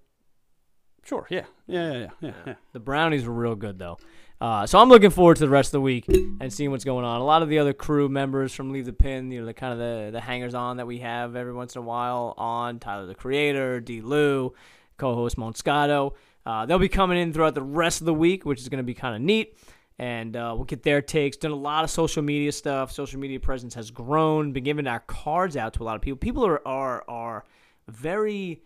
Sure. 1.04 1.28
Yeah. 1.30 1.46
Yeah. 1.68 1.94
Yeah. 1.94 2.08
Yeah. 2.22 2.32
yeah. 2.48 2.54
The 2.74 2.80
brownies 2.80 3.26
were 3.26 3.34
real 3.34 3.56
good 3.56 3.78
though. 3.80 3.98
Uh, 4.42 4.66
so 4.68 4.80
I'm 4.80 4.90
looking 4.90 5.12
forward 5.12 5.36
to 5.38 5.42
the 5.46 5.50
rest 5.50 5.70
of 5.70 5.74
the 5.74 5.82
week 5.82 6.06
and 6.10 6.52
seeing 6.52 6.70
what's 6.70 6.84
going 6.84 7.06
on. 7.06 7.22
A 7.22 7.24
lot 7.24 7.42
of 7.42 7.48
the 7.48 7.60
other 7.60 7.72
crew 7.74 8.10
members 8.10 8.54
from 8.54 8.72
Leave 8.72 8.86
the 8.86 8.92
Pin, 8.94 9.32
you 9.32 9.40
know, 9.40 9.46
the 9.46 9.54
kind 9.54 9.72
of 9.72 9.80
the 9.80 10.10
the 10.12 10.20
hangers 10.20 10.54
on 10.54 10.78
that 10.78 10.86
we 10.88 11.00
have 11.00 11.36
every 11.38 11.54
once 11.54 11.76
in 11.76 11.80
a 11.80 11.86
while 11.86 12.34
on 12.38 12.80
Tyler 12.80 13.06
the 13.06 13.16
Creator, 13.16 13.80
D. 13.80 14.02
Lou, 14.02 14.54
co-host 14.98 15.38
Monscato. 15.38 16.14
Uh, 16.46 16.66
they'll 16.66 16.78
be 16.80 16.90
coming 16.90 17.18
in 17.18 17.32
throughout 17.34 17.56
the 17.56 17.62
rest 17.64 18.02
of 18.02 18.06
the 18.06 18.14
week, 18.14 18.46
which 18.46 18.60
is 18.60 18.68
going 18.68 18.78
to 18.80 18.84
be 18.84 18.94
kind 18.94 19.16
of 19.16 19.22
neat. 19.22 19.58
And 19.98 20.36
uh, 20.36 20.54
we'll 20.56 20.66
get 20.66 20.84
their 20.84 21.02
takes. 21.02 21.38
Done 21.38 21.52
a 21.52 21.56
lot 21.56 21.84
of 21.86 21.90
social 21.90 22.22
media 22.22 22.52
stuff. 22.52 22.92
Social 22.92 23.20
media 23.20 23.40
presence 23.40 23.74
has 23.76 23.92
grown. 23.92 24.52
Been 24.52 24.66
giving 24.66 24.88
our 24.88 25.00
cards 25.00 25.56
out 25.56 25.74
to 25.76 25.84
a 25.84 25.86
lot 25.86 25.96
of 25.96 26.02
people. 26.02 26.18
People 26.18 26.46
are 26.46 26.66
are 26.68 27.04
are 27.08 27.46
very 27.88 28.62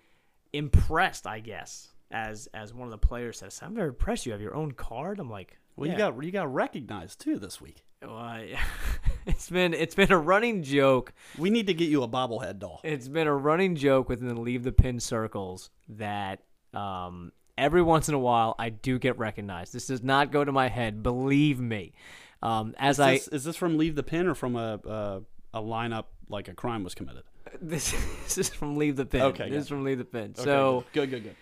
impressed, 0.53 1.27
I 1.27 1.39
guess. 1.39 1.89
As 2.11 2.47
as 2.55 2.73
one 2.73 2.87
of 2.87 2.91
the 2.91 2.97
players 2.97 3.37
says, 3.37 3.59
I'm 3.61 3.75
very 3.75 3.89
impressed. 3.89 4.25
You 4.25 4.31
have 4.31 4.41
your 4.41 4.55
own 4.55 4.71
card. 4.71 5.19
I'm 5.19 5.29
like, 5.29 5.59
Well, 5.75 5.85
yeah. 5.87 5.93
you 5.93 5.97
got 5.99 6.23
you 6.23 6.31
got 6.31 6.51
recognized 6.51 7.21
too 7.21 7.37
this 7.37 7.61
week. 7.61 7.83
Well, 8.01 8.15
I- 8.17 8.57
it's 9.27 9.49
been 9.51 9.75
it's 9.75 9.93
been 9.93 10.11
a 10.11 10.17
running 10.17 10.63
joke. 10.63 11.13
We 11.37 11.51
need 11.51 11.67
to 11.67 11.75
get 11.75 11.89
you 11.89 12.01
a 12.01 12.07
bobblehead 12.07 12.57
doll. 12.57 12.81
It's 12.83 13.07
been 13.07 13.27
a 13.27 13.35
running 13.35 13.75
joke 13.75 14.09
within 14.09 14.27
the 14.27 14.41
leave 14.41 14.63
the 14.63 14.71
pin 14.71 14.99
circles 14.99 15.69
that 15.89 16.39
um, 16.73 17.31
every 17.59 17.81
once 17.81 18.09
in 18.09 18.15
a 18.15 18.19
while 18.19 18.55
I 18.57 18.69
do 18.69 18.97
get 18.97 19.17
recognized. 19.17 19.73
This 19.73 19.87
does 19.87 20.03
not 20.03 20.31
go 20.31 20.43
to 20.43 20.51
my 20.51 20.69
head, 20.69 21.03
believe 21.03 21.59
me. 21.59 21.93
Um, 22.41 22.73
as 22.77 22.95
Is 22.95 22.99
I 22.99 23.13
this, 23.13 23.27
is 23.27 23.43
this 23.43 23.55
from 23.55 23.77
Leave 23.77 23.95
the 23.95 24.03
Pin 24.03 24.27
or 24.27 24.33
from 24.33 24.55
a 24.55 24.79
a, 24.85 25.21
a 25.53 25.61
lineup 25.61 26.05
like 26.29 26.47
a 26.47 26.53
crime 26.53 26.83
was 26.83 26.95
committed? 26.95 27.23
this, 27.61 27.91
this 28.23 28.37
is 28.37 28.49
from 28.49 28.77
leave 28.77 28.95
the 28.95 29.05
pin. 29.05 29.21
Okay, 29.21 29.49
this 29.49 29.63
is 29.63 29.69
from 29.69 29.83
leave 29.83 29.97
the 29.97 30.05
pin. 30.05 30.33
Okay, 30.37 30.43
so 30.43 30.83
good, 30.93 31.09
good, 31.09 31.23
good. 31.23 31.35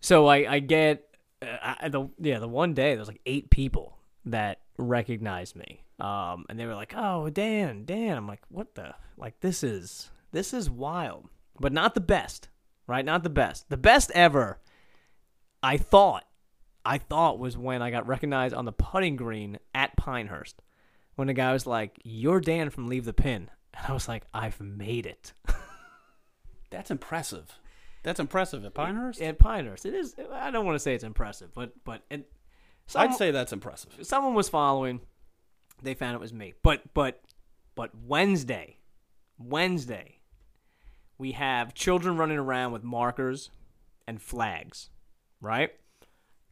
So 0.00 0.26
I, 0.26 0.54
I 0.54 0.58
get 0.60 1.06
uh, 1.42 1.74
I, 1.80 1.88
the 1.88 2.08
yeah 2.18 2.38
the 2.38 2.48
one 2.48 2.74
day 2.74 2.90
there 2.90 2.98
was 2.98 3.08
like 3.08 3.20
eight 3.26 3.50
people 3.50 3.98
that 4.26 4.60
recognized 4.78 5.56
me, 5.56 5.84
um, 5.98 6.46
and 6.48 6.58
they 6.58 6.66
were 6.66 6.74
like, 6.74 6.94
"Oh, 6.96 7.28
Dan, 7.30 7.84
Dan." 7.84 8.16
I'm 8.16 8.26
like, 8.26 8.42
"What 8.48 8.74
the? 8.74 8.94
Like 9.16 9.40
this 9.40 9.62
is 9.62 10.10
this 10.32 10.54
is 10.54 10.70
wild, 10.70 11.28
but 11.58 11.72
not 11.72 11.94
the 11.94 12.00
best, 12.00 12.48
right? 12.86 13.04
Not 13.04 13.22
the 13.22 13.30
best. 13.30 13.68
The 13.68 13.76
best 13.76 14.10
ever. 14.14 14.58
I 15.62 15.76
thought, 15.76 16.24
I 16.84 16.98
thought 16.98 17.38
was 17.38 17.56
when 17.56 17.82
I 17.82 17.90
got 17.90 18.06
recognized 18.06 18.54
on 18.54 18.64
the 18.64 18.72
putting 18.72 19.16
green 19.16 19.58
at 19.74 19.96
Pinehurst, 19.96 20.62
when 21.16 21.26
the 21.28 21.34
guy 21.34 21.52
was 21.52 21.66
like, 21.66 22.00
"You're 22.04 22.40
Dan 22.40 22.70
from 22.70 22.86
Leave 22.88 23.04
the 23.04 23.12
Pin," 23.12 23.50
and 23.74 23.86
I 23.86 23.92
was 23.92 24.08
like, 24.08 24.24
"I've 24.32 24.60
made 24.60 25.06
it." 25.06 25.32
That's 26.70 26.90
impressive. 26.90 27.58
That's 28.02 28.20
impressive 28.20 28.64
at 28.64 28.74
Pinehurst. 28.74 29.20
at 29.20 29.38
Pinehurst. 29.38 29.84
It 29.84 29.94
is. 29.94 30.14
I 30.32 30.50
don't 30.50 30.64
want 30.64 30.76
to 30.76 30.80
say 30.80 30.94
it's 30.94 31.04
impressive, 31.04 31.50
but 31.54 31.72
but 31.84 32.02
it, 32.10 32.30
I'd 32.94 33.14
say 33.14 33.30
that's 33.30 33.52
impressive. 33.52 33.92
someone 34.02 34.34
was 34.34 34.48
following. 34.48 35.00
They 35.82 35.94
found 35.94 36.14
it 36.14 36.20
was 36.20 36.32
me. 36.32 36.54
But 36.62 36.94
but 36.94 37.20
but 37.74 37.90
Wednesday, 37.94 38.78
Wednesday, 39.38 40.20
we 41.18 41.32
have 41.32 41.74
children 41.74 42.16
running 42.16 42.38
around 42.38 42.72
with 42.72 42.82
markers 42.82 43.50
and 44.06 44.20
flags, 44.22 44.88
right? 45.40 45.70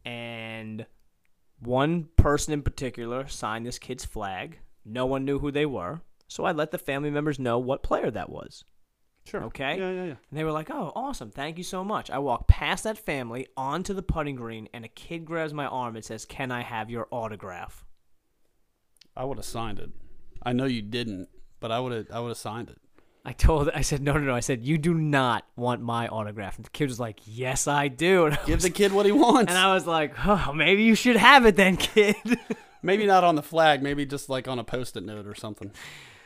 And 0.05 0.85
one 1.59 2.09
person 2.15 2.53
in 2.53 2.61
particular 2.61 3.27
signed 3.27 3.65
this 3.65 3.79
kid's 3.79 4.05
flag. 4.05 4.59
No 4.85 5.05
one 5.05 5.25
knew 5.25 5.39
who 5.39 5.51
they 5.51 5.65
were, 5.65 6.01
so 6.27 6.45
I 6.45 6.51
let 6.51 6.71
the 6.71 6.77
family 6.77 7.09
members 7.09 7.39
know 7.39 7.59
what 7.59 7.83
player 7.83 8.09
that 8.11 8.29
was. 8.29 8.63
Sure. 9.25 9.43
Okay. 9.43 9.77
Yeah, 9.77 9.91
yeah, 9.91 10.03
yeah. 10.05 10.15
And 10.29 10.39
they 10.39 10.43
were 10.43 10.51
like, 10.51 10.71
"Oh, 10.71 10.91
awesome! 10.95 11.29
Thank 11.29 11.57
you 11.57 11.63
so 11.63 11.83
much." 11.83 12.09
I 12.09 12.17
walk 12.17 12.47
past 12.47 12.85
that 12.85 12.97
family 12.97 13.47
onto 13.55 13.93
the 13.93 14.01
putting 14.01 14.35
green, 14.35 14.67
and 14.73 14.83
a 14.83 14.87
kid 14.87 15.25
grabs 15.25 15.53
my 15.53 15.67
arm 15.67 15.95
and 15.95 16.03
says, 16.03 16.25
"Can 16.25 16.51
I 16.51 16.61
have 16.61 16.89
your 16.89 17.07
autograph?" 17.11 17.85
I 19.15 19.25
would 19.25 19.37
have 19.37 19.45
signed 19.45 19.79
it. 19.79 19.91
I 20.41 20.53
know 20.53 20.65
you 20.65 20.81
didn't, 20.81 21.29
but 21.59 21.71
I 21.71 21.79
would 21.79 21.91
have. 21.91 22.07
I 22.11 22.19
would 22.21 22.29
have 22.29 22.37
signed 22.37 22.69
it. 22.69 22.79
I 23.25 23.33
told, 23.33 23.69
I 23.75 23.81
said, 23.81 24.01
"No, 24.01 24.13
no, 24.13 24.19
no." 24.21 24.33
I 24.35 24.39
said, 24.39 24.63
"You 24.63 24.77
do 24.77 24.93
not 24.93 25.45
want 25.55 25.81
my 25.81 26.07
autograph." 26.07 26.55
And 26.55 26.65
the 26.65 26.69
kid 26.69 26.87
was 26.89 26.99
like, 26.99 27.19
"Yes, 27.25 27.67
I 27.67 27.87
do." 27.89 28.25
And 28.25 28.35
I 28.35 28.45
Give 28.45 28.55
was, 28.55 28.63
the 28.63 28.69
kid 28.69 28.91
what 28.93 29.05
he 29.05 29.11
wants. 29.25 29.51
and 29.51 29.57
I 29.57 29.73
was 29.73 29.85
like, 29.85 30.13
"Oh, 30.25 30.53
maybe 30.53 30.83
you 30.83 30.95
should 30.95 31.17
have 31.17 31.45
it 31.45 31.55
then, 31.55 31.77
kid." 31.77 32.15
maybe 32.81 33.05
not 33.05 33.23
on 33.23 33.35
the 33.35 33.43
flag. 33.43 33.83
Maybe 33.83 34.05
just 34.05 34.29
like 34.29 34.47
on 34.47 34.57
a 34.57 34.63
post-it 34.63 35.03
note 35.03 35.27
or 35.27 35.35
something. 35.35 35.71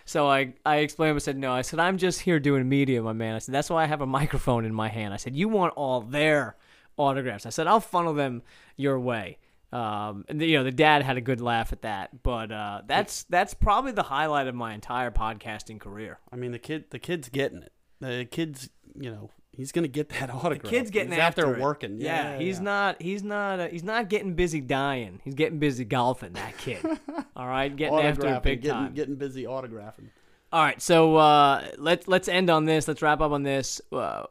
so 0.05 0.27
I, 0.29 0.53
I 0.65 0.77
explained. 0.77 1.15
I 1.15 1.19
said, 1.19 1.37
"No." 1.37 1.51
I 1.51 1.63
said, 1.63 1.79
"I'm 1.79 1.97
just 1.97 2.21
here 2.21 2.39
doing 2.39 2.69
media, 2.69 3.01
my 3.01 3.13
man." 3.13 3.35
I 3.35 3.39
said, 3.39 3.53
"That's 3.55 3.69
why 3.71 3.83
I 3.83 3.87
have 3.87 4.01
a 4.01 4.05
microphone 4.07 4.63
in 4.63 4.73
my 4.73 4.87
hand." 4.89 5.13
I 5.13 5.17
said, 5.17 5.35
"You 5.35 5.49
want 5.49 5.73
all 5.75 6.01
their 6.01 6.55
autographs?" 6.95 7.45
I 7.45 7.49
said, 7.49 7.65
"I'll 7.67 7.79
funnel 7.79 8.13
them 8.13 8.43
your 8.77 8.99
way." 8.99 9.39
Um, 9.73 10.23
and 10.29 10.39
the, 10.39 10.45
you 10.45 10.57
know, 10.57 10.63
the 10.63 10.71
dad 10.71 11.01
had 11.01 11.17
a 11.17 11.21
good 11.21 11.41
laugh 11.41 11.73
at 11.73 11.81
that, 11.81 12.21
but 12.21 12.51
uh, 12.51 12.81
that's 12.85 13.23
that's 13.23 13.55
probably 13.55 13.91
the 13.91 14.03
highlight 14.03 14.45
of 14.47 14.53
my 14.53 14.73
entire 14.75 15.09
podcasting 15.09 15.79
career. 15.79 16.19
I 16.31 16.35
mean, 16.35 16.51
the 16.51 16.59
kid. 16.59 16.91
The 16.91 16.99
kid's 16.99 17.27
getting 17.29 17.63
it. 17.63 17.71
The 17.99 18.27
kid's. 18.29 18.69
You 18.95 19.09
know, 19.09 19.31
he's 19.51 19.71
gonna 19.71 19.87
get 19.87 20.09
that 20.09 20.29
autograph. 20.33 20.61
The 20.61 20.69
Kid's 20.69 20.91
getting 20.91 21.11
he's 21.13 21.19
after 21.19 21.41
out 21.41 21.47
there 21.47 21.55
it. 21.55 21.61
working. 21.61 21.97
Yeah, 21.99 22.33
Yeah, 22.33 22.37
he's 22.39 22.57
yeah. 22.57 22.63
not. 22.63 23.01
He's 23.01 23.23
not. 23.23 23.59
Uh, 23.59 23.67
he's 23.69 23.83
not 23.83 24.09
getting 24.09 24.35
busy 24.35 24.61
dying. 24.61 25.19
He's 25.23 25.33
getting 25.33 25.57
busy 25.57 25.85
golfing. 25.85 26.33
That 26.33 26.55
kid. 26.59 26.85
All 27.35 27.47
right, 27.47 27.75
getting 27.75 27.97
after 27.97 28.27
it 28.27 28.43
big 28.43 28.61
getting, 28.61 28.77
time. 28.77 28.93
getting 28.93 29.15
busy 29.15 29.45
autographing. 29.45 30.09
All 30.51 30.61
right, 30.63 30.79
so 30.79 31.15
uh, 31.15 31.65
let's 31.79 32.07
let's 32.07 32.27
end 32.27 32.51
on 32.51 32.65
this. 32.65 32.87
Let's 32.87 33.01
wrap 33.01 33.21
up 33.21 33.31
on 33.31 33.41
this. 33.41 33.81
Uh, 33.91 34.25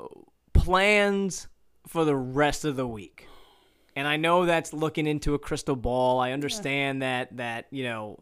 plans 0.53 1.49
for 1.88 2.05
the 2.05 2.14
rest 2.14 2.64
of 2.64 2.76
the 2.76 2.86
week. 2.86 3.26
And 3.95 4.09
I 4.09 4.16
know 4.16 4.47
that's 4.47 4.72
looking 4.72 5.07
into 5.07 5.34
a 5.34 5.38
crystal 5.38 5.76
ball. 5.76 6.18
I 6.18 6.32
understand 6.32 7.03
that 7.03 7.36
that, 7.36 7.66
you 7.70 7.84
know, 7.84 8.20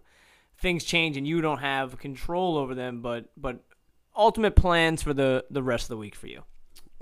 things 0.59 0.85
change 0.85 1.16
and 1.16 1.27
you 1.27 1.41
don't 1.41 1.59
have 1.61 1.99
control 1.99 2.57
over 2.59 2.75
them, 2.75 3.03
but 3.03 3.27
but 3.37 3.61
ultimate 4.16 4.57
plans 4.57 5.03
for 5.03 5.14
the 5.14 5.45
the 5.51 5.62
rest 5.62 5.85
of 5.85 5.89
the 5.91 5.97
week 5.97 6.14
for 6.14 6.27
you. 6.27 6.43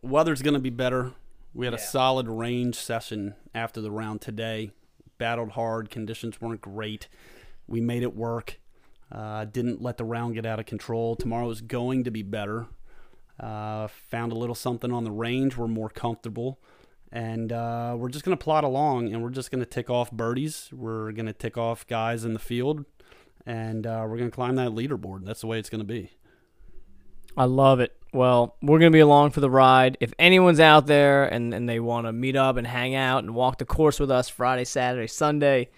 Weather's 0.02 0.42
going 0.42 0.54
to 0.54 0.60
be 0.60 0.70
better. 0.70 1.12
We 1.54 1.66
had 1.66 1.72
Yeah. 1.72 1.78
a 1.80 1.82
solid 1.82 2.28
range 2.28 2.74
session 2.76 3.34
after 3.54 3.80
the 3.80 3.90
round 3.90 4.20
today. 4.20 4.70
Battled 5.16 5.52
hard. 5.52 5.90
Conditions 5.90 6.40
weren't 6.40 6.60
great. 6.60 7.08
We 7.66 7.80
made 7.80 8.02
it 8.02 8.14
work. 8.14 8.60
Uh, 9.10 9.46
didn't 9.46 9.80
let 9.82 9.96
the 9.96 10.04
round 10.04 10.34
get 10.34 10.44
out 10.46 10.60
of 10.60 10.66
control. 10.66 11.16
Tomorrow 11.16 11.50
is 11.50 11.62
going 11.62 12.04
to 12.04 12.10
be 12.10 12.22
better. 12.22 12.66
Uh, 13.40 13.88
found 13.88 14.30
a 14.32 14.34
little 14.34 14.54
something 14.54 14.92
on 14.92 15.04
the 15.04 15.10
range. 15.10 15.56
We're 15.56 15.66
more 15.68 15.88
comfortable. 15.88 16.60
And 17.10 17.52
uh, 17.52 17.94
we're 17.96 18.10
just 18.10 18.24
going 18.24 18.36
to 18.36 18.42
plot 18.42 18.64
along 18.64 19.12
and 19.12 19.22
we're 19.22 19.30
just 19.30 19.50
going 19.50 19.60
to 19.60 19.66
tick 19.66 19.88
off 19.88 20.10
birdies. 20.10 20.68
We're 20.72 21.12
going 21.12 21.26
to 21.26 21.32
tick 21.32 21.56
off 21.56 21.86
guys 21.86 22.24
in 22.24 22.34
the 22.34 22.38
field. 22.38 22.84
And 23.46 23.86
uh, 23.86 24.04
we're 24.06 24.18
going 24.18 24.30
to 24.30 24.34
climb 24.34 24.56
that 24.56 24.70
leaderboard. 24.70 25.24
That's 25.24 25.40
the 25.40 25.46
way 25.46 25.58
it's 25.58 25.70
going 25.70 25.80
to 25.80 25.86
be. 25.86 26.10
I 27.36 27.44
love 27.44 27.80
it. 27.80 27.96
Well, 28.12 28.56
we're 28.62 28.78
going 28.78 28.92
to 28.92 28.96
be 28.96 29.00
along 29.00 29.30
for 29.30 29.40
the 29.40 29.50
ride. 29.50 29.96
If 30.00 30.12
anyone's 30.18 30.60
out 30.60 30.86
there 30.86 31.24
and, 31.24 31.54
and 31.54 31.68
they 31.68 31.80
want 31.80 32.06
to 32.06 32.12
meet 32.12 32.36
up 32.36 32.56
and 32.56 32.66
hang 32.66 32.94
out 32.94 33.22
and 33.22 33.34
walk 33.34 33.58
the 33.58 33.64
course 33.64 34.00
with 34.00 34.10
us 34.10 34.28
Friday, 34.28 34.64
Saturday, 34.64 35.06
Sunday, 35.06 35.70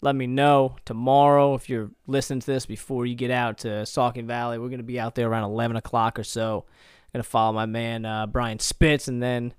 let 0.00 0.14
me 0.14 0.26
know. 0.26 0.76
Tomorrow, 0.84 1.54
if 1.54 1.68
you're 1.68 1.90
listening 2.06 2.40
to 2.40 2.46
this 2.46 2.66
before 2.66 3.04
you 3.04 3.14
get 3.14 3.30
out 3.30 3.58
to 3.58 3.68
Saucon 3.68 4.26
Valley, 4.26 4.58
we're 4.58 4.68
going 4.68 4.78
to 4.78 4.84
be 4.84 5.00
out 5.00 5.14
there 5.14 5.28
around 5.28 5.44
11 5.44 5.76
o'clock 5.76 6.18
or 6.18 6.24
so. 6.24 6.64
I'm 6.66 7.18
Going 7.18 7.24
to 7.24 7.28
follow 7.28 7.52
my 7.52 7.66
man 7.66 8.04
uh, 8.04 8.26
Brian 8.26 8.58
Spitz 8.58 9.08
and 9.08 9.22
then 9.22 9.54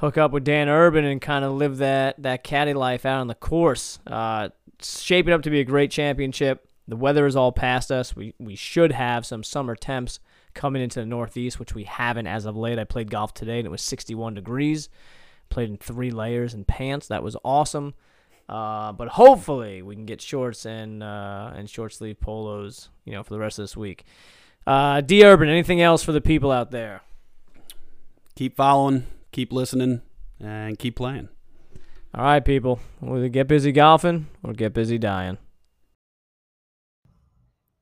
hook 0.00 0.16
up 0.16 0.32
with 0.32 0.44
Dan 0.44 0.68
Urban 0.68 1.04
and 1.04 1.20
kind 1.20 1.44
of 1.44 1.52
live 1.52 1.78
that, 1.78 2.20
that 2.22 2.42
caddy 2.42 2.72
life 2.72 3.04
out 3.04 3.20
on 3.20 3.26
the 3.26 3.34
course. 3.34 3.98
Uh, 4.06 4.48
shaping 4.82 5.32
up 5.32 5.42
to 5.42 5.50
be 5.50 5.60
a 5.60 5.64
great 5.64 5.90
championship. 5.90 6.66
The 6.88 6.96
weather 6.96 7.26
is 7.26 7.36
all 7.36 7.52
past 7.52 7.92
us. 7.92 8.16
We, 8.16 8.34
we 8.38 8.56
should 8.56 8.92
have 8.92 9.26
some 9.26 9.44
summer 9.44 9.76
temps 9.76 10.18
coming 10.54 10.82
into 10.82 11.00
the 11.00 11.06
Northeast, 11.06 11.58
which 11.58 11.74
we 11.74 11.84
haven't 11.84 12.26
as 12.26 12.46
of 12.46 12.56
late. 12.56 12.78
I 12.78 12.84
played 12.84 13.10
golf 13.10 13.34
today 13.34 13.58
and 13.58 13.66
it 13.66 13.70
was 13.70 13.82
61 13.82 14.34
degrees. 14.34 14.88
Played 15.50 15.68
in 15.68 15.76
three 15.76 16.10
layers 16.10 16.54
and 16.54 16.66
pants. 16.66 17.08
That 17.08 17.22
was 17.22 17.36
awesome. 17.44 17.94
Uh, 18.48 18.92
but 18.92 19.08
hopefully 19.08 19.82
we 19.82 19.94
can 19.94 20.06
get 20.06 20.20
shorts 20.20 20.66
and 20.66 21.04
uh, 21.04 21.52
and 21.54 21.70
short 21.70 21.92
sleeve 21.92 22.18
polos, 22.18 22.88
you 23.04 23.12
know, 23.12 23.22
for 23.22 23.34
the 23.34 23.38
rest 23.38 23.60
of 23.60 23.62
this 23.62 23.76
week. 23.76 24.04
Uh, 24.66 25.00
D 25.02 25.24
Urban, 25.24 25.48
anything 25.48 25.80
else 25.80 26.02
for 26.02 26.10
the 26.10 26.20
people 26.20 26.50
out 26.50 26.72
there? 26.72 27.02
Keep 28.34 28.56
following, 28.56 29.06
keep 29.32 29.52
listening, 29.52 30.02
and 30.40 30.78
keep 30.78 30.96
playing. 30.96 31.28
All 32.14 32.24
right, 32.24 32.44
people. 32.44 32.80
We'll 33.00 33.18
either 33.18 33.28
get 33.28 33.48
busy 33.48 33.72
golfing 33.72 34.26
or 34.42 34.52
get 34.52 34.74
busy 34.74 34.98
dying. 34.98 35.38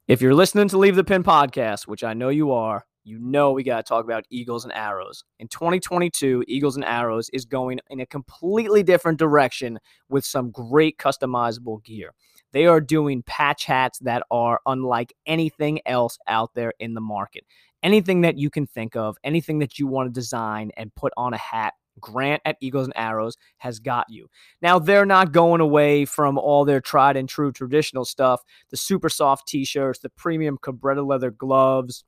If 0.06 0.22
you're 0.22 0.34
listening 0.34 0.68
to 0.68 0.78
Leave 0.78 0.96
the 0.96 1.04
Pin 1.04 1.22
podcast, 1.22 1.86
which 1.86 2.04
I 2.04 2.14
know 2.14 2.28
you 2.28 2.52
are, 2.52 2.84
you 3.04 3.18
know 3.18 3.52
we 3.52 3.62
got 3.62 3.78
to 3.78 3.82
talk 3.82 4.04
about 4.04 4.24
Eagles 4.30 4.64
and 4.64 4.72
Arrows. 4.74 5.24
In 5.38 5.48
2022, 5.48 6.44
Eagles 6.46 6.76
and 6.76 6.84
Arrows 6.84 7.30
is 7.32 7.46
going 7.46 7.80
in 7.88 8.00
a 8.00 8.06
completely 8.06 8.82
different 8.82 9.18
direction 9.18 9.78
with 10.08 10.24
some 10.24 10.50
great 10.50 10.98
customizable 10.98 11.82
gear. 11.84 12.12
They 12.52 12.66
are 12.66 12.80
doing 12.80 13.22
patch 13.22 13.64
hats 13.64 13.98
that 14.00 14.22
are 14.30 14.60
unlike 14.66 15.12
anything 15.26 15.80
else 15.86 16.18
out 16.26 16.50
there 16.54 16.72
in 16.78 16.94
the 16.94 17.00
market. 17.00 17.44
Anything 17.82 18.22
that 18.22 18.38
you 18.38 18.50
can 18.50 18.66
think 18.66 18.96
of, 18.96 19.16
anything 19.22 19.60
that 19.60 19.78
you 19.78 19.86
want 19.86 20.08
to 20.08 20.20
design 20.20 20.70
and 20.76 20.94
put 20.94 21.12
on 21.16 21.34
a 21.34 21.38
hat, 21.38 21.74
Grant 22.00 22.42
at 22.44 22.56
Eagles 22.60 22.86
and 22.86 22.96
Arrows 22.96 23.36
has 23.58 23.78
got 23.78 24.06
you. 24.08 24.28
Now, 24.62 24.78
they're 24.78 25.06
not 25.06 25.32
going 25.32 25.60
away 25.60 26.04
from 26.04 26.38
all 26.38 26.64
their 26.64 26.80
tried 26.80 27.16
and 27.16 27.28
true 27.28 27.52
traditional 27.52 28.04
stuff 28.04 28.42
the 28.70 28.76
super 28.76 29.08
soft 29.08 29.48
t 29.48 29.64
shirts, 29.64 30.00
the 30.00 30.10
premium 30.10 30.58
Cabretta 30.58 31.06
leather 31.06 31.30
gloves, 31.30 32.04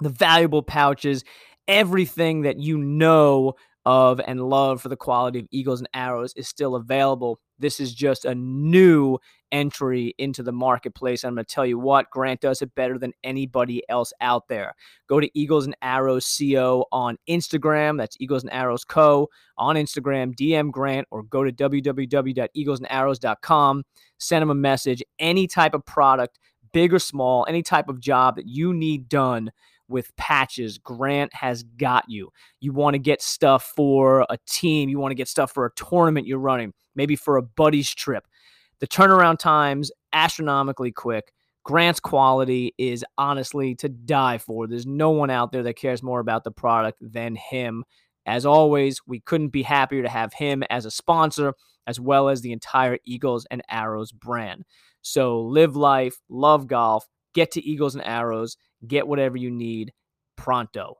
the 0.00 0.08
valuable 0.08 0.62
pouches, 0.62 1.24
everything 1.68 2.42
that 2.42 2.58
you 2.58 2.78
know 2.78 3.54
of 3.86 4.20
and 4.26 4.42
love 4.42 4.82
for 4.82 4.90
the 4.90 4.96
quality 4.96 5.38
of 5.38 5.46
Eagles 5.52 5.80
and 5.80 5.88
Arrows 5.94 6.34
is 6.34 6.48
still 6.48 6.74
available. 6.74 7.38
This 7.58 7.80
is 7.80 7.94
just 7.94 8.24
a 8.24 8.34
new 8.34 9.18
entry 9.52 10.12
into 10.18 10.42
the 10.42 10.50
marketplace. 10.50 11.22
I'm 11.24 11.36
going 11.36 11.44
to 11.44 11.54
tell 11.54 11.64
you 11.64 11.78
what, 11.78 12.10
Grant 12.10 12.40
does 12.40 12.62
it 12.62 12.74
better 12.74 12.98
than 12.98 13.12
anybody 13.22 13.84
else 13.88 14.12
out 14.20 14.48
there. 14.48 14.74
Go 15.08 15.20
to 15.20 15.30
Eagles 15.38 15.66
and 15.66 15.76
Arrows 15.80 16.36
CO 16.38 16.86
on 16.90 17.16
Instagram. 17.30 17.96
That's 17.96 18.16
Eagles 18.18 18.42
and 18.42 18.52
Arrows 18.52 18.82
Co. 18.84 19.28
on 19.56 19.76
Instagram. 19.76 20.34
DM 20.34 20.72
Grant 20.72 21.06
or 21.12 21.22
go 21.22 21.44
to 21.44 21.52
www.eaglesandarrows.com. 21.52 23.84
Send 24.18 24.42
him 24.42 24.50
a 24.50 24.54
message. 24.54 25.00
Any 25.20 25.46
type 25.46 25.74
of 25.74 25.86
product, 25.86 26.40
big 26.72 26.92
or 26.92 26.98
small, 26.98 27.46
any 27.48 27.62
type 27.62 27.88
of 27.88 28.00
job 28.00 28.34
that 28.34 28.48
you 28.48 28.74
need 28.74 29.08
done 29.08 29.52
with 29.88 30.14
patches, 30.16 30.78
Grant 30.78 31.32
has 31.34 31.62
got 31.62 32.04
you. 32.08 32.30
You 32.60 32.72
want 32.72 32.94
to 32.94 32.98
get 32.98 33.22
stuff 33.22 33.72
for 33.76 34.26
a 34.28 34.38
team, 34.46 34.88
you 34.88 34.98
want 34.98 35.12
to 35.12 35.16
get 35.16 35.28
stuff 35.28 35.52
for 35.52 35.66
a 35.66 35.74
tournament 35.74 36.26
you're 36.26 36.38
running, 36.38 36.72
maybe 36.94 37.16
for 37.16 37.36
a 37.36 37.42
buddy's 37.42 37.94
trip. 37.94 38.26
The 38.80 38.86
turnaround 38.86 39.38
times 39.38 39.90
astronomically 40.12 40.92
quick. 40.92 41.32
Grant's 41.64 41.98
quality 41.98 42.74
is 42.78 43.04
honestly 43.18 43.74
to 43.76 43.88
die 43.88 44.38
for. 44.38 44.66
There's 44.66 44.86
no 44.86 45.10
one 45.10 45.30
out 45.30 45.50
there 45.50 45.64
that 45.64 45.76
cares 45.76 46.02
more 46.02 46.20
about 46.20 46.44
the 46.44 46.52
product 46.52 46.98
than 47.00 47.34
him. 47.34 47.84
As 48.24 48.46
always, 48.46 49.00
we 49.06 49.20
couldn't 49.20 49.48
be 49.48 49.62
happier 49.62 50.02
to 50.02 50.08
have 50.08 50.32
him 50.32 50.62
as 50.70 50.84
a 50.84 50.90
sponsor, 50.90 51.54
as 51.86 51.98
well 51.98 52.28
as 52.28 52.40
the 52.40 52.52
entire 52.52 52.98
Eagles 53.04 53.46
and 53.50 53.62
Arrows 53.68 54.12
brand. 54.12 54.64
So 55.02 55.40
live 55.40 55.76
life, 55.76 56.16
love 56.28 56.66
golf, 56.66 57.06
get 57.34 57.52
to 57.52 57.64
Eagles 57.64 57.94
and 57.94 58.04
Arrows, 58.04 58.56
get 58.86 59.06
whatever 59.06 59.36
you 59.36 59.50
need 59.50 59.92
pronto. 60.36 60.98